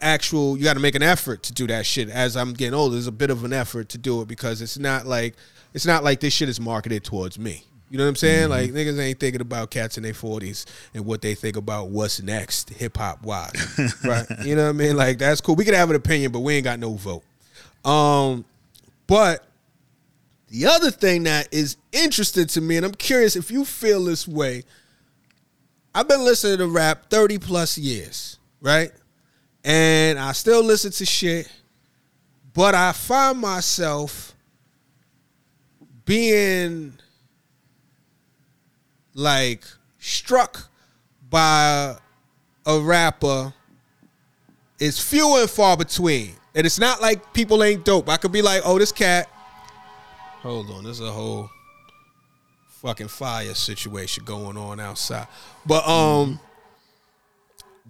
[0.00, 2.08] actual you got to make an effort to do that shit.
[2.08, 4.78] As i'm getting older there's a bit of an effort to do it because it's
[4.78, 5.34] not like
[5.74, 7.64] it's not like this shit is marketed towards me.
[7.90, 8.48] You know what i'm saying?
[8.50, 12.20] Like niggas ain't thinking about cats in their 40s and what they think about what's
[12.22, 13.96] next hip-hop wise.
[14.04, 14.26] Right?
[14.44, 14.96] You know what i mean?
[14.96, 15.56] Like that's cool.
[15.56, 17.22] We can have an opinion but we ain't got no vote.
[17.84, 18.44] Um
[19.06, 19.44] but
[20.50, 24.26] the other thing that is interesting to me and i'm curious if you feel this
[24.26, 24.62] way
[25.94, 28.90] i've been listening to rap 30 plus years right
[29.68, 31.52] and I still listen to shit,
[32.54, 34.34] but I find myself
[36.06, 36.94] being
[39.12, 39.62] like
[39.98, 40.70] struck
[41.28, 41.96] by
[42.64, 43.52] a rapper
[44.78, 46.32] is few and far between.
[46.54, 48.08] And it's not like people ain't dope.
[48.08, 49.28] I could be like, oh, this cat.
[50.40, 51.50] Hold on, there's a whole
[52.80, 55.26] fucking fire situation going on outside.
[55.66, 56.40] But um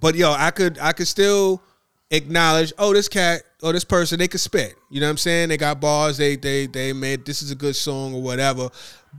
[0.01, 1.63] but yo, I could I could still
[2.11, 4.75] acknowledge, oh, this cat or this person, they could spit.
[4.91, 5.49] You know what I'm saying?
[5.49, 8.71] They got bars, they they they made this is a good song or whatever.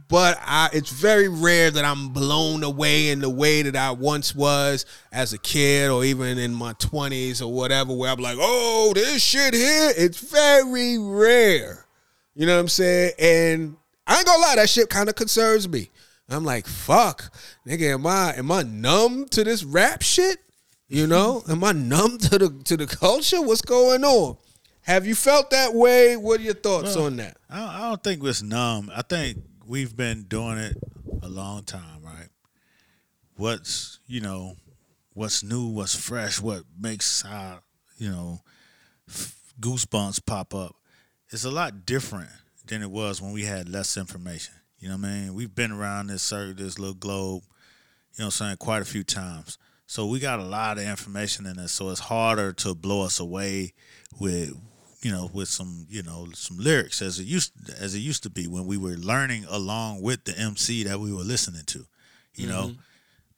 [0.08, 4.34] But I it's very rare that I'm blown away in the way that I once
[4.34, 8.92] was as a kid or even in my 20s or whatever, where I'm like, oh,
[8.96, 11.86] this shit here, it's very rare.
[12.36, 13.14] You know what I'm saying?
[13.20, 13.76] And
[14.08, 15.90] I ain't gonna lie, that shit kind of concerns me.
[16.32, 17.32] I'm like, fuck,
[17.68, 20.38] nigga, am I am I numb to this rap shit?
[20.92, 23.42] You know, am I numb to the to the culture?
[23.42, 24.38] What's going on?
[24.82, 26.18] Have you felt that way?
[26.18, 27.38] What are your thoughts Well, on that?
[27.48, 28.92] I don't, I don't think it's numb.
[28.96, 29.38] I think
[29.68, 30.78] we've been doing it
[31.22, 32.30] a long time, right?
[33.38, 34.56] What's you know,
[35.14, 37.62] what's new, what's fresh, what makes our
[38.00, 38.40] you know
[39.08, 40.76] f- goosebumps pop up.
[41.30, 42.32] It's a lot different
[42.66, 44.56] than it was when we had less information.
[44.80, 45.34] You know what I mean?
[45.36, 48.86] We've been around this circle, this little globe, you know what I'm saying, quite a
[48.86, 49.60] few times.
[49.90, 53.20] So we got a lot of information in this, so it's harder to blow us
[53.20, 53.74] away
[54.20, 54.56] with
[55.02, 58.30] you know with some you know some lyrics as it used as it used to
[58.30, 61.88] be when we were learning along with the MC that we were listening to.
[62.36, 62.72] You know,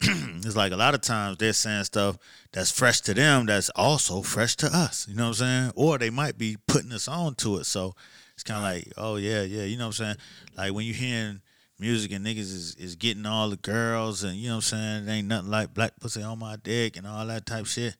[0.02, 0.40] mm-hmm.
[0.46, 2.18] it's like a lot of times they're saying stuff
[2.52, 5.08] that's fresh to them that's also fresh to us.
[5.08, 5.72] You know what I'm saying?
[5.74, 7.64] Or they might be putting us on to it.
[7.64, 7.94] So
[8.34, 9.64] it's kind of like, oh yeah, yeah.
[9.64, 10.16] You know what I'm saying?
[10.54, 11.40] Like when you're hearing
[11.82, 15.08] music and niggas is, is getting all the girls and you know what I'm saying?
[15.08, 17.96] It ain't nothing like black pussy on my dick and all that type shit.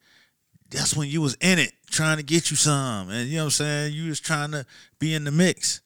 [0.71, 3.09] That's when you was in it trying to get you some.
[3.09, 3.93] And you know what I'm saying?
[3.93, 4.65] You was trying to
[4.99, 5.81] be in the mix.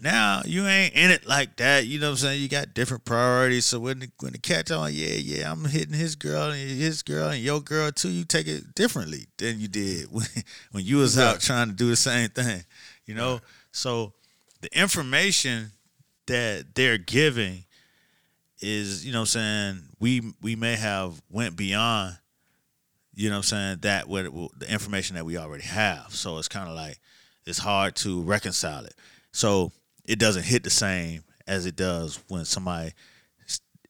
[0.00, 1.86] Now you ain't in it like that.
[1.86, 2.40] You know what I'm saying?
[2.40, 3.66] You got different priorities.
[3.66, 7.02] So when the when the catch on, yeah, yeah, I'm hitting his girl and his
[7.02, 8.08] girl and your girl too.
[8.08, 10.26] You take it differently than you did when
[10.70, 12.64] when you was out trying to do the same thing.
[13.04, 13.40] You know,
[13.72, 14.14] so
[14.62, 15.72] the information
[16.30, 17.64] that they're giving
[18.60, 22.18] is, you know, what I'm saying we we may have went beyond,
[23.14, 24.26] you know, what I'm saying that with
[24.58, 26.14] the information that we already have.
[26.14, 26.98] So it's kind of like
[27.46, 28.94] it's hard to reconcile it.
[29.32, 29.72] So
[30.04, 32.92] it doesn't hit the same as it does when somebody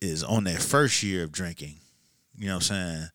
[0.00, 1.76] is on their first year of drinking.
[2.36, 3.08] You know what I'm saying?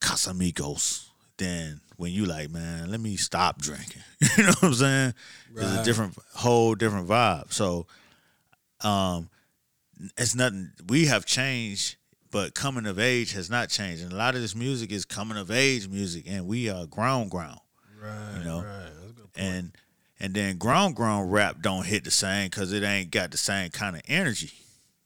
[0.00, 1.08] Casamigos.
[1.36, 4.02] Then when you like, man, let me stop drinking.
[4.36, 5.14] you know what I'm saying?
[5.54, 7.52] It's a different whole different vibe.
[7.52, 7.86] So
[8.82, 9.30] um
[10.16, 11.96] it's nothing we have changed,
[12.30, 14.02] but coming of age has not changed.
[14.02, 17.30] And a lot of this music is coming of age music and we are ground
[17.30, 17.60] ground.
[18.02, 18.38] Right.
[18.38, 18.90] You know, Right.
[19.00, 19.36] That's a good point.
[19.36, 19.72] And
[20.20, 23.70] and then ground ground rap don't hit the same because it ain't got the same
[23.70, 24.52] kind of energy.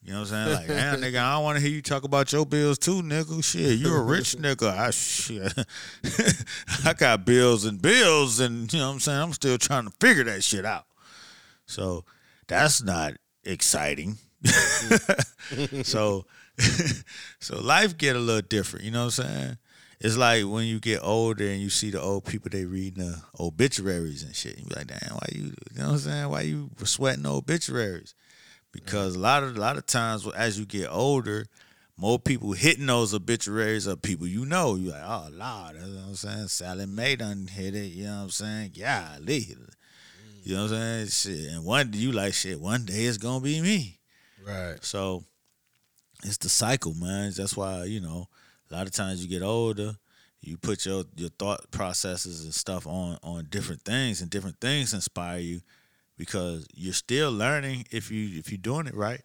[0.02, 0.56] You know what I'm saying?
[0.56, 3.44] Like, damn, nigga, I don't want to hear you talk about your bills too, nigga.
[3.44, 4.70] Shit, you a rich nigga.
[4.74, 5.52] I shit,
[6.84, 9.20] I got bills and bills, and you know what I'm saying.
[9.20, 10.86] I'm still trying to figure that shit out.
[11.66, 12.04] So
[12.46, 13.14] that's not
[13.48, 14.18] exciting.
[15.82, 16.26] so,
[17.40, 18.84] so life get a little different.
[18.84, 19.58] You know what I'm saying?
[20.00, 23.20] It's like when you get older and you see the old people they reading the
[23.40, 24.58] obituaries and shit.
[24.58, 25.42] You be like, damn, why you?
[25.72, 26.28] You know what I'm saying?
[26.28, 28.14] Why you sweating obituaries?
[28.70, 31.46] Because a lot of a lot of times as you get older,
[31.96, 34.76] more people hitting those obituaries are people you know.
[34.76, 36.48] You like, oh Lord, you know what I'm saying?
[36.48, 37.88] Sally Mae done hit it.
[37.92, 38.72] You know what I'm saying?
[38.78, 39.56] Golly.
[40.48, 41.08] You know what I'm saying?
[41.08, 41.52] Shit.
[41.52, 43.98] And one you like shit, one day it's gonna be me.
[44.46, 44.82] right.
[44.82, 45.22] So
[46.24, 47.30] it's the cycle, man.
[47.36, 48.28] That's why, you know,
[48.70, 49.96] a lot of times you get older,
[50.40, 54.94] you put your your thought processes and stuff on on different things and different things
[54.94, 55.60] inspire you
[56.16, 59.20] because you're still learning if you if you're doing it right.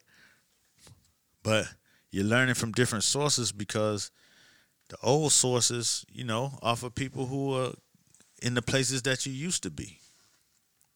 [1.42, 1.68] But
[2.12, 4.12] you're learning from different sources because
[4.90, 7.72] the old sources, you know, offer people who are
[8.42, 10.00] in the places that you used to be.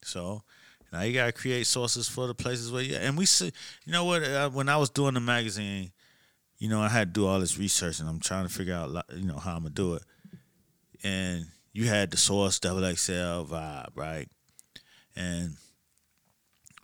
[0.08, 0.44] So
[0.92, 2.96] now you gotta create sources for the places where you.
[2.96, 3.52] And we see,
[3.86, 4.24] you know what?
[4.24, 5.92] Uh, when I was doing the magazine,
[6.58, 9.06] you know, I had to do all this research, and I'm trying to figure out,
[9.16, 10.04] you know, how I'm gonna do it.
[11.04, 14.28] And you had the source double XL vibe, right?
[15.16, 15.58] And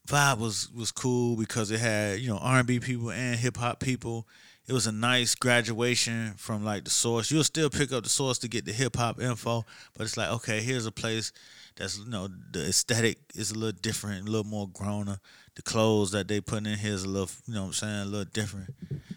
[0.07, 4.28] vibe was was cool because it had you know R&B people and hip hop people.
[4.67, 7.32] It was a nice graduation from like the source.
[7.32, 9.65] You'll still pick up the source to get the hip hop info,
[9.97, 11.32] but it's like okay, here's a place
[11.76, 15.19] that's you know the aesthetic is a little different, a little more growner.
[15.55, 18.01] The clothes that they put in here is a little, you know what I'm saying,
[18.01, 18.74] a little different.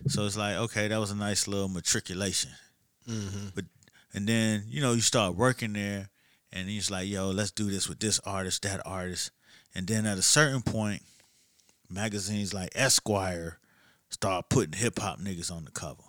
[0.09, 2.50] So it's like okay, that was a nice little matriculation.
[3.09, 3.48] Mm-hmm.
[3.54, 3.64] But
[4.14, 6.11] and then you know you start working there,
[6.52, 9.30] and he's like, yo, let's do this with this artist, that artist,
[9.74, 11.02] and then at a certain point,
[11.90, 13.59] magazines like Esquire
[14.09, 16.02] start putting hip hop niggas on the cover,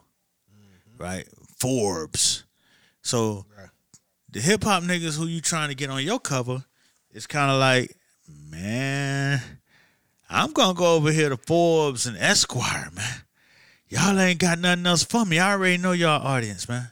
[0.53, 1.03] mm-hmm.
[1.03, 1.27] right?
[1.57, 2.43] Forbes.
[3.01, 3.69] So Right.
[4.37, 6.63] The hip hop niggas who you trying to get on your cover,
[7.09, 7.97] it's kind of like,
[8.51, 9.41] man,
[10.29, 13.23] I'm gonna go over here to Forbes and Esquire, man.
[13.89, 15.39] Y'all ain't got nothing else for me.
[15.39, 16.87] I already know y'all audience, man.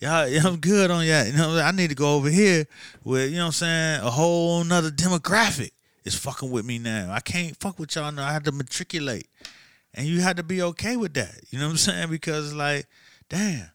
[0.00, 1.28] Y'all, I'm good on that.
[1.28, 2.66] You know, I need to go over here
[3.04, 5.70] with, you know what I'm saying, a whole nother demographic
[6.04, 7.10] is fucking with me now.
[7.10, 8.28] I can't fuck with y'all now.
[8.28, 9.28] I had to matriculate.
[9.94, 11.40] And you had to be okay with that.
[11.48, 12.10] You know what I'm saying?
[12.10, 12.86] Because like,
[13.30, 13.70] damn,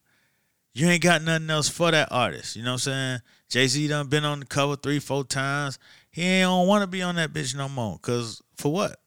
[0.78, 2.55] you ain't got nothing else for that artist.
[2.55, 3.19] You know what I'm saying?
[3.49, 5.80] Jay Z done been on the cover three, four times.
[6.11, 7.97] He ain't don't want to be on that bitch no more.
[7.99, 8.97] Cause for what?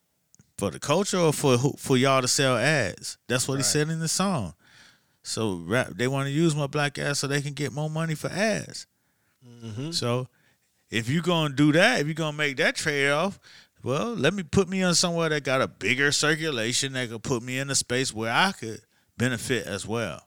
[0.59, 3.19] For the culture or for who, for y'all to sell ads?
[3.29, 3.65] That's what he Right.
[3.67, 4.55] said in the song.
[5.23, 8.15] So rap, they want to use my black ass so they can get more money
[8.15, 8.87] for ads.
[9.47, 9.91] Mm-hmm.
[9.93, 10.29] So
[10.91, 13.39] if you gonna do that, if you gonna make that trade off,
[13.83, 17.43] well, let me put me on somewhere that got a bigger circulation that could put
[17.43, 18.81] me in a space where I could
[19.17, 20.23] benefit as well.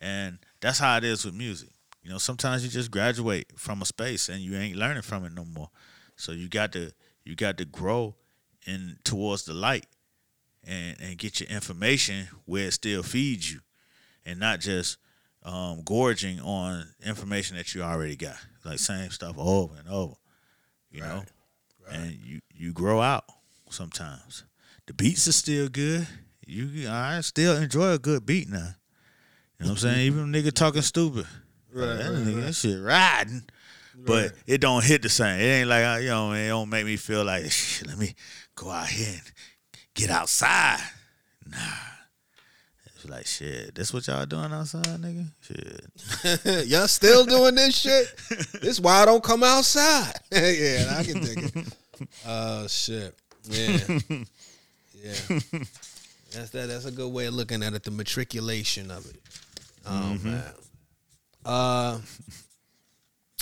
[0.00, 1.68] And that's how it is with music.
[2.02, 5.32] You know, sometimes you just graduate from a space and you ain't learning from it
[5.32, 5.68] no more.
[6.16, 6.90] So you got to
[7.24, 8.14] you got to grow
[8.66, 9.86] in towards the light
[10.66, 13.60] and and get your information where it still feeds you
[14.24, 14.96] and not just
[15.42, 20.14] um, gorging on information that you already got, like same stuff over and over.
[20.90, 21.24] You know,
[21.86, 21.96] Right.
[21.96, 23.24] and you you grow out
[23.68, 24.44] sometimes.
[24.86, 26.06] The beats are still good.
[26.46, 28.74] You I still enjoy a good beat now.
[29.64, 30.00] You know what I'm saying?
[30.06, 31.24] Even a nigga talking stupid.
[31.72, 32.44] Right, that, right, nigga, right.
[32.44, 33.42] that shit riding.
[33.96, 34.32] But Right.
[34.46, 35.40] it don't hit the same.
[35.40, 38.14] It ain't like uh, you know, it don't make me feel like shit, let me
[38.54, 39.22] go out here and
[39.94, 40.80] get outside.
[41.46, 41.56] Nah.
[42.94, 43.74] It's like shit.
[43.74, 45.26] That's what y'all doing outside, nigga?
[45.40, 46.66] Shit.
[46.68, 48.12] Y'all still doing this shit?
[48.60, 50.12] This why I don't come outside.
[50.30, 51.76] yeah, I can dig it.
[52.26, 53.14] Oh shit.
[53.44, 53.78] Yeah.
[55.02, 55.14] Yeah.
[56.32, 59.16] That's that that's a good way of looking at it, the matriculation of it.
[59.86, 60.44] Oh man.
[61.44, 61.98] Uh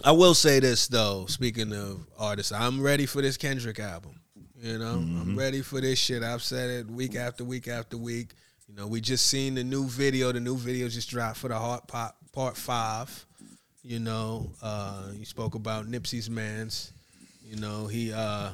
[0.05, 4.21] I will say this though, speaking of artists, I'm ready for this Kendrick album.
[4.57, 6.23] You know, I'm ready for this shit.
[6.23, 8.35] I've said it week after week after week.
[8.69, 10.33] You know, we just seen the new video.
[10.33, 13.27] The new video just dropped for the Heart Pop Part Five.
[13.83, 16.93] You know, uh, you spoke about Nipsey's man's.
[17.45, 18.51] You know, he uh,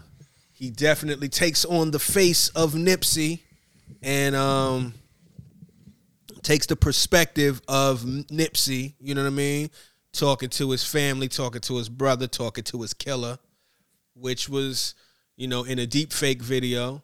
[0.52, 3.40] he definitely takes on the face of Nipsey
[4.02, 4.94] and um
[6.42, 9.70] takes the perspective of Nipsey, you know what I mean?
[10.12, 13.38] Talking to his family, talking to his brother, talking to his killer,
[14.14, 14.94] which was,
[15.36, 17.02] you know, in a deep fake video,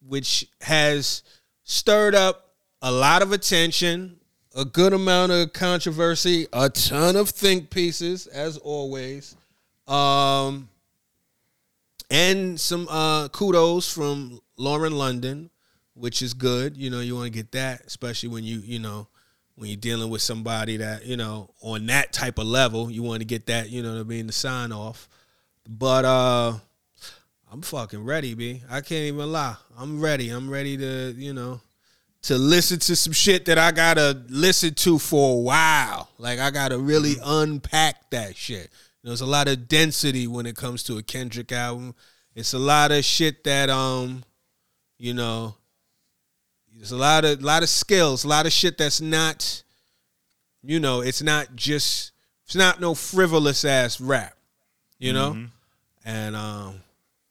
[0.00, 1.22] which has
[1.64, 4.16] stirred up a lot of attention,
[4.54, 9.36] a good amount of controversy, a ton of think pieces, as always.
[9.86, 10.68] Um
[12.10, 15.50] and some uh kudos from Lauren London,
[15.96, 16.76] which is good.
[16.76, 19.08] You know, you want to get that, especially when you, you know,
[19.56, 23.20] when you're dealing with somebody that, you know, on that type of level, you want
[23.20, 25.08] to get that, you know what I mean, the sign off.
[25.68, 26.58] But uh
[27.50, 28.62] I'm fucking ready, B.
[28.68, 29.56] I can't even lie.
[29.78, 30.30] I'm ready.
[30.30, 31.60] I'm ready to, you know,
[32.22, 36.10] to listen to some shit that I gotta listen to for a while.
[36.18, 38.68] Like I gotta really unpack that shit.
[39.02, 41.94] There's a lot of density when it comes to a Kendrick album.
[42.34, 44.24] It's a lot of shit that um,
[44.98, 45.54] you know,
[46.76, 49.62] there's a lot of lot of skills, a lot of shit that's not,
[50.62, 52.12] you know, it's not just
[52.44, 54.36] it's not no frivolous ass rap,
[54.98, 55.46] you know?
[56.04, 56.82] And um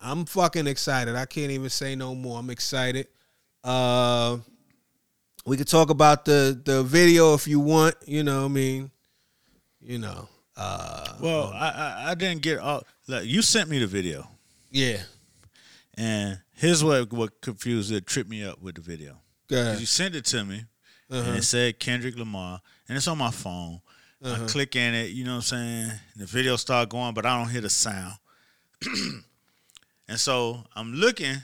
[0.01, 1.15] I'm fucking excited.
[1.15, 2.39] I can't even say no more.
[2.39, 3.07] I'm excited.
[3.63, 4.37] Uh
[5.45, 8.89] we could talk about the the video if you want, you know, I mean,
[9.79, 10.27] you know.
[10.57, 12.83] Uh Well, I, I I didn't get all.
[13.07, 14.27] Like, you sent me the video,
[14.71, 15.01] yeah.
[15.95, 19.19] and here's what what confused it, tripped me up with the video.
[19.49, 19.79] 'Cause.
[19.79, 20.65] You sent it to me,
[21.09, 21.29] Uh-huh.
[21.29, 23.81] and it said Kendrick Lamar, and it's on my phone.
[24.23, 24.43] Uh-huh.
[24.43, 25.91] I click in it, you know what I'm saying?
[26.15, 28.15] The video start going, but I don't hear the sound.
[30.07, 31.37] and so I'm looking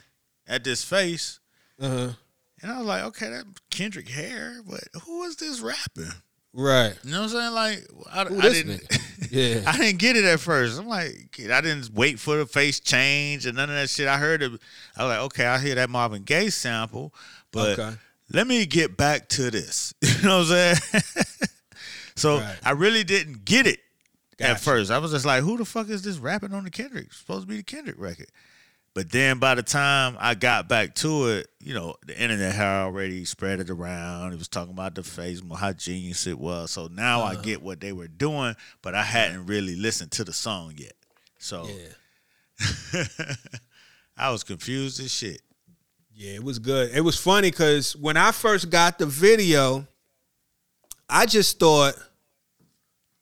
[0.47, 1.39] at this face,
[1.79, 2.13] Uh-huh.
[2.61, 6.11] and I was like, okay, that Kendrick hair, but who is this rapping?
[6.53, 6.97] Right.
[7.05, 7.53] You know what I'm saying?
[7.53, 8.81] Like, I, Who I this didn't.
[8.87, 8.97] nigga?
[9.31, 9.63] Yeah.
[9.65, 10.77] I didn't get it at first.
[10.77, 14.05] I'm like, I didn't wait for the face change and none of that shit.
[14.09, 14.51] I heard it.
[14.97, 17.13] I was like, okay, I hear that Marvin Gaye sample,
[17.51, 17.95] but Okay.
[18.33, 19.93] let me get back to this.
[20.01, 21.03] You know what I'm saying?
[22.15, 22.55] so Right.
[22.63, 23.79] I really didn't get it
[24.37, 24.51] Gotcha.
[24.51, 24.91] at first.
[24.91, 27.07] I was just like, who the fuck is this rapping on the Kendrick?
[27.07, 28.27] It's supposed to be the Kendrick record.
[28.93, 32.83] But then by the time I got back to it, you know, the internet had
[32.83, 34.33] already spread it around.
[34.33, 36.71] It was talking about the face, how genius it was.
[36.71, 37.39] So now Uh-huh.
[37.39, 40.93] I get what they were doing, but I hadn't really listened to the song yet.
[41.39, 43.05] So Yeah.
[44.17, 45.41] I was confused as shit.
[46.21, 46.91] Yeah, it was good.
[46.93, 49.87] It was funny because when I first got the video,
[51.09, 51.95] I just thought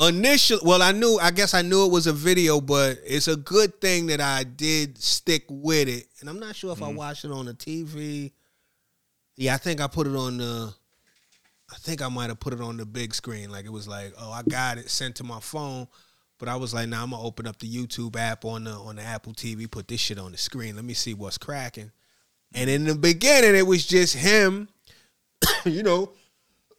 [0.01, 3.37] initially, well, I knew, I guess I knew it was a video, but it's a
[3.37, 6.07] good thing that I did stick with it.
[6.19, 6.97] And I'm not sure if I mm-hmm.
[6.97, 8.33] watched it on the TV.
[9.37, 10.73] Yeah, I think I put it on the,
[11.71, 13.49] I think I might have put it on the big screen.
[13.49, 15.87] Like it was like, oh, I got it sent to my phone.
[16.37, 18.97] But I was like, nah, I'm gonna open up the YouTube app on the on
[18.97, 20.75] the Apple TV, put this shit on the screen.
[20.75, 21.91] Let me see what's cracking.
[22.53, 24.69] And in the beginning, it was just him,
[25.65, 26.11] you know,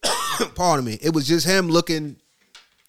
[0.55, 0.97] pardon me.
[1.01, 2.17] It was just him looking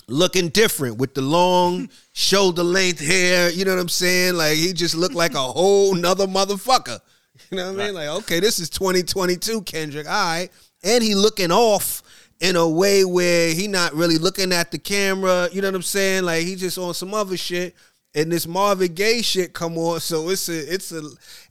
[0.09, 3.51] looking different with the long shoulder length hair.
[3.51, 4.35] You know what I'm saying?
[4.35, 7.01] Like he just looked like a whole nother motherfucker.
[7.51, 7.95] You know what I mean?
[7.95, 10.07] Like, okay, this is 2022 Kendrick.
[10.07, 10.49] All right.
[10.83, 12.03] And he looking off
[12.41, 15.49] in a way where he not really looking at the camera.
[15.53, 16.25] You know what I'm saying?
[16.25, 17.75] Like he just on some other shit.
[18.15, 20.01] And this Marvin Gaye shit come on.
[20.01, 21.03] So it's a it's a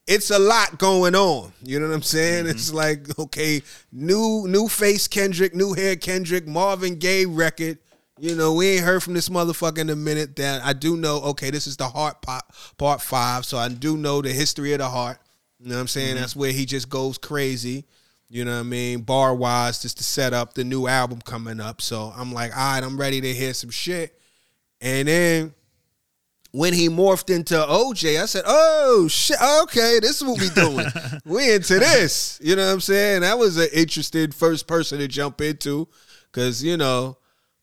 [0.08, 1.54] it's a lot going on.
[1.64, 2.46] You know what I'm saying?
[2.46, 2.52] Mm-hmm.
[2.52, 7.80] It's like, okay, new new face Kendrick, new hair Kendrick, Marvin Gaye record.
[8.20, 10.36] You know, we ain't heard from this motherfucker in a minute.
[10.36, 11.22] That I do know.
[11.22, 12.44] Okay, this is the heart part,
[12.78, 15.18] part five, so I do know the history of the heart.
[15.60, 16.14] You know what I'm saying?
[16.14, 16.22] Mm-hmm.
[16.22, 17.86] That's where he just goes crazy.
[18.30, 19.02] You know what I mean?
[19.02, 21.82] Bar wise, just to set up the new album coming up.
[21.82, 24.18] So I'm like, all right, I'm ready to hear some shit.
[24.80, 25.54] And then
[26.52, 30.86] when he morphed into OJ, I said, "Oh shit, okay, this is what we doing.
[31.26, 33.22] we into this." You know what I'm saying?
[33.22, 35.88] That was an interesting first person to jump into,
[36.32, 37.18] because you know,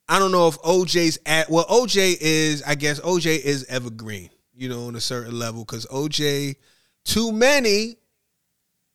[0.08, 1.50] I don't know if OJ's at.
[1.50, 4.30] Well, OJ is, I guess, OJ is evergreen.
[4.54, 6.56] You know, on a certain level, because OJ,
[7.04, 7.96] too many,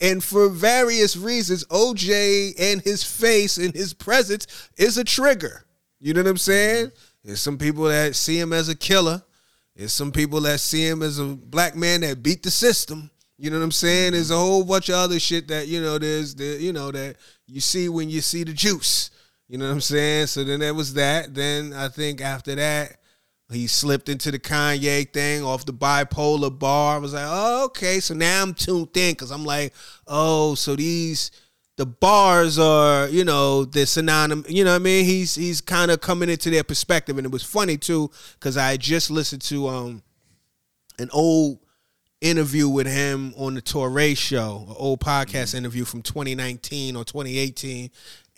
[0.01, 5.65] and for various reasons, OJ and his face and his presence is a trigger.
[5.99, 6.87] You know what I'm saying?
[6.87, 7.27] Mm-hmm.
[7.27, 9.23] There's some people that see him as a killer.
[9.75, 13.09] There's some people that see him as a black man that beat the system.
[13.37, 14.13] You know what I'm saying?
[14.13, 15.97] There's a whole bunch of other shit that you know.
[15.97, 17.17] There's the you know that
[17.47, 19.09] you see when you see the juice.
[19.49, 20.27] You know what I'm saying?
[20.27, 21.33] So then there was that.
[21.33, 22.97] Then I think after that,
[23.51, 26.95] he slipped into the Kanye thing off the bipolar bar.
[26.95, 27.99] I was like, oh, okay.
[27.99, 29.73] So now I'm tuned in because I'm like,
[30.07, 31.31] oh, so these
[31.75, 34.49] the bars are, you know, they're synonymous.
[34.49, 35.05] You know what I mean?
[35.05, 38.77] He's he's kind of coming into their perspective, and it was funny too because I
[38.77, 40.03] just listened to um
[40.99, 41.59] an old
[42.21, 47.89] interview with him on the Torre show, an old podcast interview from 2019 or 2018.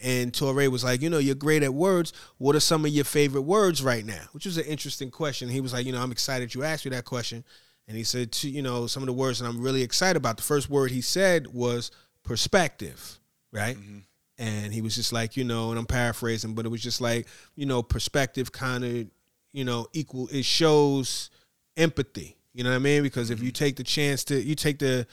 [0.04, 2.12] And Torre was like, you know, you're great at words.
[2.38, 4.24] What are some of your favorite words right now?
[4.34, 5.48] Which was an interesting question.
[5.48, 7.46] He was like, you know, I'm excited you asked me that question.
[7.88, 10.38] And he said, to, you know, some of the words that I'm really excited about.
[10.38, 11.92] The first word he said was
[12.24, 13.20] perspective,
[13.56, 13.78] right?
[13.78, 13.98] Mm-hmm.
[14.38, 17.28] And he was just like, you know, and I'm paraphrasing, but it was just like,
[17.56, 19.08] you know, perspective kind of,
[19.54, 21.30] you know, equal, it shows
[21.78, 22.36] empathy.
[22.54, 23.04] You know what I mean?
[23.04, 23.64] Because if you mm-hmm.
[23.64, 25.08] take the chance to, you take the,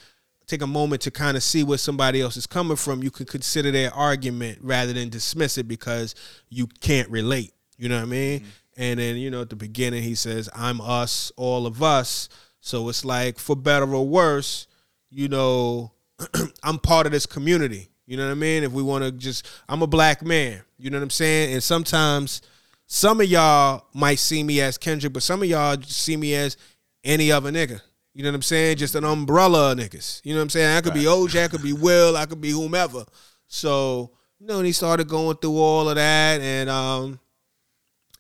[0.47, 3.26] take a moment to kind of see where somebody else is coming from, you can
[3.26, 6.16] consider their argument rather than dismiss it because
[6.49, 7.53] you can't relate.
[7.78, 8.40] You know what I mean?
[8.40, 8.49] Mm-hmm.
[8.76, 12.28] And then, you know, at the beginning, he says, I'm us, all of us.
[12.61, 14.66] So it's like, for better or worse,
[15.11, 15.93] you know,
[16.62, 17.91] I'm part of this community.
[18.07, 18.64] You know what I mean?
[18.64, 20.62] If we want to just, I'm a black man.
[20.78, 21.53] You know what I'm saying?
[21.53, 22.42] And sometimes
[22.86, 26.57] some of y'all might see me as Kendrick, but some of y'all see me as
[27.05, 27.80] any other nigga.
[28.14, 28.76] You know what I'm saying?
[28.76, 30.20] Just an umbrella of niggas.
[30.24, 30.76] You know what I'm saying?
[30.76, 33.05] I could be OJ, I could be Will, I could be whomever.
[33.46, 37.20] So, you know, and he started going through all of that and um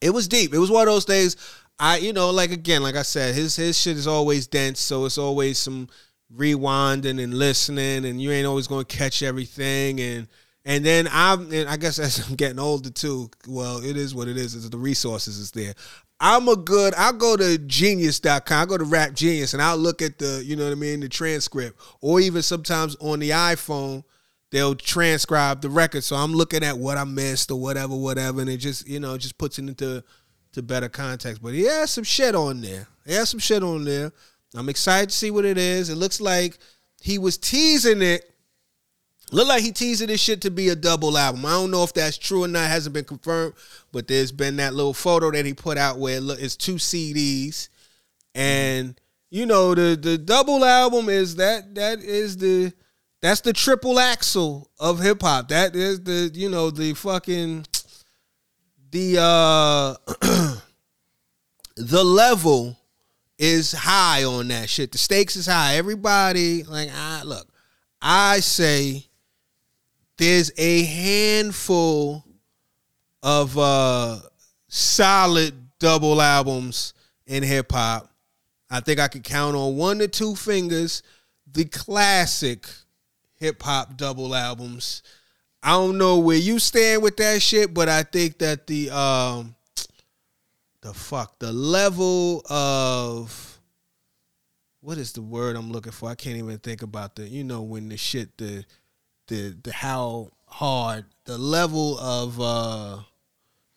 [0.00, 0.52] it was deep.
[0.52, 1.36] It was one of those things
[1.78, 5.04] I, you know, like again, like I said, his his shit is always dense, so
[5.04, 5.88] it's always some
[6.36, 10.00] rewinding and listening, and you ain't always gonna catch everything.
[10.00, 10.28] And
[10.64, 13.30] and then I'm, and I guess as I'm getting older too.
[13.46, 14.54] Well, it is what it is.
[14.54, 15.74] It's the resources is there.
[16.20, 16.94] I'm a good.
[16.96, 18.62] I'll go to genius.com.
[18.62, 21.00] I go to Rap Genius, and I'll look at the, you know what I mean,
[21.00, 24.04] the transcript, or even sometimes on the iPhone.
[24.52, 28.50] They'll transcribe the record, so I'm looking at what I missed or whatever, whatever, and
[28.50, 30.04] it just, you know, just puts it into
[30.52, 31.42] to better context.
[31.42, 32.86] But he has some shit on there.
[33.06, 34.12] He has some shit on there.
[34.54, 35.88] I'm excited to see what it is.
[35.88, 36.58] It looks like
[37.00, 38.28] he was teasing it.
[39.30, 41.46] Look like he teasing this shit to be a double album.
[41.46, 42.66] I don't know if that's true or not.
[42.66, 43.54] It hasn't been confirmed,
[43.90, 47.70] but there's been that little photo that he put out where it's two CDs,
[48.34, 49.00] and
[49.30, 52.74] you know the the double album is that that is the
[53.22, 55.48] that's the triple axel of hip hop.
[55.48, 57.64] That is the you know the fucking
[58.90, 59.94] the uh
[61.76, 62.76] the level
[63.42, 64.92] is high on that shit.
[64.92, 65.74] The stakes is high.
[65.74, 67.48] Everybody like I look.
[68.00, 69.04] I say
[70.16, 72.24] there's a handful
[73.20, 74.20] of uh
[74.68, 76.94] solid double albums
[77.26, 78.08] in hip hop.
[78.70, 81.02] I think I could count on one to two fingers
[81.50, 82.68] the classic
[83.34, 85.02] hip hop double albums.
[85.64, 89.56] I don't know where you stand with that shit, but I think that the um
[90.82, 93.60] the fuck the level of
[94.80, 96.10] what is the word I'm looking for?
[96.10, 98.64] I can't even think about the you know when the shit the
[99.28, 102.98] the the how hard the level of uh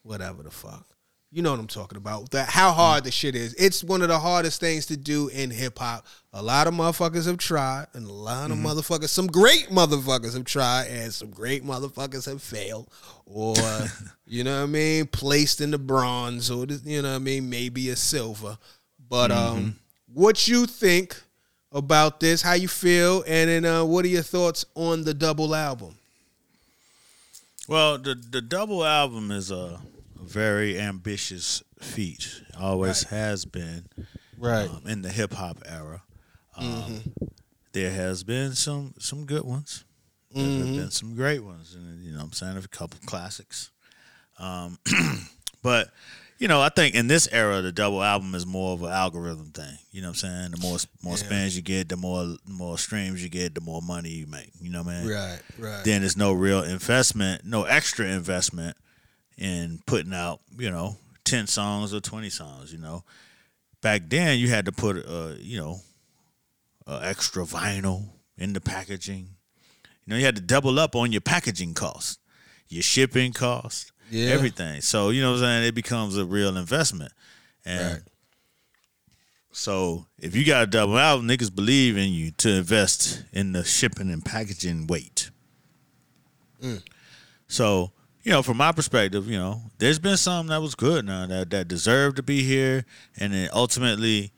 [0.02, 0.86] whatever the fuck.
[1.36, 2.32] You know what I'm talking about.
[2.32, 3.54] That how hard the shit is.
[3.56, 6.06] It's one of the hardest things to do in hip hop.
[6.32, 10.46] A lot of motherfuckers have tried, and a lot of motherfuckers, some great motherfuckers have
[10.46, 12.88] tried, and some great motherfuckers have failed,
[13.26, 13.54] or
[14.26, 17.20] you know what I mean, placed in the bronze, or the- you know what I
[17.20, 18.58] mean, maybe a silver.
[19.10, 19.76] But um,
[20.14, 21.22] what you think
[21.74, 22.44] about this?
[22.44, 23.26] How you feel?
[23.28, 25.96] And then uh, what are your thoughts on the double album?
[27.68, 29.82] Well, the the double album is a
[30.26, 32.42] very ambitious feat.
[32.60, 33.86] Always has been
[34.38, 34.70] Right.
[34.70, 36.04] um, in the hip hop era.
[36.58, 37.26] Um, Mm-hmm.
[37.74, 39.84] There has been some some good ones.
[40.34, 40.66] There Mm-hmm.
[40.66, 43.70] have been some great ones, and you know, what I'm saying a couple classics.
[44.40, 44.80] Um,
[45.62, 45.90] but
[46.38, 49.52] you know, I think in this era, the double album is more of an algorithm
[49.52, 49.78] thing.
[49.92, 50.52] You know what I'm saying?
[50.52, 51.26] The more more Yeah.
[51.26, 54.52] spins you get, the more more streams you get, the more money you make.
[54.62, 55.12] You know what I mean?
[55.12, 55.40] Right.
[55.58, 55.84] Right.
[55.84, 58.78] then there's no real investment, no extra investment
[59.38, 63.04] in putting out, you know, 10 songs or 20 songs, you know.
[63.82, 65.80] Back then you had to put uh, you know,
[66.88, 69.30] uh, extra vinyl in the packaging.
[70.06, 72.20] You know, you had to double up on your packaging cost,
[72.70, 74.28] your shipping cost, Yeah.
[74.30, 74.82] everything.
[74.82, 77.12] So, you know what I'm saying, it becomes a real investment.
[77.66, 78.02] And Right.
[79.52, 83.64] so if you got a double album, niggas believe in you to invest in the
[83.64, 85.30] shipping and packaging weight.
[87.48, 87.92] So,
[88.26, 91.52] you know, from my perspective, you know, there's been some that was good now that,
[91.52, 92.84] that deserved to be here
[93.18, 94.32] and it ultimately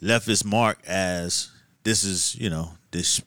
[0.00, 1.50] left its mark as
[1.82, 3.22] this is, you know, this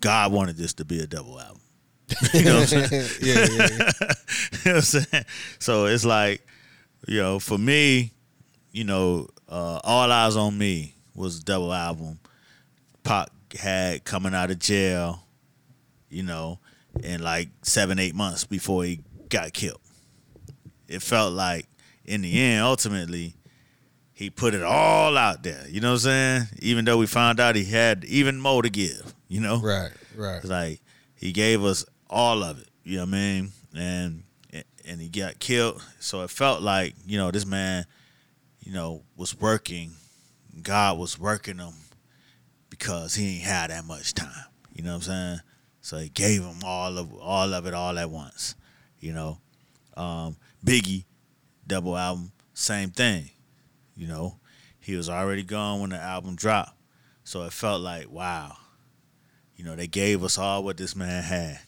[0.00, 1.60] God wanted this to be a double album.
[2.32, 3.10] you know what I'm saying?
[3.22, 3.68] yeah, yeah, yeah.
[3.70, 5.24] you know what I'm saying?
[5.58, 6.46] So it's like,
[7.06, 8.12] you know, for me,
[8.72, 12.18] you know, uh, All Eyes on Me was a double album.
[13.02, 13.28] Pac
[13.58, 15.22] had coming out of jail,
[16.08, 16.58] you know,
[17.02, 19.80] in like seven, eight months before he got killed.
[20.88, 21.66] It felt like
[22.04, 23.36] in the end, ultimately,
[24.12, 25.64] he put it all out there.
[25.68, 26.42] You know what I'm saying?
[26.58, 29.14] Even though we found out he had even more to give.
[29.28, 30.36] You know, Right, right.
[30.38, 30.82] It's like
[31.14, 32.68] he gave us all of it.
[32.82, 33.52] You know what I mean?
[33.74, 34.24] And
[34.84, 35.80] and he got killed.
[36.00, 37.86] So it felt like you know this man,
[38.58, 39.92] you know, was working.
[40.62, 41.74] God was working him
[42.68, 44.44] because he ain't had that much time.
[44.74, 45.40] You know what I'm saying?
[45.80, 48.56] So he gave him all of all of it all at once.
[49.00, 49.38] You know,
[49.96, 51.04] um, Biggie
[51.66, 53.30] double album, same thing.
[53.96, 54.38] You know,
[54.80, 56.72] he was already gone when the album dropped,
[57.24, 58.56] so it felt like wow.
[59.56, 61.60] You know, they gave us all what this man had,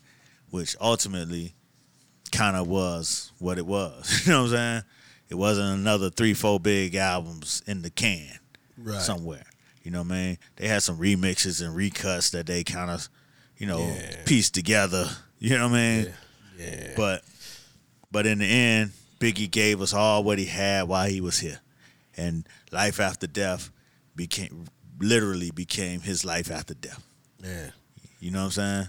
[0.50, 1.54] which ultimately
[2.30, 4.22] kind of was what it was.
[4.26, 4.82] you know what I'm saying?
[5.28, 8.28] It wasn't another three, four big albums in the can
[8.78, 9.00] Right.
[9.00, 9.44] somewhere.
[9.82, 10.38] You know what I mean?
[10.56, 13.08] They had some remixes and recuts that they kind of,
[13.58, 14.22] you know, Yeah.
[14.24, 15.10] pieced together.
[15.38, 16.04] You know what I mean?
[16.06, 16.12] Yeah.
[16.96, 17.22] But
[18.10, 21.60] but in the end, Biggie gave us all what he had while he was here.
[22.16, 23.70] And life after death
[24.14, 24.66] became
[24.98, 27.02] literally became his life after death.
[27.42, 27.70] Yeah.
[28.20, 28.88] You know what I'm saying?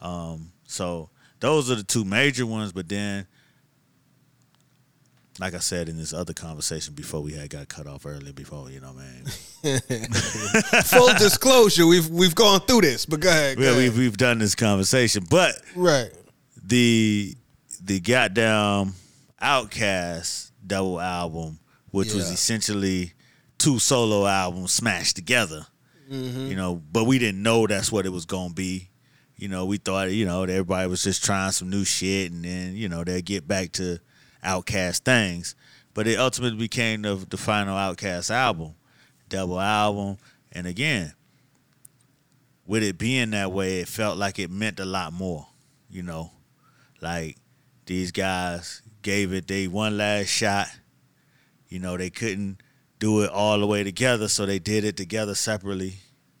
[0.00, 1.10] Um, so
[1.40, 3.26] those are the two major ones, but then
[5.40, 8.70] like I said in this other conversation before we had got cut off earlier before,
[8.70, 9.04] you know what
[9.64, 9.80] I mean?
[10.84, 13.56] Full disclosure, we've we've gone through this, but go ahead.
[13.56, 13.82] Go Yeah, ahead.
[13.82, 15.24] we've we've done this conversation.
[15.28, 16.10] But right.
[16.66, 17.36] The
[17.82, 18.94] the goddamn
[19.40, 21.58] Outkast double album,
[21.90, 23.12] which was essentially
[23.58, 25.66] two solo albums smashed together.
[26.10, 26.46] Mm-hmm.
[26.46, 28.90] You know, but we didn't know that's what it was gonna be.
[29.36, 32.76] You know, we thought, you know, everybody was just trying some new shit and then,
[32.76, 33.98] you know, they'll get back to
[34.44, 35.54] Outkast things.
[35.92, 38.74] But it ultimately became the the final Outkast album,
[39.28, 40.18] double album.
[40.52, 41.14] And again,
[42.66, 45.48] with it being that way, it felt like it meant a lot more.
[45.90, 46.30] You know,
[47.04, 47.36] like
[47.86, 50.68] these guys gave it they one last shot.
[51.68, 52.58] You know, they couldn't
[52.98, 55.94] do it all the way together, so they did it together separately.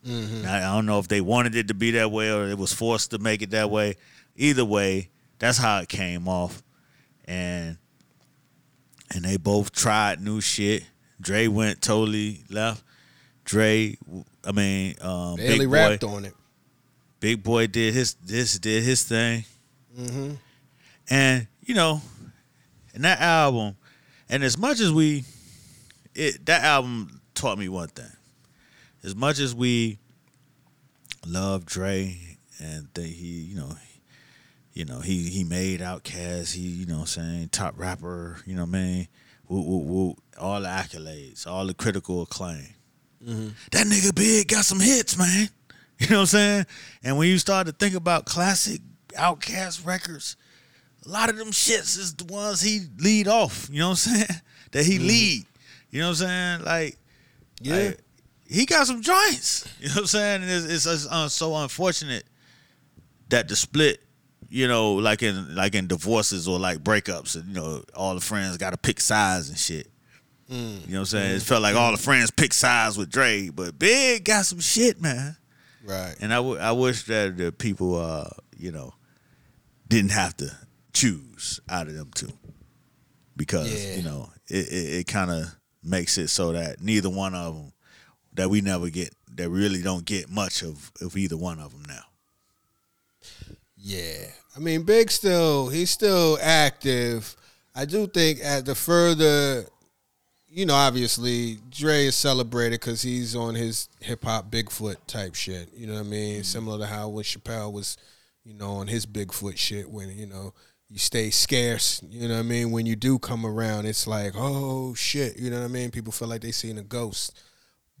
[0.06, 0.46] Mm-hmm.
[0.46, 2.72] I, I don't know if they wanted it to be that way or it was
[2.72, 3.96] forced to make it that way.
[4.36, 6.62] Either way, that's how it came off,
[7.26, 7.78] and
[9.14, 10.84] and they both tried new shit.
[11.20, 12.82] Dre went totally left.
[13.44, 13.96] Dre,
[14.44, 16.34] I mean, um, Barely Big Boi, rapped on it.
[17.20, 19.44] Big Boi did his this did his thing,
[19.98, 20.32] Mm-hmm.
[21.08, 22.00] And you know,
[22.94, 23.76] and that album,
[24.28, 25.24] and as much as we,
[26.14, 28.10] it that album taught me one thing.
[29.02, 29.98] As much as we
[31.26, 32.16] love Dre
[32.58, 33.72] and think he, you know,
[34.72, 38.54] you know he he made Outkast, he you know what I'm saying top rapper, you
[38.54, 39.08] know what I mean,
[39.48, 42.74] woo woo woo, all the accolades, all the critical acclaim.
[43.22, 43.48] Mm-hmm.
[43.72, 45.48] That nigga big got some hits, man.
[45.96, 46.66] You know what I'm saying?
[47.04, 48.80] And when you start to think about classic
[49.16, 50.36] Outkast records,
[51.06, 53.68] a lot of them shits is the ones he lead off.
[53.70, 54.40] You know what I'm saying?
[54.72, 55.44] That he lead.
[55.90, 56.64] You know what I'm saying?
[56.64, 56.96] Like,
[57.60, 57.76] Yeah.
[57.76, 58.00] like,
[58.48, 59.68] he got some joints.
[59.80, 60.42] You know what I'm saying?
[60.42, 62.24] And it's, it's, it's uh, so unfortunate
[63.28, 64.02] that the split,
[64.48, 68.20] you know, like in like in divorces or like breakups, and you know, all the
[68.20, 69.88] friends got to pick sides and shit.
[70.48, 71.36] You know what I'm saying?
[71.36, 75.00] It felt like all the friends picked sides with Dre, but Big got some shit,
[75.00, 75.36] man.
[75.84, 76.14] Right.
[76.20, 78.92] And I, w- I wish that the people, uh, you know,
[79.88, 80.50] didn't have to
[80.94, 82.32] choose out of them two,
[83.36, 83.96] because Yeah.
[83.96, 87.72] you know it, it, it kind of makes it so that neither one of them
[88.34, 91.82] that we never get that really don't get much of of either one of them
[91.86, 92.04] now.
[93.76, 94.26] Yeah.
[94.56, 97.36] I mean, Big still, he's still active.
[97.74, 99.64] I do think at the further,
[100.48, 105.70] you know, obviously, Dre is celebrated because he's on his hip hop Bigfoot type shit.
[105.74, 106.34] You know what I mean?
[106.36, 106.42] Mm-hmm.
[106.44, 107.96] Similar to how when Chappelle was,
[108.44, 110.54] you know, on his Bigfoot shit when, you know,
[110.88, 112.02] you stay scarce.
[112.08, 112.70] You know what I mean?
[112.70, 115.38] When you do come around, it's like, oh shit.
[115.38, 115.90] You know what I mean?
[115.90, 117.38] People feel like they seen a ghost.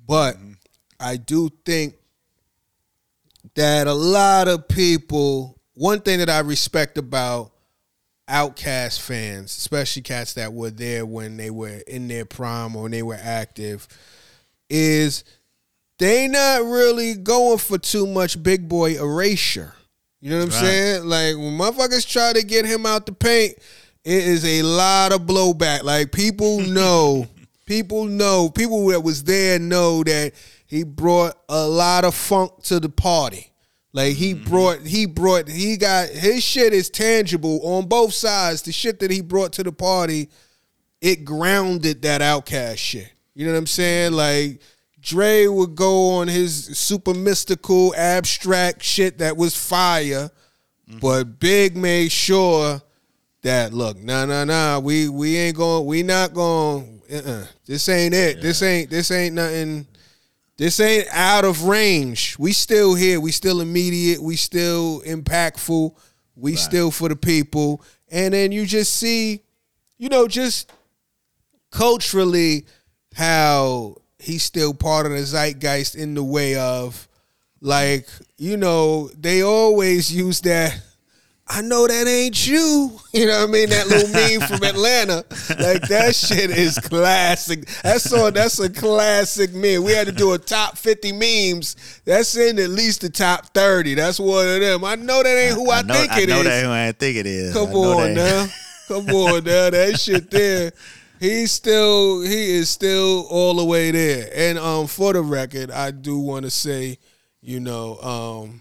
[0.06, 0.52] But mm-hmm.
[1.00, 1.96] I do think
[3.54, 7.52] that a lot of people, one thing that I respect about
[8.28, 12.92] Outkast fans, especially cats that were there when they were in their prime or when
[12.92, 13.86] they were active,
[14.70, 15.24] is
[15.98, 19.74] they not really going for too much Big Boi erasure.
[20.24, 20.72] You know what I'm Right.
[20.72, 21.04] saying?
[21.04, 23.58] Like when motherfuckers try to get him out the paint,
[24.04, 25.82] it is a lot of blowback.
[25.82, 27.26] Like people know,
[27.66, 30.32] people know, people that was there know that
[30.66, 33.52] he brought a lot of funk to the party.
[33.92, 34.48] Like he mm-hmm.
[34.48, 38.62] brought, he brought, he got his shit is tangible on both sides.
[38.62, 40.30] The shit that he brought to the party,
[41.02, 43.12] it grounded that Outkast shit.
[43.34, 44.12] You know what I'm saying?
[44.12, 44.62] Like
[45.04, 50.30] Dre would go on his super mystical, abstract shit that was fire,
[50.88, 50.98] mm-hmm.
[50.98, 52.80] but Big made sure
[53.42, 57.02] that look, nah, nah, nah, we we ain't going, we not going.
[57.12, 57.44] Uh-uh.
[57.66, 58.40] This ain't it.
[58.40, 59.86] This ain't this ain't nothing.
[60.56, 62.38] This ain't out of range.
[62.38, 63.20] We still here.
[63.20, 64.22] We still immediate.
[64.22, 65.94] We still impactful.
[66.34, 67.82] We still for the people.
[68.10, 69.42] And then you just see,
[69.98, 70.72] you know, just
[71.70, 72.66] culturally
[73.14, 77.08] how he's still part of the zeitgeist in the way of
[77.60, 80.80] like, you know, they always use that
[81.46, 82.92] I know that ain't you.
[83.14, 83.68] You know what I mean?
[83.68, 85.24] That little meme from Atlanta.
[85.50, 87.64] Like that shit is classic.
[87.84, 89.84] That's all that's a classic meme.
[89.84, 91.76] We had to do a top 50 memes.
[92.04, 93.94] That's in at least the top 30.
[93.94, 94.84] That's one of them.
[94.84, 96.44] I know that ain't who I, know, think I it know is.
[96.44, 97.52] that who I think it is.
[97.52, 98.46] Come I on now.
[98.88, 99.70] Come on now.
[99.70, 100.72] That shit there.
[101.24, 104.28] He's still he is still all the way there.
[104.34, 106.98] And um for the record, I do want to say,
[107.40, 108.60] you know, um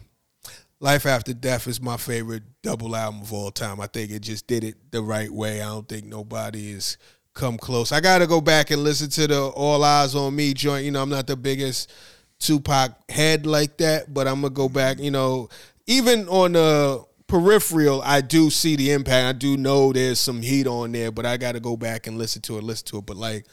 [0.79, 3.81] Life After Death is my favorite double album of all time.
[3.81, 5.61] I think it just did it the right way.
[5.61, 6.97] I don't think nobody has
[7.33, 7.91] come close.
[7.91, 10.85] I got to go back and listen to the All Eyes on Me joint.
[10.85, 11.91] You know, I'm not the biggest
[12.39, 14.99] Tupac head like that, but I'm gonna go back.
[14.99, 15.49] You know,
[15.85, 17.03] even on the
[17.33, 19.25] peripheral, I do see the impact.
[19.25, 22.17] I do know there's some heat on there, but I got to go back and
[22.17, 23.05] listen to it, listen to it.
[23.07, 23.47] But like,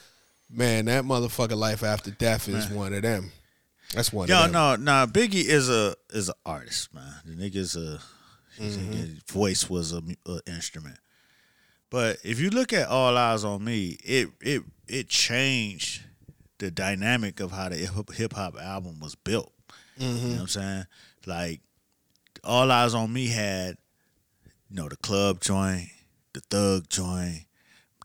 [0.51, 3.32] man, that motherfucker Life After Death is one of them.
[3.94, 4.52] That's one Yo, of them.
[4.52, 5.07] no, no.
[5.07, 7.12] Biggie is a is an artist, man.
[7.24, 7.98] The nigga's a
[8.59, 8.93] his, Mm-hmm.
[8.93, 10.98] his voice was a, a instrument.
[11.89, 16.02] But if you look at All Eyes on Me, it it it changed
[16.59, 17.77] the dynamic of how the
[18.15, 19.51] hip hop album was built.
[19.97, 20.85] You know what I'm saying?
[21.27, 21.61] Like
[22.45, 23.77] All Eyes on Me had,
[24.69, 25.89] you know, the club joint,
[26.33, 27.45] the thug joint,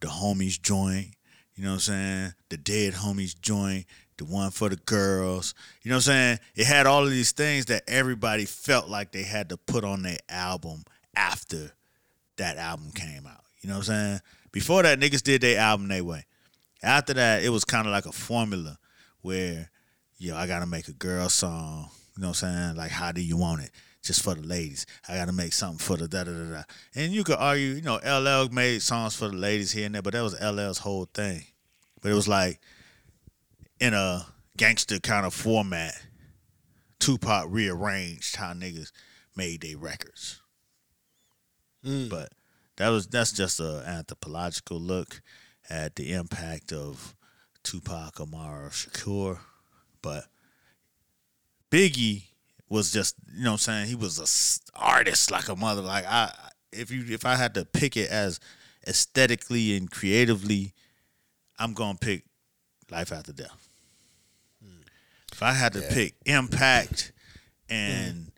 [0.02, 1.16] the homies joint.
[1.56, 2.34] You know what I'm saying?
[2.50, 3.86] The dead homies joint,
[4.18, 5.54] the one for the girls.
[5.82, 6.40] You know what I'm saying?
[6.56, 10.04] It had all of these things that everybody felt like they had to put on
[10.04, 10.84] their album
[11.16, 11.72] after
[12.38, 13.42] that album came out.
[13.62, 14.22] You know what I'm saying?
[14.52, 16.26] Before that, niggas did their album their way.
[16.84, 18.78] After that, it was kind of like a formula
[19.22, 19.70] where,
[20.18, 21.90] yo, I gotta make a girl song.
[22.16, 22.76] You know what I'm saying?
[22.76, 23.72] Like, how do you want it?
[24.06, 24.86] Just for the ladies.
[25.10, 26.64] I gotta make something for the da da da da.
[26.94, 30.04] And you could argue, you know, LL made songs for the ladies here and there,
[30.04, 31.44] but that was LL's whole thing.
[32.02, 32.60] But it was like
[33.80, 34.28] in a
[34.58, 36.00] gangster kind of format.
[37.00, 38.92] Tupac rearranged how niggas
[39.36, 40.40] made their records.
[41.84, 42.10] Mm.
[42.10, 42.32] But
[42.78, 45.22] that was that's just a anthropological look
[45.68, 47.16] at the impact of
[47.64, 49.40] Tupac, Amaru, Shakur.
[50.02, 50.26] But
[51.72, 52.26] Biggie
[52.70, 55.82] was just, you know what I'm saying, he was a artist like a mother.
[55.82, 56.32] Like I
[56.72, 58.40] if you if I had to pick it as
[58.88, 60.74] aesthetically and creatively,
[61.58, 62.24] I'm gonna pick
[62.92, 63.70] Life After Death.
[64.64, 64.82] Hmm.
[65.32, 67.12] If I had to pick impact
[67.70, 68.32] and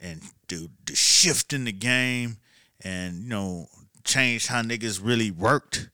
[0.00, 0.06] hmm.
[0.06, 2.38] and the the shift in the game
[2.82, 3.68] and you know
[4.04, 5.88] change how niggas really worked.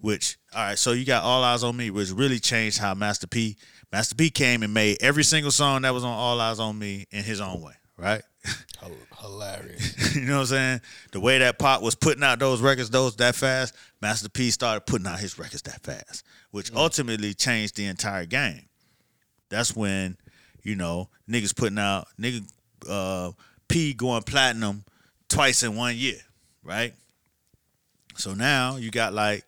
[0.00, 3.26] Which all right, so you got All Eyes on Me, which really changed how Master
[3.26, 3.58] P
[3.92, 7.06] Master P came and made every single song that was on All Eyes on Me
[7.10, 8.22] in his own way, right?
[9.20, 10.14] Hilarious.
[10.16, 10.80] you know what I'm saying?
[11.12, 14.86] The way that Pop was putting out those records those that fast, Master P started
[14.86, 18.68] putting out his records that fast, which ultimately changed the entire game.
[19.50, 20.16] That's when,
[20.62, 22.48] you know, niggas putting out nigga
[22.88, 23.32] uh
[23.68, 24.84] P going platinum
[25.28, 26.18] twice in one year,
[26.62, 26.94] right?
[28.16, 29.44] So now you got like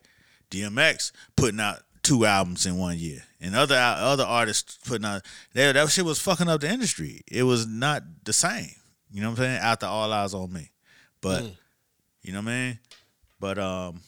[0.51, 5.21] DMX putting out two albums in one year, and other other artists putting out
[5.53, 7.21] that that shit was fucking up the industry.
[7.29, 8.71] It was not the same.
[9.11, 9.59] You know what I'm saying?
[9.61, 10.71] After all eyes on me,
[11.21, 11.43] but
[12.21, 12.79] you know what I mean.
[13.39, 13.99] But um,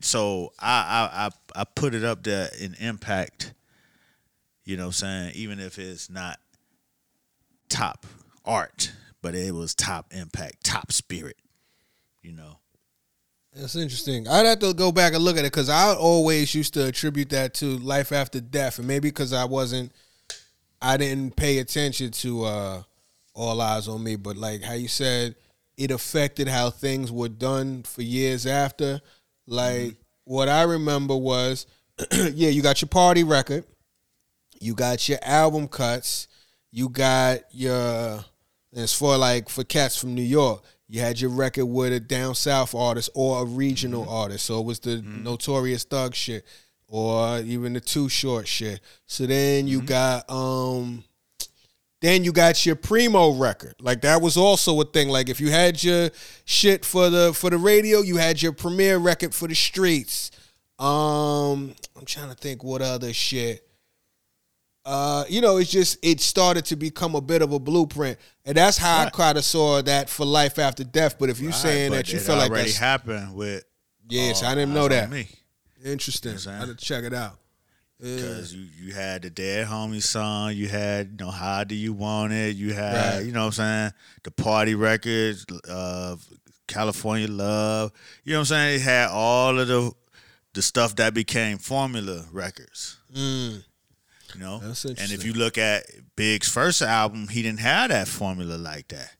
[0.00, 3.54] so I I I, I put it up there in impact.
[4.64, 5.32] You know what I'm saying?
[5.36, 6.38] Even if it's not
[7.68, 8.06] top
[8.44, 8.92] art,
[9.22, 11.36] but it was top impact, top spirit.
[12.22, 12.58] You know.
[13.54, 14.26] That's interesting.
[14.28, 17.28] I'd have to go back and look at it because I always used to attribute
[17.30, 19.92] that to life after death, and maybe because I wasn't,
[20.80, 22.82] I didn't pay attention to uh,
[23.34, 24.16] All Eyes on Me.
[24.16, 25.34] But like how you said,
[25.76, 29.02] it affected how things were done for years after.
[29.46, 31.66] Like what I remember was,
[32.12, 33.64] yeah, you got your party record,
[34.60, 36.26] you got your album cuts,
[36.70, 38.24] you got your
[38.74, 40.62] as for like for cats from New York,
[40.92, 44.44] you had your record with a down south artist or a regional artist.
[44.44, 46.44] So it was the notorious thug shit
[46.86, 48.78] or even the too short shit.
[49.06, 51.02] So then you got um
[52.02, 53.74] then you got your primo record.
[53.80, 55.08] Like that was also a thing.
[55.08, 56.10] Like if you had your
[56.44, 60.30] shit for the for the radio, you had your Premier record for the streets.
[60.78, 63.66] Um I'm trying to think what other shit.
[64.84, 68.56] Uh, you know, it's just it started to become a bit of a blueprint, and
[68.56, 71.18] that's how I kind of saw that for life after death.
[71.18, 73.64] But if you're saying that you feel like that that's happened with
[74.08, 75.10] yes, uh, I didn't know that.
[75.10, 75.28] Me.
[75.84, 76.32] Interesting.
[76.32, 77.38] You know I'm I had to check it out.
[77.98, 78.16] Yeah.
[78.16, 81.92] Because you, you had the Dead Homie song, you had, you know, How Do You
[81.92, 83.24] Want It, you had, Right.
[83.26, 83.92] you know what I'm saying,
[84.24, 86.16] the party records, uh,
[86.66, 87.92] California Love.
[88.24, 88.80] You know what I'm saying?
[88.80, 89.92] It had all of the
[90.54, 92.98] the stuff that became formula records.
[93.14, 93.64] Mm.
[94.34, 94.58] You know?
[94.58, 95.84] That's and if you look at
[96.16, 99.10] Big's first album, he didn't have that formula like that.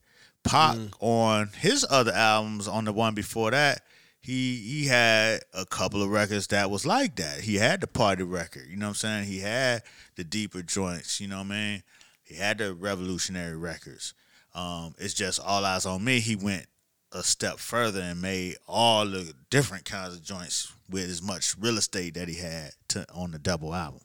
[0.44, 0.92] Pac Mm.
[1.00, 3.82] on his other albums, on the one before that,
[4.20, 7.40] he he had a couple of records that was like that.
[7.42, 9.24] He had the party record, you know what I'm saying?
[9.26, 9.82] He had
[10.16, 11.82] the deeper joints, you know what I mean?
[12.24, 14.14] He had the revolutionary records.
[14.54, 16.20] Um, it's just all eyes on me.
[16.20, 16.66] He went
[17.12, 21.76] a step further and made all the different kinds of joints with as much real
[21.78, 24.00] estate that he had to, on the double album.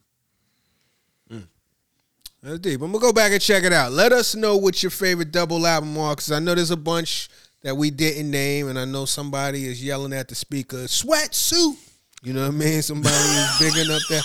[2.48, 2.82] That's deep.
[2.82, 3.92] I'm gonna go back and check it out.
[3.92, 7.28] Let us know what your favorite double album are, because I know there's a bunch
[7.62, 11.76] that we didn't name, and I know somebody is yelling at the speaker, "Sweatsuit."
[12.24, 12.82] You know what I mean?
[12.82, 14.24] Somebody is bigging up that.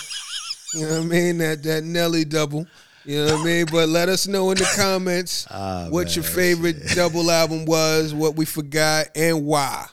[0.74, 1.38] You know what I mean?
[1.38, 2.64] That that Nelly double.
[3.04, 3.66] You know what I mean?
[3.72, 8.14] But let us know in the comments Ah, what your man, favorite double album was,
[8.14, 9.86] what we forgot, and why.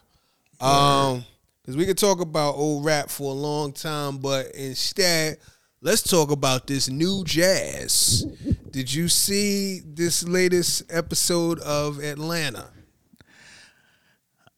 [0.62, 1.26] Um,
[1.64, 5.40] because we could talk about old rap for a long time, but instead,
[5.82, 8.26] let's talk about this new jazz.
[8.72, 12.68] Did you see this latest episode of Atlanta?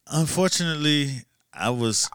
[0.07, 1.23] Unfortunately,
[1.53, 2.10] I was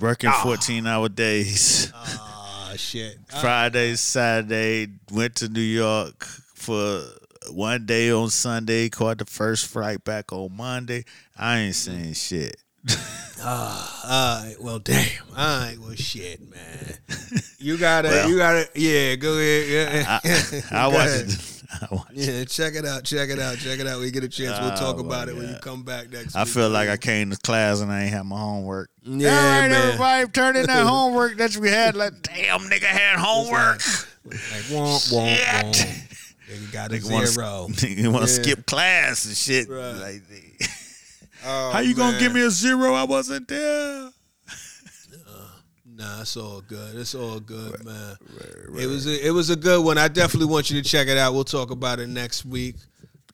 [0.00, 1.92] working 14 hour days.
[1.94, 3.18] Ah, shit.
[3.40, 6.24] Friday, Saturday, went to New York
[6.54, 7.02] for
[7.50, 11.04] one day on Sunday, caught the first flight back on Monday.
[11.36, 12.61] I ain't saying shit.
[13.44, 14.56] Ah, all right.
[14.60, 15.08] Well, damn.
[15.30, 15.76] All right.
[15.76, 16.94] Well, shit, man.
[17.58, 18.06] You gotta.
[18.08, 18.28] Well.
[18.30, 18.68] you gotta.
[18.76, 19.16] Yeah.
[19.16, 20.06] Go ahead.
[20.06, 20.60] I, Yeah.
[20.70, 21.26] I Go watched ahead.
[21.28, 21.62] it.
[21.90, 22.16] I watched it.
[22.38, 23.02] Yeah, check it out.
[23.02, 23.58] Check it out.
[23.58, 23.98] Check it out.
[23.98, 24.60] We get a chance.
[24.60, 26.36] We'll Oh, talk my about it when you come back next.
[26.36, 26.52] I week.
[26.52, 28.90] feel like I came to class and I ain't had my homework.
[29.02, 29.86] Yeah, All right, man.
[29.88, 31.96] everybody, turn in that homework that we had.
[31.96, 33.80] Like, damn, nigga had homework.
[34.24, 34.38] Like
[34.70, 35.48] womp womp Shit.
[35.48, 36.08] womp.
[36.48, 37.66] Nigga got a Nigga wanna- zero.
[37.70, 38.42] Nigga want to Yeah.
[38.42, 39.68] skip class and shit.
[39.68, 39.92] Right.
[39.94, 40.22] Like,
[41.44, 42.94] Oh, how you gonna give me a zero?
[42.94, 44.10] I wasn't there.
[45.94, 46.96] Nah, it's all good.
[46.96, 48.16] It's all good, man.
[48.78, 49.98] It was a, it was a good one.
[49.98, 51.34] I definitely want you to check it out.
[51.34, 52.76] We'll talk about it next week.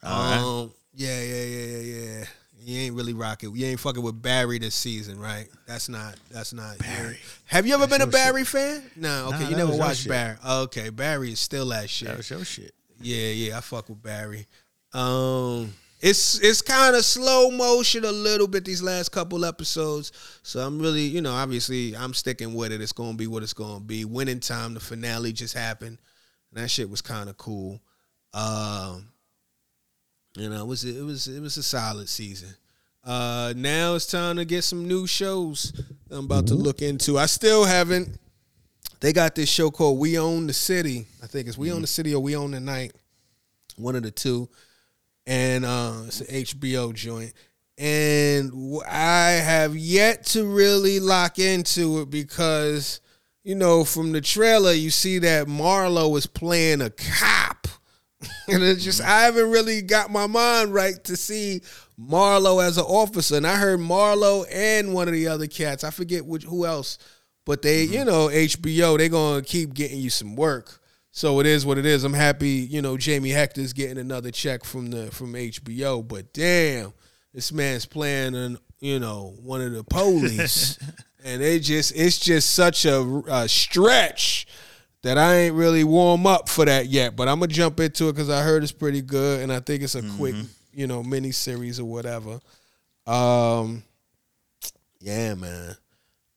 [0.03, 0.39] All right.
[0.65, 1.79] um, yeah, yeah, yeah, yeah,
[2.19, 2.25] yeah.
[2.61, 3.55] You ain't really rocking.
[3.55, 5.49] You ain't fucking with Barry this season, right?
[5.67, 6.17] That's not.
[6.31, 6.79] That's not.
[6.79, 7.19] Barry.
[7.47, 8.83] Have you ever been a your Barry fan?
[8.97, 9.29] No.
[9.29, 10.11] Okay, Nah, you never watched shit.
[10.11, 10.37] Barry.
[10.47, 12.09] Okay, Barry is still that shit.
[12.09, 12.75] That was your shit.
[13.01, 14.47] Yeah, yeah, I fuck with Barry.
[14.93, 20.13] Um, it's it's kind of slow motion a little bit these last couple episodes,
[20.43, 22.81] so I'm really, you know, obviously I'm sticking with it.
[22.81, 24.05] It's gonna be what it's gonna be.
[24.05, 25.99] Winning time, the finale just happened,
[26.51, 27.81] and that shit was kind of cool.
[28.33, 29.09] Um,
[30.37, 32.55] you know, it was it was it was a solid season.
[33.05, 35.73] Uh, now it's time to get some new shows.
[36.11, 37.19] I'm about to look into.
[37.19, 38.19] I still haven't.
[39.01, 41.07] They got this show called We Own the City.
[41.23, 42.93] I think it's We Own the City or We Own the Night.
[43.77, 44.49] One of the two.
[45.29, 47.35] And uh, it's an HBO joint.
[47.77, 53.03] And I have yet to really lock into it because,
[53.45, 57.69] you know, from the trailer, you see that Marlo is playing a cop.
[58.49, 61.61] and it's just, I haven't really got my mind right to see
[62.01, 63.37] Marlo as an officer.
[63.37, 66.97] And I heard Marlo and one of the other cats, I forget which, who else,
[67.45, 70.81] but they, you know, HBO, they're going to keep getting you some work.
[71.11, 72.05] So it is what it is.
[72.05, 76.93] I'm happy, you know, Jamie Hector's getting another check from the from HBO, but damn,
[77.35, 80.79] this man's playing an, you know, one of the police.
[81.25, 84.47] and it just it's just such a, a stretch
[85.03, 88.13] that I ain't really warm up for that yet, but I'm gonna jump into it
[88.13, 90.35] because I heard it's pretty good, and I think it's a quick,
[90.73, 92.41] you know, mini series or whatever.
[93.07, 93.83] Um,
[95.01, 95.77] yeah, man,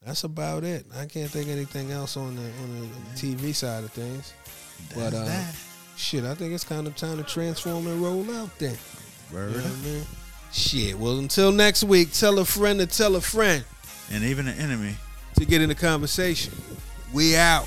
[0.05, 0.85] that's about it.
[0.95, 4.33] I can't think anything else on the on the TV side of things.
[4.95, 5.55] But uh, that.
[5.95, 8.77] shit, I think it's kind of time to transform and roll out then.
[9.31, 10.03] You know what I mean?
[10.51, 10.97] Shit.
[10.99, 13.63] Well, until next week, tell a friend to tell a friend
[14.11, 14.95] And even an enemy.
[15.35, 16.53] to get in the conversation.
[17.13, 17.65] We out.